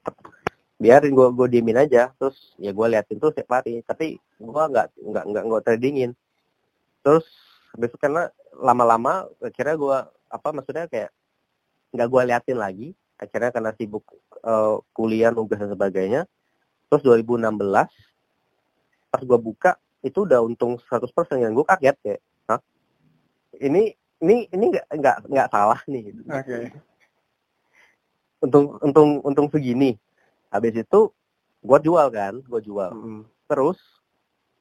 biarin 0.77 1.13
gue 1.17 1.27
gue 1.33 1.47
diemin 1.49 1.77
aja 1.81 2.13
terus 2.21 2.53
ya 2.61 2.69
gue 2.69 2.85
liatin 2.85 3.17
tuh 3.17 3.33
setiap 3.33 3.59
hari 3.59 3.81
tapi 3.81 4.21
gue 4.21 4.63
nggak 4.69 4.93
nggak 4.93 5.23
nggak 5.25 5.43
nggak 5.49 5.63
tradingin 5.65 6.13
terus 7.01 7.25
besok 7.73 7.97
karena 7.97 8.29
lama-lama 8.53 9.25
akhirnya 9.41 9.73
gue 9.73 9.97
apa 10.29 10.49
maksudnya 10.53 10.85
kayak 10.85 11.09
nggak 11.97 12.07
gue 12.13 12.21
liatin 12.29 12.57
lagi 12.61 12.87
akhirnya 13.17 13.49
karena 13.49 13.71
sibuk 13.73 14.05
uh, 14.45 14.77
kuliah 14.93 15.33
nugas 15.33 15.57
dan 15.57 15.73
sebagainya 15.73 16.21
terus 16.93 17.01
2016 17.01 17.57
pas 19.09 19.21
gue 19.25 19.39
buka 19.41 19.71
itu 20.05 20.29
udah 20.29 20.45
untung 20.45 20.77
100% 20.77 21.09
yang 21.41 21.57
gue 21.57 21.65
kaget 21.65 21.97
kayak 22.05 22.21
Hah? 22.45 22.61
ini 23.57 23.97
ini 24.21 24.45
ini 24.53 24.65
nggak 24.77 24.85
nggak 24.93 25.17
nggak 25.25 25.47
salah 25.49 25.81
nih 25.89 26.13
okay. 26.29 26.69
Untung 28.43 28.77
untung 28.81 29.09
untung 29.25 29.47
segini. 29.49 29.97
Habis 30.53 30.83
itu 30.83 30.99
gue 31.63 31.79
jual 31.83 32.07
kan 32.13 32.39
gue 32.41 32.61
jual. 32.63 32.91
Mm 32.93 33.01
-hmm. 33.03 33.21
terus 33.47 33.79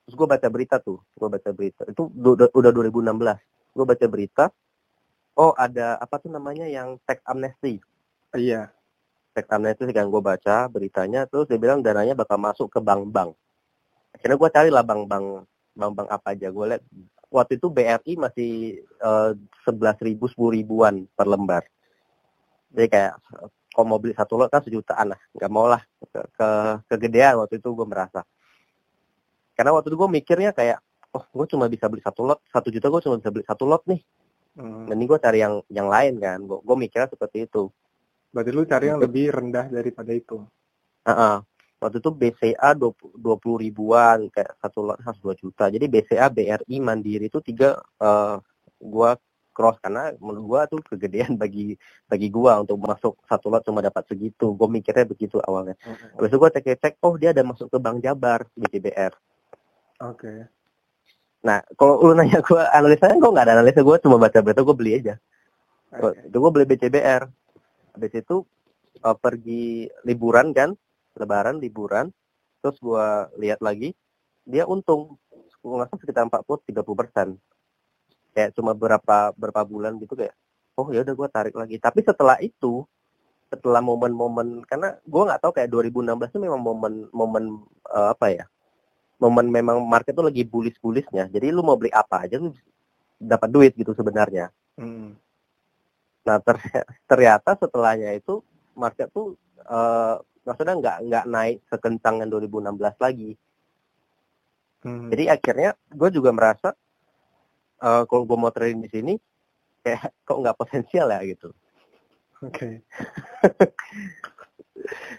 terus 0.06 0.14
gue 0.14 0.28
baca 0.28 0.48
berita 0.48 0.76
tuh 0.78 0.98
gue 1.16 1.28
baca 1.28 1.50
berita. 1.52 1.82
Itu 1.88 2.08
udah, 2.10 2.50
udah 2.54 2.70
2016 2.72 3.76
gue 3.76 3.84
baca 3.84 4.06
berita 4.08 4.44
oh 5.36 5.52
ada 5.52 6.00
apa 6.00 6.16
tuh 6.16 6.32
namanya 6.32 6.64
yang 6.64 6.96
tax 7.04 7.20
amnesty 7.28 7.78
iya. 8.32 8.72
Tax 9.36 9.52
amnesty 9.52 9.92
kan 9.92 10.08
gue 10.08 10.22
baca 10.24 10.64
beritanya 10.72 11.28
terus 11.28 11.44
dia 11.44 11.60
bilang 11.60 11.84
dananya 11.84 12.16
bakal 12.16 12.40
masuk 12.40 12.72
ke 12.72 12.80
bank-bank. 12.80 13.36
Akhirnya 14.16 14.36
gue 14.40 14.48
cari 14.48 14.70
lah 14.72 14.80
bank-bank 14.80 15.44
bank-bank 15.76 16.08
apa 16.08 16.32
aja. 16.32 16.48
Gue 16.48 16.64
lihat 16.72 16.82
waktu 17.28 17.60
itu 17.60 17.68
BRI 17.68 18.16
masih 18.16 18.80
sebelas 19.60 20.00
ribu 20.00 20.24
sepuluh 20.32 20.56
ribuan 20.56 21.04
per 21.12 21.28
lembar. 21.28 21.68
Jadi 22.72 22.88
kayak 22.88 23.14
kalau 23.76 23.92
mau 23.92 24.00
beli 24.00 24.16
satu 24.16 24.40
lot 24.40 24.48
kan 24.48 24.64
sejutaan 24.64 25.12
lah. 25.12 25.20
Nggak 25.36 25.50
mau 25.52 25.68
lah. 25.68 25.84
Ke, 26.08 26.20
ke 26.32 26.48
kegedean 26.88 27.36
waktu 27.36 27.60
itu 27.60 27.68
gue 27.76 27.84
merasa. 27.84 28.24
Karena 29.52 29.76
waktu 29.76 29.92
itu 29.92 30.00
gue 30.00 30.08
mikirnya 30.08 30.56
kayak 30.56 30.80
oh 31.12 31.28
gue 31.28 31.46
cuma 31.52 31.68
bisa 31.68 31.84
beli 31.92 32.00
satu 32.00 32.24
lot. 32.24 32.40
Satu 32.48 32.72
juta 32.72 32.88
gue 32.88 33.00
cuma 33.04 33.20
bisa 33.20 33.28
beli 33.28 33.44
satu 33.44 33.68
lot 33.68 33.84
nih. 33.84 34.00
Hmm. 34.56 34.88
mending 34.88 35.04
gue 35.12 35.20
cari 35.20 35.44
yang 35.44 35.60
yang 35.68 35.92
lain 35.92 36.16
kan. 36.16 36.40
Gue 36.40 36.64
gue 36.64 36.76
mikirnya 36.88 37.12
seperti 37.12 37.44
itu. 37.44 37.68
Berarti 38.32 38.50
lu 38.56 38.64
cari 38.64 38.86
yang 38.88 39.00
lebih 39.04 39.28
rendah 39.28 39.68
daripada 39.68 40.16
itu? 40.16 40.40
Uh 41.04 41.12
-uh. 41.12 41.36
waktu 41.76 42.00
itu 42.00 42.08
BCA 42.08 42.72
dua 42.72 43.36
puluh 43.36 43.60
ribuan 43.60 44.32
kayak 44.32 44.56
satu 44.64 44.80
lot 44.80 44.96
harus 45.04 45.20
dua 45.20 45.36
juta. 45.36 45.68
Jadi 45.68 45.84
BCA 45.92 46.32
BRI 46.32 46.80
Mandiri 46.80 47.28
itu 47.28 47.44
tiga 47.44 47.76
uh, 48.00 48.40
gue 48.80 49.10
cross 49.56 49.80
karena 49.80 50.12
menurut 50.20 50.44
gua 50.44 50.60
tuh 50.68 50.84
kegedean 50.84 51.32
bagi 51.42 51.80
bagi 52.04 52.28
gua 52.28 52.60
untuk 52.60 52.76
masuk 52.76 53.16
satu 53.24 53.48
lot 53.48 53.64
cuma 53.64 53.80
dapat 53.80 54.04
segitu. 54.04 54.52
Gue 54.52 54.68
mikirnya 54.68 55.08
begitu 55.08 55.40
awalnya. 55.40 55.72
Mm-hmm. 55.80 56.20
Habis 56.20 56.28
itu 56.28 56.36
gua 56.36 56.50
cek-cek, 56.52 56.94
oh 57.00 57.16
dia 57.16 57.32
ada 57.32 57.40
masuk 57.40 57.72
ke 57.72 57.78
Bank 57.80 58.04
Jabar 58.04 58.44
di 58.52 58.68
CBR. 58.68 59.16
Oke. 60.04 60.20
Okay. 60.20 60.38
Nah, 61.40 61.64
kalau 61.80 62.04
lu 62.04 62.12
nanya 62.12 62.44
gua 62.44 62.68
analisanya, 62.76 63.16
gua 63.16 63.30
nggak 63.32 63.46
ada 63.48 63.54
analisa. 63.56 63.80
Gua 63.80 63.96
cuma 63.96 64.20
baca 64.20 64.38
berita, 64.44 64.60
gua 64.60 64.76
beli 64.76 64.92
aja. 65.00 65.14
Okay. 65.88 66.28
Itu 66.28 66.36
gua 66.36 66.50
beli 66.52 66.68
BCBR. 66.68 67.22
Habis 67.96 68.12
itu 68.12 68.44
uh, 69.00 69.16
pergi 69.16 69.88
liburan 70.04 70.52
kan, 70.52 70.76
lebaran 71.16 71.56
liburan. 71.56 72.12
Terus 72.60 72.76
gua 72.84 73.32
lihat 73.40 73.64
lagi, 73.64 73.96
dia 74.44 74.68
untung. 74.68 75.16
Nggak 75.66 75.90
salah 75.90 75.98
sekitar 75.98 76.22
40-30 76.30 76.94
persen 76.94 77.28
kayak 78.36 78.52
cuma 78.52 78.76
berapa 78.76 79.32
berapa 79.32 79.60
bulan 79.64 79.96
gitu 79.96 80.12
kayak 80.12 80.36
oh 80.76 80.92
ya 80.92 81.00
udah 81.00 81.14
gue 81.16 81.28
tarik 81.32 81.54
lagi 81.56 81.80
tapi 81.80 82.04
setelah 82.04 82.36
itu 82.44 82.84
setelah 83.48 83.80
momen-momen 83.80 84.60
karena 84.68 85.00
gue 85.08 85.22
nggak 85.24 85.40
tahu 85.40 85.52
kayak 85.56 85.72
2016 85.72 86.28
itu 86.28 86.38
memang 86.44 86.60
momen 86.60 86.94
momen 87.16 87.44
uh, 87.88 88.12
apa 88.12 88.28
ya 88.28 88.44
momen 89.16 89.48
memang 89.48 89.80
market 89.88 90.12
tuh 90.12 90.28
lagi 90.28 90.44
bullish-bullishnya 90.44 91.32
jadi 91.32 91.48
lu 91.48 91.64
mau 91.64 91.80
beli 91.80 91.88
apa 91.88 92.28
aja 92.28 92.36
lu 92.36 92.52
dapat 93.16 93.48
duit 93.48 93.72
gitu 93.72 93.96
sebenarnya 93.96 94.52
hmm. 94.76 95.16
nah 96.28 96.36
ter 96.44 96.60
ternyata 97.10 97.56
setelahnya 97.56 98.12
itu 98.12 98.44
market 98.76 99.08
tuh 99.08 99.40
uh, 99.64 100.20
maksudnya 100.44 100.76
nggak 100.76 100.96
nggak 101.08 101.24
naik 101.24 101.56
sekencang 101.72 102.20
yang 102.20 102.28
2016 102.28 102.76
lagi 103.00 103.30
hmm. 104.84 105.08
jadi 105.08 105.24
akhirnya 105.32 105.70
gue 105.88 106.08
juga 106.12 106.30
merasa 106.36 106.76
uh, 107.82 108.02
kalau 108.08 108.24
gue 108.24 108.38
mau 108.38 108.52
trading 108.52 108.80
di 108.84 108.90
sini 108.92 109.14
kayak 109.84 110.12
kok 110.26 110.38
nggak 110.40 110.58
potensial 110.58 111.10
ya 111.10 111.20
gitu. 111.24 111.52
Oke. 112.44 112.52
Okay. 112.52 112.74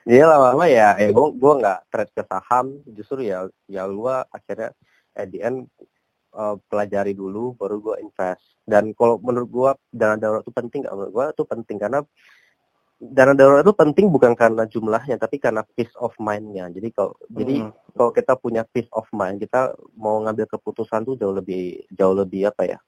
Jadi 0.07 0.23
lama-lama 0.23 0.63
ya, 0.69 0.95
eh 0.95 1.11
gue 1.11 1.27
gue 1.35 1.53
nggak 1.59 1.91
trade 1.91 2.13
ke 2.15 2.23
saham, 2.23 2.79
justru 2.87 3.27
ya 3.27 3.51
ya 3.67 3.83
gue 3.83 4.15
akhirnya 4.31 4.71
at 5.17 5.27
the 5.27 5.43
end 5.43 5.67
uh, 6.31 6.55
pelajari 6.71 7.11
dulu, 7.11 7.51
baru 7.57 7.83
gue 7.83 7.95
invest. 7.99 8.55
Dan 8.63 8.95
kalau 8.95 9.19
menurut 9.19 9.49
gue 9.49 9.71
dana 9.91 10.15
darurat 10.15 10.45
itu 10.45 10.53
penting, 10.55 10.87
gak 10.87 10.95
menurut 10.95 11.11
gue 11.11 11.25
itu 11.35 11.43
penting 11.43 11.77
karena 11.81 11.99
dana 12.97 13.37
darurat 13.37 13.61
itu 13.61 13.73
penting 13.77 14.09
bukan 14.09 14.33
karena 14.33 14.65
jumlahnya 14.65 15.21
tapi 15.21 15.37
karena 15.37 15.61
peace 15.77 15.93
of 16.01 16.13
mind-nya. 16.17 16.65
Jadi 16.73 16.89
kalau 16.89 17.13
hmm. 17.13 17.37
jadi 17.37 17.55
kalau 17.93 18.11
kita 18.13 18.33
punya 18.37 18.61
peace 18.65 18.89
of 18.93 19.05
mind, 19.13 19.37
kita 19.41 19.77
mau 19.93 20.17
ngambil 20.25 20.49
keputusan 20.49 21.05
tuh 21.05 21.15
jauh 21.17 21.33
lebih 21.33 21.85
jauh 21.93 22.17
lebih 22.17 22.49
apa 22.49 22.63
ya? 22.65 22.79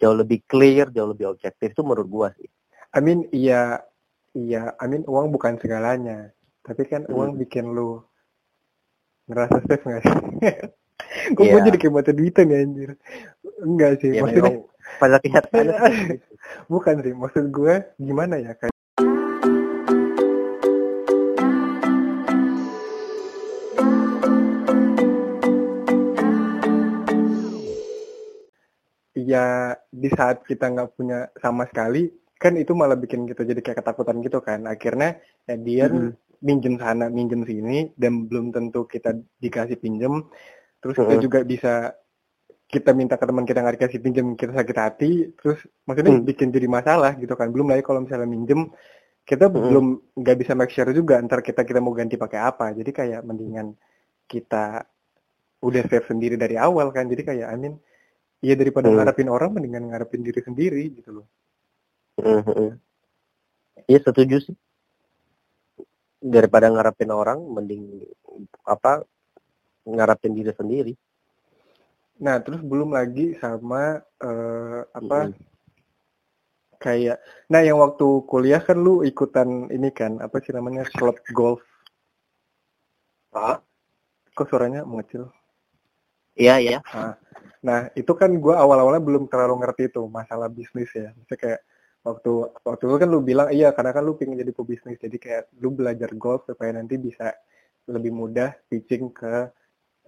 Jauh 0.00 0.16
lebih 0.16 0.40
clear, 0.48 0.88
jauh 0.88 1.12
lebih 1.12 1.28
objektif 1.28 1.76
itu 1.76 1.82
menurut 1.84 2.08
gua 2.08 2.28
sih. 2.32 2.48
I 2.96 2.98
mean 3.04 3.28
iya 3.30 3.84
iya, 4.32 4.72
I 4.80 4.88
mean 4.88 5.04
uang 5.04 5.36
bukan 5.36 5.60
segalanya. 5.60 6.32
Tapi 6.64 6.88
kan 6.88 7.04
hmm. 7.04 7.12
uang 7.12 7.30
bikin 7.36 7.76
lu 7.76 8.00
ngerasa 9.28 9.60
safe 9.68 9.84
nggak 9.84 10.02
sih? 10.02 10.16
Kok 11.10 11.42
yeah. 11.42 11.52
gue 11.56 11.60
jadi 11.72 11.78
kayak 11.80 11.94
baca 11.96 12.12
duitan 12.12 12.52
ya 12.52 12.58
anjir? 12.60 12.90
Enggak 13.64 13.92
sih, 14.04 14.10
ya, 14.14 14.20
maksudnya 14.20 14.62
pada 15.00 15.16
pihak 15.24 15.44
bukan 16.66 16.94
sih, 17.00 17.14
maksud 17.16 17.44
gue 17.48 17.74
gimana 17.96 18.36
ya 18.36 18.52
kayak 18.58 18.74
ya 29.30 29.78
di 29.86 30.10
saat 30.10 30.42
kita 30.42 30.66
nggak 30.74 30.90
punya 30.98 31.30
sama 31.38 31.62
sekali 31.70 32.10
kan 32.40 32.56
itu 32.58 32.74
malah 32.74 32.98
bikin 32.98 33.28
kita 33.30 33.46
jadi 33.46 33.60
kayak 33.62 33.78
ketakutan 33.84 34.18
gitu 34.24 34.42
kan 34.42 34.66
akhirnya 34.66 35.22
ya 35.46 35.54
dia 35.60 35.86
hmm. 35.86 36.42
minjem 36.42 36.74
sana 36.80 37.06
minjem 37.06 37.46
sini 37.46 37.94
dan 37.94 38.26
belum 38.26 38.50
tentu 38.50 38.88
kita 38.90 39.14
dikasih 39.38 39.78
pinjem 39.78 40.26
terus 40.82 40.98
hmm. 40.98 41.04
kita 41.06 41.14
juga 41.22 41.38
bisa 41.46 41.74
kita 42.70 42.90
minta 42.96 43.20
ke 43.20 43.26
teman 43.28 43.44
kita 43.46 43.60
nggak 43.60 43.76
dikasih 43.76 44.00
pinjem 44.02 44.26
kita 44.34 44.56
sakit 44.56 44.76
hati 44.78 45.10
terus 45.36 45.62
maksudnya 45.86 46.16
hmm. 46.16 46.26
bikin 46.26 46.48
jadi 46.50 46.66
masalah 46.66 47.12
gitu 47.20 47.36
kan 47.38 47.52
belum 47.54 47.70
lagi 47.70 47.84
kalau 47.86 48.02
misalnya 48.02 48.26
minjem 48.26 48.72
kita 49.28 49.46
hmm. 49.46 49.54
belum 49.54 49.86
nggak 50.16 50.36
bisa 50.40 50.52
make 50.56 50.72
sure 50.74 50.90
juga 50.96 51.20
antar 51.20 51.44
kita 51.44 51.62
kita 51.62 51.78
mau 51.78 51.94
ganti 51.94 52.16
pakai 52.16 52.40
apa 52.40 52.72
jadi 52.72 52.90
kayak 52.90 53.20
mendingan 53.22 53.76
kita 54.24 54.82
udah 55.60 55.82
save 55.92 56.08
sendiri 56.08 56.40
dari 56.40 56.56
awal 56.56 56.88
kan 56.88 57.04
jadi 57.04 57.20
kayak 57.20 57.46
I 57.52 57.56
mean 57.60 57.76
Iya 58.40 58.56
daripada 58.56 58.88
hmm. 58.88 58.96
ngarepin 58.96 59.28
orang 59.28 59.50
mendingan 59.52 59.84
ngarepin 59.92 60.24
diri 60.24 60.40
sendiri 60.40 60.84
gitu 60.96 61.20
loh. 61.20 61.26
Hmm. 62.16 62.80
Iya 63.84 64.00
setuju 64.00 64.36
sih. 64.40 64.56
Daripada 66.20 66.72
ngarepin 66.72 67.12
orang 67.12 67.40
mending 67.44 68.04
apa 68.64 69.04
ngarepin 69.84 70.32
diri 70.32 70.52
sendiri. 70.56 70.92
Nah 72.24 72.40
terus 72.40 72.64
belum 72.64 72.96
lagi 72.96 73.36
sama 73.36 74.00
uh, 74.24 74.80
apa 74.88 75.18
hmm. 75.28 75.36
kayak 76.80 77.20
nah 77.52 77.60
yang 77.60 77.76
waktu 77.76 78.24
kuliah 78.24 78.60
kan 78.64 78.80
lu 78.80 79.04
ikutan 79.04 79.68
ini 79.68 79.92
kan 79.92 80.16
apa 80.24 80.40
sih 80.40 80.56
namanya 80.56 80.88
klub 80.96 81.20
golf. 81.36 81.60
Ah? 83.36 83.60
Kok 84.32 84.48
suaranya 84.48 84.88
mengecil? 84.88 85.28
Iya 86.40 86.56
iya. 86.56 86.78
Nah, 86.88 87.14
nah 87.60 87.92
itu 87.92 88.12
kan 88.16 88.30
gue 88.32 88.54
awal-awalnya 88.56 89.02
belum 89.04 89.28
terlalu 89.28 89.54
ngerti 89.64 89.82
itu 89.92 90.02
masalah 90.08 90.48
bisnis 90.48 90.90
ya. 90.96 91.12
Misalnya 91.16 91.40
kayak 91.40 91.60
waktu 92.00 92.30
waktu 92.64 92.82
itu 92.88 92.96
kan 92.96 93.08
lu 93.12 93.20
bilang 93.20 93.48
iya 93.52 93.68
karena 93.76 93.92
kan 93.92 94.02
lu 94.08 94.16
pengen 94.16 94.40
jadi 94.40 94.52
pebisnis 94.56 94.96
jadi 94.96 95.16
kayak 95.20 95.44
lu 95.60 95.68
belajar 95.76 96.08
golf 96.16 96.48
supaya 96.48 96.72
nanti 96.72 96.96
bisa 96.96 97.36
lebih 97.84 98.12
mudah 98.14 98.56
pitching 98.72 99.12
ke 99.12 99.52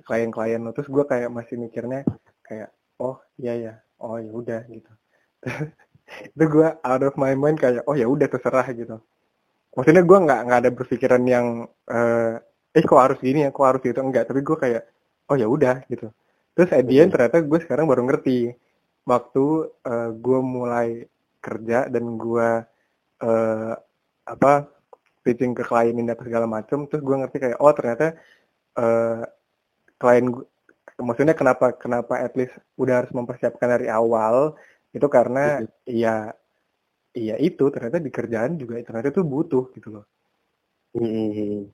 klien-klien 0.09 0.61
terus 0.73 0.89
gue 0.89 1.05
kayak 1.05 1.29
masih 1.29 1.61
mikirnya 1.61 2.01
kayak 2.41 2.73
oh 2.97 3.21
iya 3.37 3.55
ya 3.57 3.75
oh 4.03 4.17
ya 4.19 4.33
udah 4.33 4.61
gitu. 4.73 4.93
Itu 6.37 6.45
gue 6.49 6.69
out 6.83 7.03
of 7.05 7.15
my 7.21 7.33
mind 7.37 7.61
kayak 7.61 7.85
oh 7.89 7.97
ya 7.97 8.09
udah 8.09 8.29
terserah 8.29 8.67
gitu. 8.73 8.97
Maksudnya 9.77 10.03
gue 10.05 10.19
nggak 10.25 10.41
nggak 10.49 10.61
ada 10.65 10.71
berpikiran 10.73 11.23
yang 11.29 11.47
eh, 11.89 12.37
eh 12.73 12.85
kok 12.85 13.01
harus 13.01 13.19
gini 13.21 13.45
ya 13.45 13.51
kok 13.53 13.67
harus 13.69 13.81
gitu 13.85 14.01
enggak 14.01 14.25
tapi 14.29 14.41
gue 14.41 14.57
kayak 14.57 14.83
oh 15.29 15.37
ya 15.37 15.47
udah 15.49 15.85
gitu 15.93 16.09
terus 16.53 16.71
at 16.73 16.85
the 16.85 16.97
end 17.01 17.11
ternyata 17.13 17.41
gue 17.41 17.59
sekarang 17.65 17.89
baru 17.89 18.03
ngerti 18.09 18.53
waktu 19.09 19.45
uh, 19.83 20.11
gue 20.15 20.39
mulai 20.41 20.89
kerja 21.43 21.91
dan 21.91 22.05
gue 22.17 22.49
uh, 23.25 23.73
apa 24.23 24.53
pitching 25.27 25.55
ke 25.55 25.67
klien 25.67 25.95
ini 25.95 26.11
apa 26.13 26.23
segala 26.23 26.47
macam 26.47 26.87
terus 26.87 27.03
gue 27.03 27.17
ngerti 27.19 27.37
kayak 27.43 27.59
oh 27.59 27.73
ternyata 27.75 28.15
uh, 28.79 29.23
klien 29.99 30.27
gue 30.31 30.47
maksudnya 31.03 31.35
kenapa 31.35 31.75
kenapa 31.75 32.21
at 32.21 32.35
least 32.39 32.55
udah 32.79 33.03
harus 33.03 33.13
mempersiapkan 33.15 33.69
dari 33.79 33.89
awal 33.91 34.55
itu 34.93 35.07
karena 35.09 35.65
iya 35.89 36.31
iya 37.17 37.37
itu 37.41 37.65
ternyata 37.73 37.99
di 37.99 38.11
kerjaan 38.13 38.61
juga 38.61 38.81
ternyata 38.85 39.09
itu 39.13 39.23
butuh 39.25 39.73
gitu 39.73 39.89
loh. 40.01 40.07
Hmm. 40.93 41.69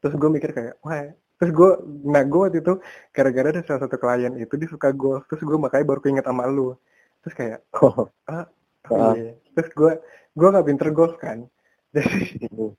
Terus 0.00 0.14
gue 0.16 0.30
mikir 0.32 0.50
kayak 0.56 0.74
wah 0.80 1.12
terus 1.44 1.52
gue 1.52 1.70
nah 2.08 2.24
gue 2.24 2.40
waktu 2.40 2.64
itu 2.64 2.80
gara-gara 3.12 3.52
ada 3.52 3.60
salah 3.68 3.84
satu 3.84 4.00
klien 4.00 4.32
itu 4.40 4.56
dia 4.56 4.68
suka 4.72 4.96
golf 4.96 5.28
terus 5.28 5.44
gue 5.44 5.58
makanya 5.60 5.84
baru 5.84 6.00
keinget 6.00 6.24
sama 6.24 6.48
lu. 6.48 6.72
Terus 7.20 7.34
kayak 7.36 7.58
oh, 7.84 8.08
ah, 8.32 8.48
oh 8.88 9.12
iya. 9.12 9.36
terus 9.52 9.68
gue 9.76 9.92
gue 10.32 10.48
gak 10.48 10.64
pinter 10.64 10.88
golf 10.96 11.20
kan. 11.20 11.44
Jadi 11.92 12.72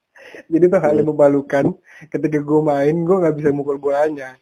jadi 0.50 0.66
tuh 0.66 0.82
hal 0.82 0.98
yang 0.98 1.14
memalukan 1.14 1.66
ketika 2.10 2.38
gue 2.42 2.62
main 2.66 2.96
gue 3.06 3.16
nggak 3.22 3.36
bisa 3.38 3.54
mukul 3.54 3.78
bolanya. 3.78 4.34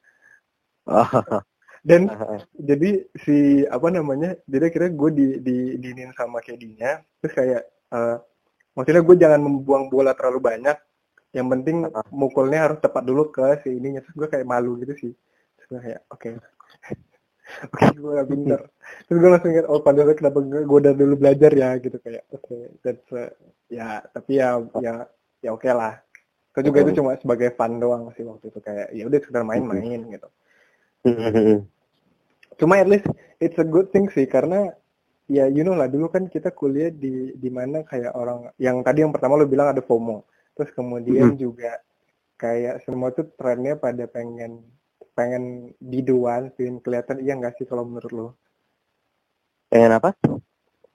Dan 1.84 2.07
jadi 2.55 3.03
si 3.19 3.67
apa 3.67 3.91
namanya 3.91 4.39
jadi 4.47 4.71
kira 4.71 4.88
gue 4.88 5.09
di 5.11 5.28
di 5.43 5.57
diinin 5.76 6.15
sama 6.15 6.39
kedinya 6.39 7.03
terus 7.19 7.36
kayak 7.36 7.63
uh, 7.91 8.24
maksudnya 8.71 9.03
gue 9.03 9.15
jangan 9.19 9.43
membuang 9.43 9.91
bola 9.91 10.15
terlalu 10.15 10.39
banyak 10.39 10.80
yang 11.34 11.49
penting 11.49 11.89
mukulnya 12.13 12.69
harus 12.69 12.77
tepat 12.79 13.03
dulu 13.03 13.34
ke 13.34 13.65
si 13.65 13.73
ininya. 13.73 14.05
Terus 14.05 14.15
gue 14.15 14.27
kayak 14.29 14.45
malu 14.45 14.77
gitu 14.86 14.93
sih. 14.93 15.11
Terus 15.57 15.67
gue 15.67 15.79
kayak 15.81 16.01
oke 16.13 16.29
okay. 16.29 16.34
oke 17.73 17.86
gue 17.97 18.11
gak 18.13 18.29
pinter. 18.29 18.61
Terus 19.09 19.17
gue 19.17 19.29
langsung 19.34 19.51
ingat 19.51 19.67
oh 19.67 19.81
padahal 19.81 20.13
kenapa 20.13 20.39
gue 20.45 20.77
udah 20.86 20.93
dulu 20.93 21.13
belajar 21.17 21.51
ya 21.51 21.69
gitu 21.81 21.97
kayak 21.97 22.23
oke 22.29 22.45
okay, 22.45 22.61
that's 22.86 23.09
uh, 23.11 23.34
ya 23.67 24.05
tapi 24.13 24.38
ya 24.38 24.61
ya 24.77 24.93
ya 25.41 25.49
oke 25.49 25.65
okay 25.65 25.73
lah. 25.73 25.97
Itu 26.53 26.69
juga 26.69 26.86
itu 26.86 27.01
cuma 27.01 27.17
sebagai 27.17 27.49
fun 27.57 27.81
doang 27.81 28.13
sih 28.13 28.21
waktu 28.21 28.53
itu 28.53 28.59
kayak 28.61 28.88
ya 28.93 29.03
udah 29.09 29.19
sekedar 29.19 29.41
main-main 29.41 30.01
gitu. 30.05 30.29
Cuma 32.61 32.77
at 32.77 32.86
least 32.86 33.09
it's 33.41 33.57
a 33.57 33.65
good 33.65 33.89
thing 33.89 34.05
sih 34.13 34.29
karena 34.29 34.69
ya 35.25 35.49
you 35.49 35.65
know 35.65 35.73
lah 35.73 35.89
dulu 35.89 36.13
kan 36.13 36.29
kita 36.29 36.53
kuliah 36.53 36.93
di 36.93 37.34
di 37.34 37.49
mana 37.49 37.81
kayak 37.81 38.13
orang 38.13 38.53
yang 38.61 38.86
tadi 38.86 39.01
yang 39.01 39.09
pertama 39.09 39.39
lo 39.39 39.49
bilang 39.49 39.73
ada 39.73 39.81
FOMO 39.81 40.21
terus 40.54 40.72
kemudian 40.74 41.32
mm 41.32 41.36
-hmm. 41.36 41.41
juga 41.41 41.72
kayak 42.38 42.84
semua 42.84 43.10
tuh 43.16 43.30
trennya 43.38 43.80
pada 43.80 44.04
pengen 44.10 44.62
pengen 45.14 45.74
biduan, 45.78 46.49
pengen 46.58 46.82
kelihatan 46.82 47.22
iya 47.22 47.38
nggak 47.38 47.56
sih 47.58 47.66
kalau 47.70 47.86
menurut 47.86 48.12
lo? 48.12 48.28
Pengen 49.70 49.95
apa? 50.01 50.18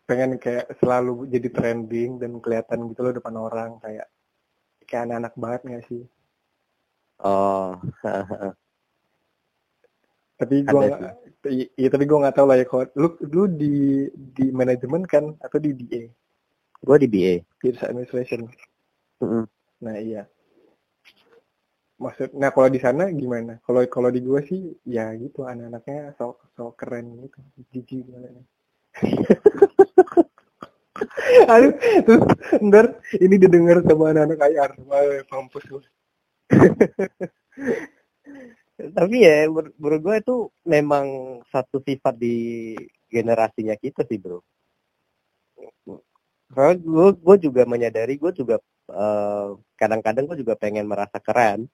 Pengen 0.05 0.37
kayak 0.43 0.75
selalu 0.83 1.31
jadi 1.31 1.49
trending 1.49 2.19
dan 2.19 2.43
kelihatan 2.43 2.91
gitu 2.91 3.01
loh 3.07 3.15
depan 3.15 3.35
orang 3.39 3.71
kayak 3.79 4.11
kayak 4.85 5.07
anak-anak 5.07 5.35
banget 5.39 5.61
nggak 5.65 5.85
sih? 5.87 6.03
Oh. 7.23 7.79
tapi 10.39 10.63
gue 10.63 10.87
iya 11.51 11.89
tapi 11.91 12.07
gue 12.07 12.15
nggak 12.15 12.39
tahu 12.39 12.47
lah 12.47 12.63
ya 12.63 12.67
kalau 12.67 12.87
lu 12.95 13.09
lu 13.27 13.51
di 13.51 14.07
di 14.15 14.55
manajemen 14.55 15.03
kan 15.07 15.35
atau 15.43 15.59
di 15.63 15.71
BA? 15.75 16.11
Gue 16.83 16.97
di 16.99 17.09
BA. 17.11 17.43
Business 17.63 17.87
Administration. 17.87 18.47
Mm 19.21 19.29
-hmm. 19.29 19.45
Nah 19.83 19.97
iya 19.99 20.23
maksud 21.99 22.31
nah 22.39 22.55
kalau 22.55 22.71
di 22.71 22.79
sana 22.79 23.11
gimana 23.11 23.59
kalau 23.66 23.83
kalau 23.91 24.07
di 24.14 24.23
gua 24.23 24.39
sih 24.47 24.71
ya 24.87 25.11
gitu 25.19 25.43
anak-anaknya 25.43 26.14
so 26.14 26.39
so 26.55 26.71
keren 26.79 27.11
gitu 27.27 27.39
jijik 27.75 28.07
gimana 28.07 28.39
Aduh, 31.53 31.73
terus 32.03 32.23
ntar 32.59 32.99
ini 33.23 33.39
didengar 33.39 33.79
sama 33.87 34.11
anak-anak 34.11 34.39
IR, 34.51 34.71
wah 34.89 35.23
mampus 35.31 35.64
gue. 35.71 35.85
Tapi 38.99 39.16
ya, 39.23 39.47
menurut 39.51 40.01
gue 40.03 40.16
itu 40.23 40.37
memang 40.66 41.07
satu 41.51 41.79
sifat 41.87 42.14
di 42.19 42.75
generasinya 43.11 43.75
kita 43.79 44.03
sih 44.11 44.19
bro. 44.19 44.43
Karena 46.49 46.75
gue, 46.81 47.09
gue 47.17 47.37
juga 47.49 47.63
menyadari, 47.69 48.17
gue 48.17 48.33
juga 48.33 48.57
kadang-kadang 48.89 48.97
uh, 48.97 49.49
kadang 49.77 50.01
-kadang 50.01 50.25
gue 50.33 50.37
juga 50.41 50.55
pengen 50.57 50.89
merasa 50.89 51.21
keren. 51.21 51.69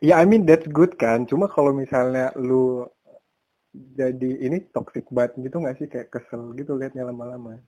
Ya 0.00 0.16
I 0.16 0.24
mean 0.24 0.48
that's 0.48 0.64
good 0.64 0.96
kan. 0.96 1.28
Cuma 1.28 1.44
kalau 1.44 1.76
misalnya 1.76 2.32
lu 2.40 2.88
jadi 3.72 4.30
ini 4.40 4.64
toxic 4.72 5.04
banget 5.12 5.36
gitu 5.44 5.60
nggak 5.60 5.76
sih? 5.76 5.86
Kayak 5.92 6.08
kesel 6.08 6.56
gitu 6.56 6.80
liatnya 6.80 7.04
lama-lama. 7.04 7.60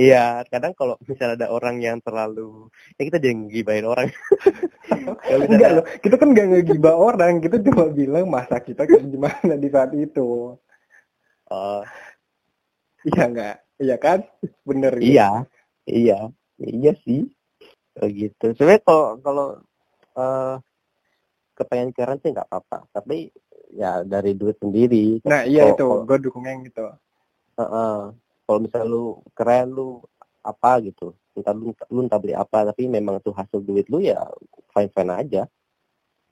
Iya, 0.00 0.40
kadang 0.48 0.72
kalau 0.72 0.96
misalnya 1.04 1.36
ada 1.36 1.48
orang 1.52 1.76
yang 1.78 2.00
terlalu, 2.00 2.72
ya 2.96 3.02
kita 3.06 3.20
jangan 3.20 3.52
ngibain 3.52 3.84
orang. 3.84 4.08
Enggak 5.52 5.70
loh, 5.76 5.84
kita 6.00 6.16
kan 6.16 6.28
nggak 6.32 6.48
ngegibah 6.48 6.96
orang, 6.96 7.44
kita 7.44 7.60
cuma 7.60 7.92
bilang 7.92 8.24
masa 8.26 8.56
kita 8.56 8.88
kayak 8.88 9.04
gimana 9.04 9.54
di 9.60 9.68
saat 9.68 9.92
itu. 9.92 10.56
Uh, 11.44 11.84
iya 13.04 13.24
nggak, 13.28 13.56
iya 13.78 13.96
kan, 13.96 14.26
bener. 14.68 14.98
Iya, 14.98 15.08
ya? 15.08 15.30
iya, 15.88 16.18
iya 16.58 16.92
sih, 17.04 17.28
gitu. 18.00 18.56
Sebenarnya 18.56 18.82
kalau 18.84 19.06
kalau 19.20 19.48
uh, 20.16 20.56
kepengen 21.56 21.92
keren 21.92 22.18
sih 22.20 22.32
nggak 22.32 22.48
apa-apa. 22.48 22.88
Tapi 22.92 23.28
ya 23.72 24.04
dari 24.04 24.32
duit 24.36 24.56
sendiri. 24.60 25.20
Nah 25.24 25.44
iya 25.44 25.72
kalo, 25.72 25.76
itu. 25.76 25.86
gue 26.08 26.18
dukung 26.28 26.44
yang 26.48 26.64
gitu. 26.64 26.88
Uh, 27.56 27.62
uh, 27.62 27.98
kalau 28.48 28.58
misalnya 28.60 28.88
lu 28.88 29.04
keren 29.36 29.72
lu 29.72 30.00
apa 30.42 30.80
gitu. 30.84 31.12
Entah 31.32 31.56
lu, 31.56 31.72
lu 31.92 32.00
entah 32.04 32.20
beli 32.20 32.36
apa. 32.36 32.68
Tapi 32.72 32.88
memang 32.88 33.20
tuh 33.20 33.36
hasil 33.36 33.60
duit 33.64 33.88
lu 33.92 34.00
ya 34.00 34.20
fine 34.72 34.92
fine 34.92 35.12
aja. 35.12 35.42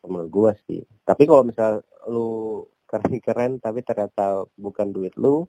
Menurut 0.05 0.29
gue 0.33 0.53
sih. 0.69 0.81
Tapi 1.05 1.29
kalau 1.29 1.45
misal 1.45 1.85
lu 2.09 2.65
keren 2.89 3.23
keren 3.23 3.53
tapi 3.63 3.87
ternyata 3.87 4.43
bukan 4.59 4.91
duit 4.91 5.15
lu 5.15 5.47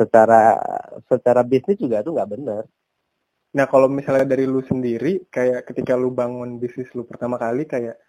secara 0.00 0.56
secara 1.04 1.44
bisnis 1.44 1.76
juga 1.76 2.00
tuh 2.00 2.16
nggak 2.16 2.30
bener 2.32 2.62
nah 3.52 3.66
kalau 3.68 3.90
misalnya 3.90 4.24
dari 4.24 4.48
lu 4.48 4.64
sendiri 4.64 5.28
kayak 5.28 5.68
ketika 5.68 5.92
lu 5.98 6.08
bangun 6.14 6.56
bisnis 6.56 6.88
lu 6.96 7.04
pertama 7.04 7.36
kali 7.36 7.68
kayak 7.68 8.00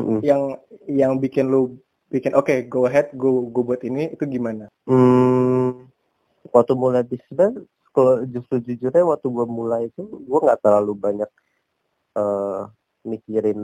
mm-hmm. 0.00 0.24
yang 0.24 0.56
yang 0.88 1.12
bikin 1.20 1.52
lu 1.52 1.76
bikin 2.08 2.32
oke 2.38 2.46
okay, 2.48 2.64
go 2.64 2.86
ahead 2.86 3.10
go 3.18 3.50
go 3.50 3.66
buat 3.66 3.82
ini 3.82 4.14
itu 4.14 4.22
gimana? 4.30 4.70
Hmm, 4.86 5.90
waktu 6.54 6.72
mulai 6.78 7.02
bisnis 7.02 7.66
kalau 7.90 8.22
justru 8.28 8.62
jujurnya 8.62 9.02
waktu 9.02 9.26
gue 9.26 9.46
mulai 9.48 9.90
itu 9.90 10.04
gue 10.04 10.38
nggak 10.38 10.60
terlalu 10.62 10.92
banyak 10.94 11.30
uh, 12.14 12.70
mikirin 13.02 13.58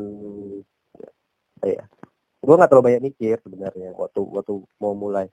apa 1.61 1.66
ya 1.68 1.84
gue 2.43 2.55
nggak 2.59 2.70
terlalu 2.72 2.86
banyak 2.90 3.03
mikir 3.12 3.36
sebenarnya 3.45 3.95
waktu 3.95 4.20
waktu 4.24 4.53
mau 4.82 4.97
mulai 4.99 5.30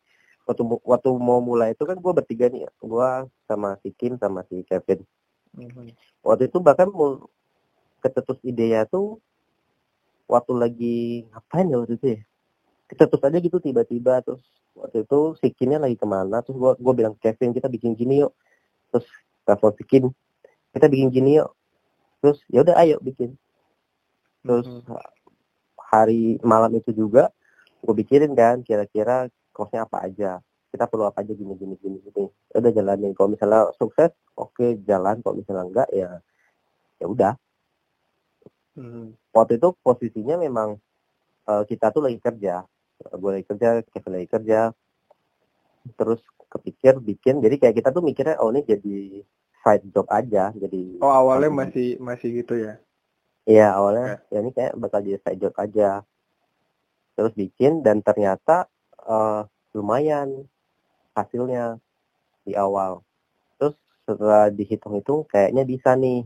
waktu 0.49 0.65
waktu 0.81 1.09
mau 1.21 1.37
mulai 1.37 1.77
itu 1.77 1.85
kan 1.85 1.93
gue 1.93 2.09
bertiga 2.09 2.49
nih 2.49 2.65
gue 2.65 3.09
sama 3.45 3.77
si 3.85 3.93
Kim 3.93 4.17
sama 4.17 4.41
si 4.49 4.65
Kevin. 4.65 5.05
Mm-hmm. 5.49 5.97
waktu 6.21 6.45
itu 6.45 6.61
bahkan 6.61 6.93
mau 6.93 7.25
ketetus 8.05 8.37
idenya 8.45 8.85
tuh 8.85 9.17
waktu 10.29 10.53
lagi 10.53 10.97
ngapain 11.29 11.69
ya 11.69 11.77
waktu 11.77 11.93
itu 11.97 12.07
ya? 12.17 12.19
Kita 12.89 13.05
terus 13.05 13.21
aja 13.21 13.37
gitu 13.37 13.57
tiba-tiba 13.61 14.25
terus 14.25 14.41
waktu 14.73 15.05
itu 15.05 15.37
Sikinnya 15.37 15.77
lagi 15.77 15.97
ke 15.97 16.05
mana 16.09 16.41
terus 16.41 16.57
gua 16.57 16.73
gua 16.77 16.93
bilang 16.97 17.13
Kevin 17.21 17.53
kita 17.53 17.69
bikin 17.69 17.93
gini 17.93 18.25
yuk. 18.25 18.33
Terus 18.89 19.05
telepon 19.45 19.73
Sikin 19.77 20.03
kita 20.73 20.85
bikin 20.89 21.09
gini 21.13 21.41
yuk. 21.41 21.53
Terus 22.25 22.41
ya 22.49 22.65
udah 22.65 22.75
ayo 22.81 22.97
bikin. 23.01 23.37
Terus 24.41 24.65
hmm. 24.65 24.97
hari 25.77 26.41
malam 26.41 26.73
itu 26.73 26.89
juga 26.93 27.29
gue 27.79 27.95
pikirin 28.03 28.35
kan 28.35 28.59
kira-kira 28.59 29.31
kosnya 29.60 29.84
apa 29.84 30.07
aja. 30.07 30.39
Kita 30.72 30.88
perlu 30.88 31.12
apa 31.12 31.20
aja 31.20 31.36
gini 31.36 31.60
gini 31.60 31.76
gini 31.76 31.99
gini. 31.99 32.24
Ya 32.55 32.64
udah 32.64 32.72
jalanin. 32.72 33.12
Kalau 33.12 33.36
misalnya 33.36 33.68
sukses 33.76 34.16
oke 34.39 34.55
okay, 34.55 34.80
jalan. 34.88 35.20
Kalau 35.20 35.36
misalnya 35.36 35.68
enggak 35.68 35.89
ya 35.91 36.24
ya 36.99 37.05
udah. 37.12 37.34
Hmm. 38.80 39.12
Waktu 39.36 39.60
itu 39.60 39.76
posisinya 39.84 40.39
memang 40.39 40.80
uh, 41.49 41.64
kita 41.68 41.91
tuh 41.91 42.05
lagi 42.05 42.16
kerja, 42.22 42.64
gue 42.95 43.32
lagi 43.34 43.45
kerja, 43.47 43.68
Kevin 43.91 44.14
lagi 44.16 44.30
kerja, 44.30 44.60
terus 45.99 46.22
kepikir 46.47 47.01
bikin, 47.03 47.43
jadi 47.43 47.55
kayak 47.60 47.76
kita 47.82 47.89
tuh 47.91 47.99
mikirnya 47.99 48.39
oh 48.39 48.55
ini 48.55 48.64
jadi 48.64 48.97
side 49.66 49.86
job 49.91 50.07
aja, 50.07 50.55
jadi. 50.55 51.01
Oh 51.03 51.12
awalnya 51.12 51.51
masih 51.51 51.99
masih 51.99 52.39
gitu 52.39 52.55
ya? 52.55 52.80
Iya 53.43 53.76
awalnya 53.76 54.24
okay. 54.24 54.32
ya 54.32 54.38
ini 54.39 54.51
kayak 54.55 54.74
bakal 54.80 54.99
jadi 55.03 55.20
side 55.20 55.41
job 55.43 55.53
aja, 55.60 55.89
terus 57.20 57.34
bikin 57.36 57.84
dan 57.84 57.99
ternyata 57.99 58.70
uh, 59.10 59.41
lumayan 59.74 60.45
hasilnya 61.18 61.82
di 62.45 62.53
awal. 62.53 63.01
Terus 63.57 63.76
setelah 64.05 64.53
dihitung 64.53 65.01
itu 65.01 65.26
kayaknya 65.28 65.66
bisa 65.66 65.97
nih. 65.97 66.24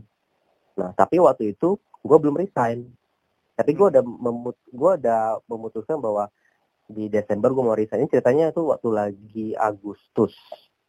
Nah 0.76 0.92
tapi 0.92 1.18
waktu 1.18 1.56
itu 1.56 1.80
gue 2.04 2.18
belum 2.20 2.36
resign. 2.36 2.92
Tapi 3.56 3.70
gue 3.72 3.86
udah 3.88 4.04
memut 4.04 4.56
gue 4.68 4.90
udah 5.00 5.40
memutuskan 5.48 5.98
bahwa 5.98 6.28
di 6.84 7.08
Desember 7.08 7.50
gue 7.50 7.64
mau 7.64 7.74
resign. 7.74 8.04
Ini 8.04 8.12
ceritanya 8.12 8.52
itu 8.52 8.62
waktu 8.68 8.88
lagi 8.92 9.46
Agustus. 9.56 10.36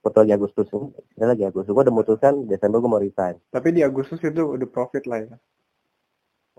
Waktu 0.03 0.27
lagi 0.27 0.33
Agustus 0.37 0.67
ini 0.69 1.25
lagi 1.25 1.43
Agustus. 1.47 1.71
Gue 1.71 1.83
udah 1.87 1.95
memutuskan 1.95 2.45
Desember 2.45 2.83
gue 2.83 2.91
mau 2.91 3.01
resign. 3.01 3.39
Tapi 3.49 3.73
di 3.73 3.81
Agustus 3.81 4.19
itu 4.21 4.59
udah 4.59 4.67
profit 4.69 5.07
lah 5.07 5.23
ya? 5.23 5.35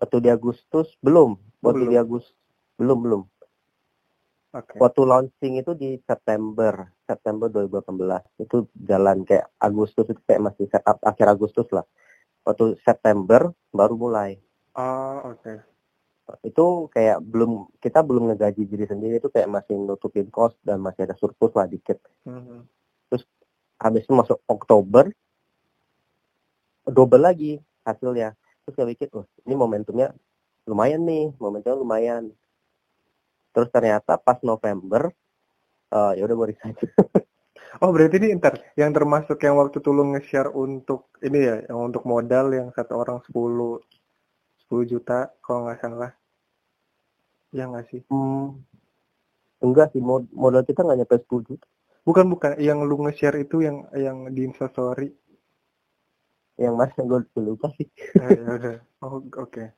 Waktu 0.01 0.17
di 0.25 0.29
Agustus 0.33 0.93
belum. 1.05 1.37
Waktu 1.63 1.85
belum. 1.87 1.93
di 1.93 1.97
Agustus 1.97 2.35
belum 2.77 3.01
belum 3.01 3.23
okay. 4.57 4.79
waktu 4.81 5.03
launching 5.05 5.61
itu 5.61 5.77
di 5.77 6.01
September 6.03 6.89
September 7.05 7.53
2018 7.53 8.43
itu 8.43 8.65
jalan 8.89 9.23
kayak 9.29 9.53
Agustus 9.61 10.09
itu 10.09 10.21
kayak 10.25 10.53
masih 10.53 10.65
setup 10.73 10.97
akhir 11.05 11.27
Agustus 11.37 11.69
lah 11.71 11.85
waktu 12.43 12.79
September 12.81 13.53
baru 13.71 13.95
mulai 13.95 14.41
Oh, 14.77 15.33
oke. 15.33 15.41
Okay. 15.41 15.57
Itu 16.53 16.93
kayak 16.93 17.25
belum 17.25 17.73
kita 17.81 18.05
belum 18.05 18.29
ngegaji 18.29 18.69
diri 18.69 18.85
sendiri 18.85 19.17
itu 19.17 19.33
kayak 19.33 19.49
masih 19.49 19.81
nutupin 19.81 20.29
cost 20.29 20.61
dan 20.61 20.85
masih 20.85 21.09
ada 21.09 21.17
surplus 21.17 21.57
lah 21.57 21.65
dikit. 21.65 21.97
Mm-hmm. 22.29 22.61
Terus 23.09 23.25
habis 23.81 24.05
itu 24.05 24.13
masuk 24.13 24.39
Oktober 24.45 25.09
double 26.85 27.23
lagi 27.25 27.57
hasilnya. 27.89 28.37
Terus 28.69 28.75
kayak 28.77 28.89
mikir, 28.93 29.09
oh 29.17 29.25
ini 29.49 29.55
momentumnya 29.57 30.13
lumayan 30.69 31.09
nih, 31.09 31.33
momentumnya 31.41 31.79
lumayan. 31.81 32.23
Terus 33.57 33.73
ternyata 33.73 34.21
pas 34.21 34.37
November, 34.45 35.09
uh, 35.97 36.13
ya 36.13 36.29
udah 36.29 36.37
gue 36.37 36.49
resign. 36.53 36.77
oh 37.81 37.89
berarti 37.89 38.21
ini 38.21 38.37
ntar 38.37 38.61
yang 38.77 38.93
termasuk 38.93 39.41
yang 39.41 39.57
waktu 39.57 39.81
tulung 39.81 40.13
nge-share 40.13 40.53
untuk 40.53 41.09
ini 41.25 41.41
ya, 41.41 41.57
yang 41.73 41.89
untuk 41.89 42.05
modal 42.05 42.53
yang 42.53 42.69
satu 42.77 43.01
orang 43.01 43.25
10 43.25 43.33
10 44.69 44.93
juta 44.93 45.33
kalau 45.41 45.65
nggak 45.69 45.81
salah 45.81 46.13
ya 47.55 47.65
nggak 47.71 47.87
sih 47.89 48.01
hmm. 48.11 48.61
enggak 49.63 49.95
sih 49.95 50.03
mod 50.03 50.27
modal 50.35 50.67
kita 50.67 50.83
nggak 50.85 50.99
nyampe 51.05 51.17
10 51.25 51.49
juta 51.49 51.67
Bukan 52.07 52.31
bukan, 52.31 52.55
yang 52.63 52.87
lu 52.87 53.03
nge-share 53.03 53.43
itu 53.43 53.67
yang 53.67 53.83
yang 53.91 54.31
di 54.31 54.47
Instastory. 54.47 55.11
yang 56.57 56.73
mana 56.73 56.89
gue 56.97 57.21
lupa 57.37 57.69
sih 57.77 57.85
Eh, 58.17 58.33
ya. 58.33 58.81
Oh, 59.05 59.21
oke. 59.21 59.77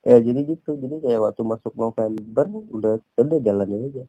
Ya 0.00 0.16
jadi 0.16 0.40
gitu 0.48 0.80
jadi 0.80 0.96
kayak 1.04 1.20
waktu 1.20 1.42
masuk 1.44 1.72
November 1.76 2.46
udah 2.72 2.94
udah 3.20 3.38
jalanin 3.44 3.92
aja 3.92 4.04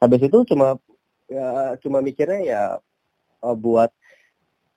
habis 0.00 0.20
itu 0.24 0.38
cuma 0.48 0.80
ya 1.28 1.76
cuma 1.84 2.00
mikirnya 2.00 2.40
ya 2.42 2.62
eh, 3.44 3.56
buat 3.56 3.92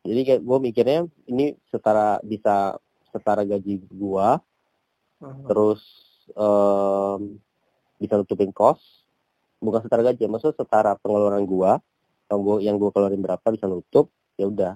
jadi 0.05 0.21
kayak 0.21 0.41
gue 0.43 0.57
mikirnya 0.59 0.99
ini 1.25 1.55
setara 1.71 2.19
bisa 2.21 2.77
setara 3.09 3.47
gaji 3.47 3.79
gua 3.89 4.43
Hmm. 5.15 5.47
terus 5.47 5.81
em, 6.35 7.39
bisa 7.95 8.19
nutupin 8.19 8.51
kos 8.51 9.07
bukan 9.63 9.79
setara 9.79 10.11
gaji 10.11 10.27
maksudnya 10.27 10.59
setara 10.59 10.91
pengeluaran 10.99 11.47
gua 11.47 11.79
yang 12.27 12.39
gua 12.43 12.55
yang 12.59 12.75
gua 12.75 12.91
keluarin 12.91 13.23
berapa 13.23 13.47
bisa 13.47 13.63
nutup 13.65 14.11
ya 14.35 14.51
udah 14.51 14.75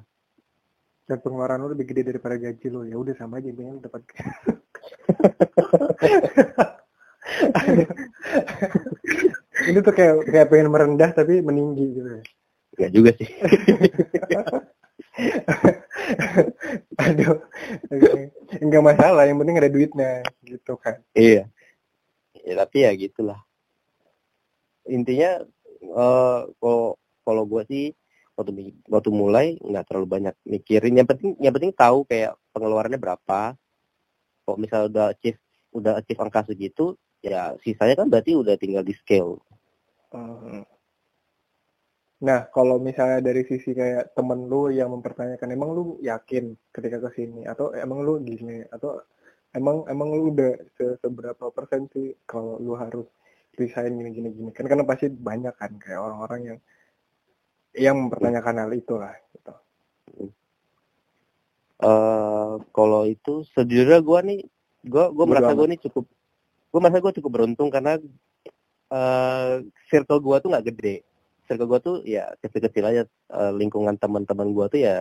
Dan 1.11 1.19
pengeluaran 1.19 1.59
lu 1.59 1.73
lebih 1.73 1.89
gede 1.89 2.13
daripada 2.13 2.37
gaji 2.37 2.69
lu. 2.69 2.85
Ya 2.85 2.93
udah 2.93 3.17
sama 3.17 3.41
aja 3.41 3.49
pengen 3.49 3.81
dapat. 3.81 4.05
Ini 9.69 9.85
tuh 9.85 9.93
kayak 9.93 10.25
kayak 10.31 10.49
pengen 10.49 10.71
merendah 10.71 11.11
tapi 11.13 11.43
meninggi 11.45 11.85
gitu. 11.99 12.09
ya. 12.09 12.21
Enggak 12.79 12.91
juga 12.95 13.11
sih 13.19 13.27
Aduh. 17.03 17.43
Enggak 18.63 18.83
masalah, 18.83 19.27
yang 19.27 19.37
penting 19.37 19.59
ada 19.59 19.69
duitnya 19.69 20.23
gitu 20.47 20.79
kan. 20.79 21.03
iya 21.13 21.45
ya, 22.49 22.65
tapi 22.65 22.77
ya 22.87 22.91
gitulah 22.97 23.39
intinya 24.89 25.45
eh 25.79 26.39
kalau 26.57 26.97
kalau 27.21 27.43
gue 27.45 27.61
sih 27.69 27.85
waktu 28.33 28.73
waktu 28.89 29.09
mulai 29.13 29.47
nggak 29.61 29.85
terlalu 29.85 30.07
banyak 30.09 30.33
mikirin 30.47 30.97
yang 30.97 31.07
penting 31.07 31.37
yang 31.37 31.53
penting 31.53 31.73
tahu 31.75 32.07
kayak 32.09 32.33
pengeluarannya 32.55 32.97
berapa 32.97 33.53
kalau 34.49 34.57
misalnya 34.57 34.87
udah 34.89 35.05
achieve 35.13 35.39
udah 35.69 35.93
achieve 36.01 36.17
angka 36.17 36.49
segitu 36.49 36.97
ya 37.21 37.53
sisanya 37.61 37.93
kan 38.01 38.09
berarti 38.09 38.33
udah 38.33 38.57
tinggal 38.57 38.81
di 38.81 38.97
scale. 38.97 39.37
Hmm. 40.09 40.65
Nah, 42.25 42.49
kalau 42.49 42.81
misalnya 42.81 43.21
dari 43.21 43.45
sisi 43.45 43.71
kayak 43.71 44.17
temen 44.17 44.49
lu 44.49 44.73
yang 44.73 44.89
mempertanyakan, 44.89 45.53
emang 45.53 45.69
lu 45.71 45.83
yakin 46.01 46.57
ketika 46.73 46.97
ke 47.05 47.09
sini? 47.21 47.45
Atau 47.45 47.71
emang 47.77 48.01
lu 48.01 48.17
gini? 48.25 48.65
Atau 48.73 49.05
emang 49.53 49.85
emang 49.85 50.09
lu 50.17 50.33
udah 50.33 50.57
se- 50.75 50.97
seberapa 50.99 51.47
persen 51.53 51.85
sih 51.93 52.17
kalau 52.25 52.57
lu 52.57 52.73
harus 52.73 53.05
resign 53.55 54.01
gini 54.01 54.09
gini 54.11 54.29
gini? 54.33 54.49
Kan 54.51 54.65
karena 54.65 54.83
pasti 54.83 55.07
banyak 55.07 55.53
kan 55.55 55.77
kayak 55.77 56.01
orang-orang 56.01 56.41
yang 56.43 56.59
yang 57.77 57.95
mempertanyakan 58.01 58.65
hal 58.65 58.71
itu 58.73 58.95
lah 58.97 59.13
gitu. 59.31 59.53
Eh 61.79 62.51
kalau 62.71 63.07
itu 63.07 63.47
sejujurnya 63.55 63.99
gue 63.99 64.19
nih 64.25 64.39
gue 64.83 65.05
gue 65.11 65.25
merasa 65.25 65.51
gue 65.51 65.67
nih 65.69 65.79
cukup 65.87 66.05
gue 66.69 66.79
merasa 66.79 66.99
gue 66.99 67.13
cukup 67.19 67.31
beruntung 67.31 67.67
karena 67.67 67.95
eh 68.89 69.53
circle 69.87 70.19
gue 70.19 70.35
tuh 70.39 70.49
nggak 70.51 70.65
gede 70.67 70.95
circle 71.47 71.67
gue 71.67 71.79
tuh 71.79 71.95
ya 72.03 72.29
kecil-kecil 72.39 72.85
aja 72.85 73.03
Eh, 73.29 73.53
lingkungan 73.53 73.93
teman-teman 73.95 74.49
gue 74.51 74.65
tuh 74.67 74.79
ya 74.81 74.99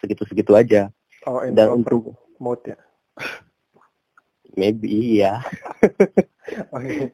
segitu-segitu 0.00 0.52
aja 0.52 0.88
Oh, 1.26 1.42
dan 1.42 1.82
untuk 1.82 2.14
mode 2.38 2.62
ya. 2.70 2.78
maybe 4.54 4.86
iya 4.86 5.42
Oh, 6.72 6.78
iya. 6.80 7.10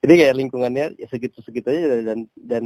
jadi 0.00 0.12
kayak 0.16 0.36
lingkungannya 0.40 0.96
ya 0.96 1.06
segitu-segitu 1.06 1.68
aja 1.68 2.00
dan 2.02 2.18
dan 2.34 2.64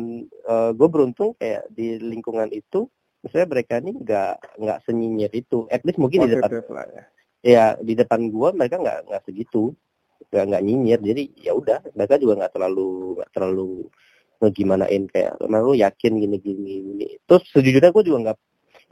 gue 0.72 0.88
beruntung 0.88 1.34
kayak 1.36 1.66
di 1.68 1.98
lingkungan 1.98 2.48
itu 2.48 2.86
misalnya 3.24 3.48
mereka 3.48 3.80
ini 3.80 3.92
nggak 3.96 4.34
nggak 4.60 4.78
senyinyir 4.84 5.32
itu. 5.32 5.64
At 5.72 5.80
least 5.88 5.96
mungkin 5.96 6.28
di 6.28 6.36
depan 6.36 6.52
Positif 6.52 6.68
lah 6.68 6.86
ya. 6.92 7.04
ya 7.44 7.64
di 7.80 7.94
depan 7.96 8.28
gua 8.28 8.52
mereka 8.52 8.76
nggak 8.76 8.98
nggak 9.08 9.22
segitu. 9.24 9.72
Nggak 10.28 10.44
nggak 10.52 10.62
nyinyir. 10.62 11.00
Jadi 11.00 11.22
ya 11.40 11.52
udah 11.56 11.80
mereka 11.96 12.20
juga 12.20 12.44
nggak 12.44 12.52
terlalu 12.52 12.88
nggak 13.16 13.30
terlalu 13.32 13.68
ngegimanain 14.44 15.02
kayak 15.08 15.40
emang 15.40 15.62
lu 15.64 15.72
yakin 15.72 16.12
gini 16.20 16.36
gini 16.36 16.72
gini? 16.92 17.08
Terus 17.24 17.42
sejujurnya 17.48 17.90
gue 17.90 18.04
juga 18.04 18.18
nggak 18.30 18.38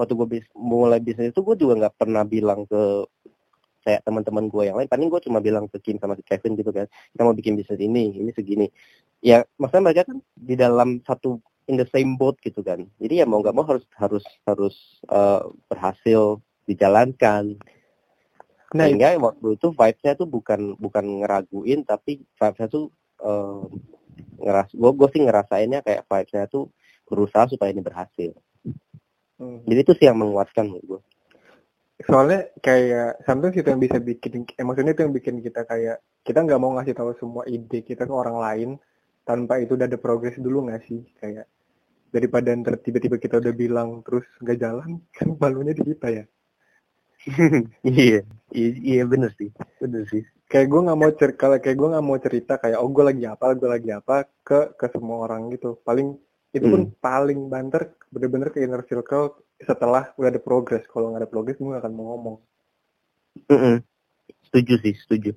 waktu 0.01 0.13
gue 0.17 0.29
bis, 0.29 0.47
mulai 0.57 0.99
bisnis 1.05 1.37
itu 1.37 1.41
gue 1.45 1.57
juga 1.61 1.77
nggak 1.77 1.95
pernah 2.01 2.25
bilang 2.25 2.65
ke 2.65 3.05
kayak 3.83 4.01
teman-teman 4.07 4.47
gue 4.49 4.63
yang 4.65 4.77
lain. 4.79 4.89
Paling 4.89 5.11
gue 5.11 5.21
cuma 5.27 5.39
bilang 5.43 5.67
ke 5.69 5.77
Kim 5.83 5.99
sama 5.99 6.15
si 6.17 6.23
Kevin 6.25 6.57
gitu 6.57 6.71
kan. 6.71 6.87
Kita 6.89 7.23
mau 7.27 7.35
bikin 7.35 7.59
bisnis 7.59 7.81
ini 7.83 8.17
ini 8.17 8.31
segini. 8.33 8.67
Ya 9.21 9.43
maksudnya 9.59 9.93
mereka 9.93 10.03
kan 10.09 10.19
di 10.35 10.55
dalam 10.55 11.03
satu 11.03 11.43
in 11.67 11.79
the 11.79 11.89
same 11.91 12.19
boat 12.19 12.39
gitu 12.43 12.65
kan. 12.65 12.87
Jadi 12.99 13.23
ya 13.23 13.27
mau 13.27 13.43
nggak 13.43 13.55
mau 13.55 13.67
harus 13.67 13.85
harus 13.99 14.25
harus 14.47 14.77
eh, 15.07 15.43
berhasil 15.71 16.43
dijalankan. 16.67 17.59
Nah, 18.73 18.89
sehingga 18.89 19.21
waktu 19.21 19.61
itu 19.61 19.69
vibes-nya 19.77 20.17
tuh 20.17 20.29
bukan 20.31 20.81
bukan 20.81 21.05
ngeraguin 21.21 21.85
tapi 21.85 22.25
vibes-nya 22.41 22.69
tuh 22.71 22.89
eh, 23.21 23.63
ngeras 24.43 24.73
gue 24.73 24.91
gue 24.97 25.09
sih 25.13 25.23
ngerasainnya 25.23 25.85
kayak 25.85 26.09
vibes-nya 26.09 26.49
tuh 26.49 26.73
berusaha 27.07 27.45
supaya 27.51 27.71
ini 27.71 27.85
berhasil. 27.85 28.33
Hmm. 29.43 29.59
jadi 29.67 29.81
itu 29.83 29.93
sih 29.99 30.07
yang 30.07 30.23
menguatkan 30.23 30.71
menurut 30.71 30.87
gue 30.87 31.01
soalnya 32.07 32.47
kayak 32.63 33.27
sometimes 33.27 33.59
itu 33.59 33.67
yang 33.67 33.83
bisa 33.83 33.99
bikin 33.99 34.47
eh, 34.47 34.63
maksudnya 34.63 34.95
itu 34.95 35.03
yang 35.03 35.15
bikin 35.15 35.35
kita 35.43 35.67
kayak 35.67 35.99
kita 36.23 36.39
nggak 36.47 36.61
mau 36.63 36.79
ngasih 36.79 36.95
tahu 36.95 37.11
semua 37.19 37.43
ide 37.51 37.83
kita 37.83 38.07
ke 38.07 38.15
orang 38.15 38.39
lain 38.39 38.71
tanpa 39.23 39.63
itu 39.63 39.79
udah 39.79 39.87
ada 39.87 39.99
progres 39.99 40.37
dulu 40.39 40.67
nggak 40.69 40.83
sih? 40.87 41.01
Kayak 41.19 41.47
daripada 42.13 42.53
ntar 42.53 42.77
tiba-tiba 42.79 43.17
kita 43.17 43.41
udah 43.41 43.55
bilang 43.57 44.05
terus 44.05 44.29
nggak 44.45 44.59
jalan 44.61 45.01
kan 45.17 45.29
malunya 45.41 45.73
di 45.73 45.83
kita 45.83 46.09
ya. 46.13 46.25
Iya 47.87 48.27
iya 48.51 48.71
iya 48.83 49.03
bener 49.07 49.31
sih 49.39 49.55
bener 49.79 50.03
sih. 50.11 50.27
Kayak 50.51 50.67
gue 50.69 50.81
nggak 50.85 50.99
mau 50.99 51.11
cer 51.15 51.31
kalau 51.39 51.57
kayak 51.63 51.77
gue 51.79 51.89
nggak 51.95 52.05
mau 52.05 52.19
cerita 52.19 52.53
kayak 52.59 52.79
oh 52.83 52.91
gue 52.91 53.05
lagi 53.07 53.25
apa 53.31 53.47
gue 53.55 53.71
lagi 53.71 53.91
apa 53.95 54.27
ke 54.43 54.75
ke 54.75 54.87
semua 54.91 55.31
orang 55.31 55.55
gitu. 55.55 55.79
Paling 55.87 56.19
itu 56.53 56.67
pun 56.69 56.83
paling 57.01 57.49
banter 57.49 57.95
bener-bener 58.13 58.53
ke 58.53 58.61
inner 58.61 58.83
circle 58.85 59.39
setelah 59.63 60.11
udah 60.19 60.29
ada 60.35 60.43
progres. 60.43 60.83
Kalau 60.91 61.15
nggak 61.15 61.23
ada 61.25 61.31
progres 61.31 61.57
gue 61.57 61.71
nggak 61.71 61.83
akan 61.87 61.95
mau 61.95 62.07
ngomong. 62.13 62.37
Mm-mm. 63.49 63.81
setuju 64.51 64.75
sih 64.85 64.95
setuju. 65.07 65.31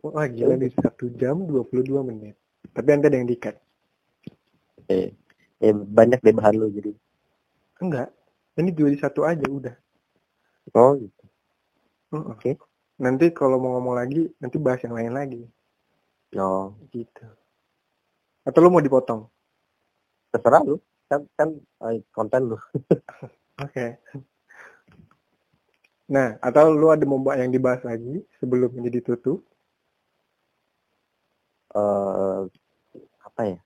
Wah 0.00 0.24
gila 0.30 0.56
di 0.56 0.72
satu 0.72 1.12
jam 1.18 1.44
22 1.44 1.92
menit 2.00 2.38
tapi 2.72 2.86
nanti 2.88 3.06
ada 3.08 3.18
yang 3.20 3.30
dikat 3.30 3.56
eh, 4.92 5.08
eh 5.62 5.74
banyak 5.74 6.20
deh 6.20 6.34
bahan 6.34 6.54
lo 6.58 6.66
jadi. 6.68 6.92
Enggak. 7.82 8.08
Ini 8.58 8.70
dua 8.74 8.88
di 8.92 8.98
satu 9.00 9.24
aja 9.24 9.46
udah. 9.48 9.74
Oh 10.76 10.92
gitu. 10.98 11.24
Mm-mm. 12.12 12.36
Oke. 12.36 12.60
nanti 13.02 13.34
kalau 13.34 13.58
mau 13.58 13.74
ngomong 13.74 13.98
lagi 13.98 14.30
nanti 14.38 14.56
bahas 14.60 14.84
yang 14.84 14.94
lain 14.94 15.12
lagi. 15.16 15.42
Oh. 16.38 16.76
Gitu. 16.92 17.26
Atau 18.46 18.60
lu 18.62 18.70
mau 18.70 18.84
dipotong? 18.84 19.26
Terserah 20.30 20.62
lu. 20.62 20.76
Kan 21.08 21.26
kan 21.34 21.48
eh, 21.88 22.04
konten 22.12 22.54
lu. 22.54 22.58
Oke. 23.64 23.98
Nah 26.12 26.36
atau 26.38 26.70
lu 26.70 26.92
ada 26.92 27.02
mau 27.08 27.18
yang 27.32 27.50
dibahas 27.50 27.82
lagi 27.82 28.22
sebelum 28.38 28.70
ini 28.76 28.88
ditutup? 28.92 29.40
Eh 31.72 32.61
apa 33.32 33.42
ya? 33.48 33.58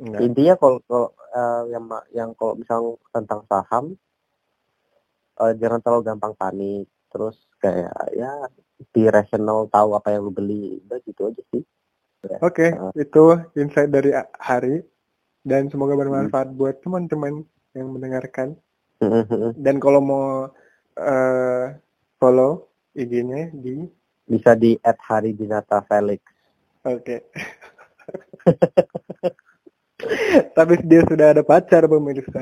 Enggak. 0.00 0.20
Intinya 0.26 0.54
kalau 0.58 0.78
kalau 0.88 1.08
eh, 1.14 1.62
yang 1.70 1.84
yang 2.10 2.30
kalau 2.34 2.54
misal 2.58 2.80
tentang 3.14 3.40
saham 3.46 3.84
eh, 5.38 5.52
jangan 5.60 5.80
terlalu 5.84 6.02
gampang 6.08 6.34
panik. 6.34 6.86
Terus 7.10 7.36
kayak 7.62 7.94
ya 8.14 8.32
be 8.90 9.06
rational 9.10 9.70
tahu 9.70 9.94
apa 9.94 10.14
yang 10.14 10.26
lu 10.26 10.32
beli. 10.34 10.82
Udah 10.88 10.98
gitu 11.04 11.30
aja 11.30 11.42
sih. 11.54 11.62
Oke, 12.44 12.76
Uh. 12.76 12.92
itu 13.00 13.24
insight 13.56 13.88
dari 13.88 14.12
Hari. 14.36 14.84
Dan 15.40 15.72
semoga 15.72 15.96
bermanfaat 15.96 16.52
buat 16.52 16.84
teman-teman 16.84 17.48
yang 17.72 17.88
mendengarkan. 17.96 18.60
Dan 19.56 19.80
kalau 19.80 20.04
mau 20.04 20.24
eh, 21.00 21.66
follow 22.20 22.68
IG-nya 22.92 23.48
di 23.56 23.88
bisa 24.28 24.52
di 24.52 24.76
at 24.84 25.00
hari 25.00 25.32
dinata 25.32 25.80
Felix. 25.88 26.20
Oke. 26.84 27.24
Tapi 30.56 30.74
dia 30.86 31.04
sudah 31.04 31.36
ada 31.36 31.42
pacar 31.44 31.84
pemirsa. 31.86 32.40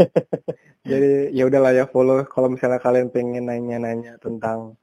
Jadi 0.90 1.36
ya 1.36 1.44
udahlah 1.44 1.76
ya 1.76 1.84
follow 1.84 2.24
kalau 2.24 2.48
misalnya 2.48 2.80
kalian 2.80 3.12
pengen 3.12 3.52
nanya-nanya 3.52 4.16
tentang 4.16 4.80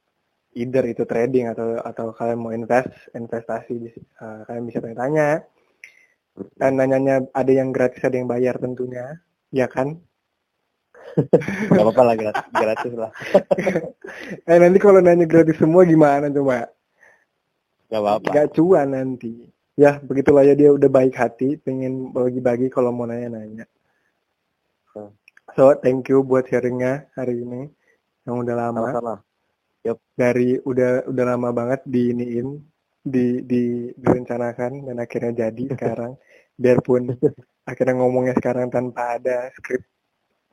either 0.54 0.86
itu 0.86 1.02
trading 1.04 1.50
atau 1.50 1.82
atau 1.82 2.14
kalian 2.14 2.38
mau 2.38 2.54
invest 2.54 3.10
investasi 3.14 3.72
di 3.78 3.90
eh, 3.98 4.40
kalian 4.46 4.64
bisa 4.66 4.78
tanya-tanya. 4.78 5.42
Dan 6.54 6.78
nanyanya 6.78 7.26
ada 7.34 7.50
yang 7.50 7.74
gratis 7.74 7.98
ada 8.06 8.14
yang 8.14 8.30
bayar 8.30 8.62
tentunya, 8.62 9.18
ya 9.50 9.66
kan? 9.66 9.98
nggak 11.18 11.82
apa-apa 11.82 12.02
lah 12.04 12.14
gratis, 12.14 12.46
gratis 12.52 12.92
lah 12.94 13.10
Eh 14.48 14.58
nanti 14.60 14.78
kalau 14.80 15.00
nanya 15.02 15.26
gratis 15.28 15.58
semua 15.58 15.82
gimana 15.84 16.30
coba? 16.30 16.70
Gak 17.88 18.00
apa-apa. 18.04 18.30
Gak 18.32 18.48
cuan 18.56 18.88
nanti. 18.92 19.48
Ya, 19.78 20.02
begitulah 20.02 20.42
ya 20.42 20.58
dia 20.58 20.74
udah 20.74 20.90
baik 20.90 21.14
hati, 21.14 21.54
pengen 21.56 22.10
bagi-bagi 22.10 22.66
kalau 22.68 22.90
mau 22.90 23.06
nanya-nanya. 23.06 23.64
Hmm. 24.92 25.14
So, 25.54 25.72
thank 25.78 26.10
you 26.10 26.26
buat 26.26 26.50
sharingnya 26.50 27.08
hari 27.14 27.46
ini. 27.46 27.70
Yang 28.26 28.36
udah 28.44 28.54
lama. 28.58 28.78
Sama-sama. 28.92 29.14
Dari 30.18 30.60
udah 30.66 31.08
udah 31.08 31.24
lama 31.24 31.48
banget 31.54 31.80
diiniin, 31.88 32.60
di, 33.08 33.40
di 33.46 33.88
direncanakan 33.96 34.84
dan 34.84 34.96
akhirnya 35.00 35.48
jadi 35.48 35.64
sekarang. 35.78 36.12
Biarpun 36.58 37.14
akhirnya 37.70 37.94
ngomongnya 38.02 38.34
sekarang 38.34 38.68
tanpa 38.68 39.16
ada 39.16 39.48
skrip. 39.54 39.86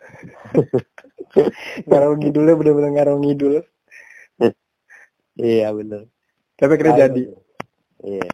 ngarau 1.89 2.13
ngidulnya 2.13 2.53
bener-bener 2.53 2.91
ngarau 2.93 3.17
ngidul. 3.19 3.65
Iya 5.36 5.73
bener. 5.75 6.07
Tapi 6.55 6.71
akhirnya 6.71 6.95
Ayo. 6.95 7.03
jadi. 7.07 7.23
Iya. 8.05 8.27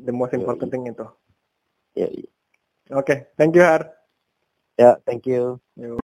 The 0.00 0.12
most 0.14 0.34
important 0.34 0.68
thing 0.70 0.84
itu. 0.90 1.06
Iya. 1.94 2.08
Oke, 2.98 3.30
thank 3.38 3.54
you 3.54 3.62
Har. 3.62 3.94
Ya, 4.74 4.98
thank 5.06 5.28
you. 5.30 5.62
Yuk. 5.78 6.02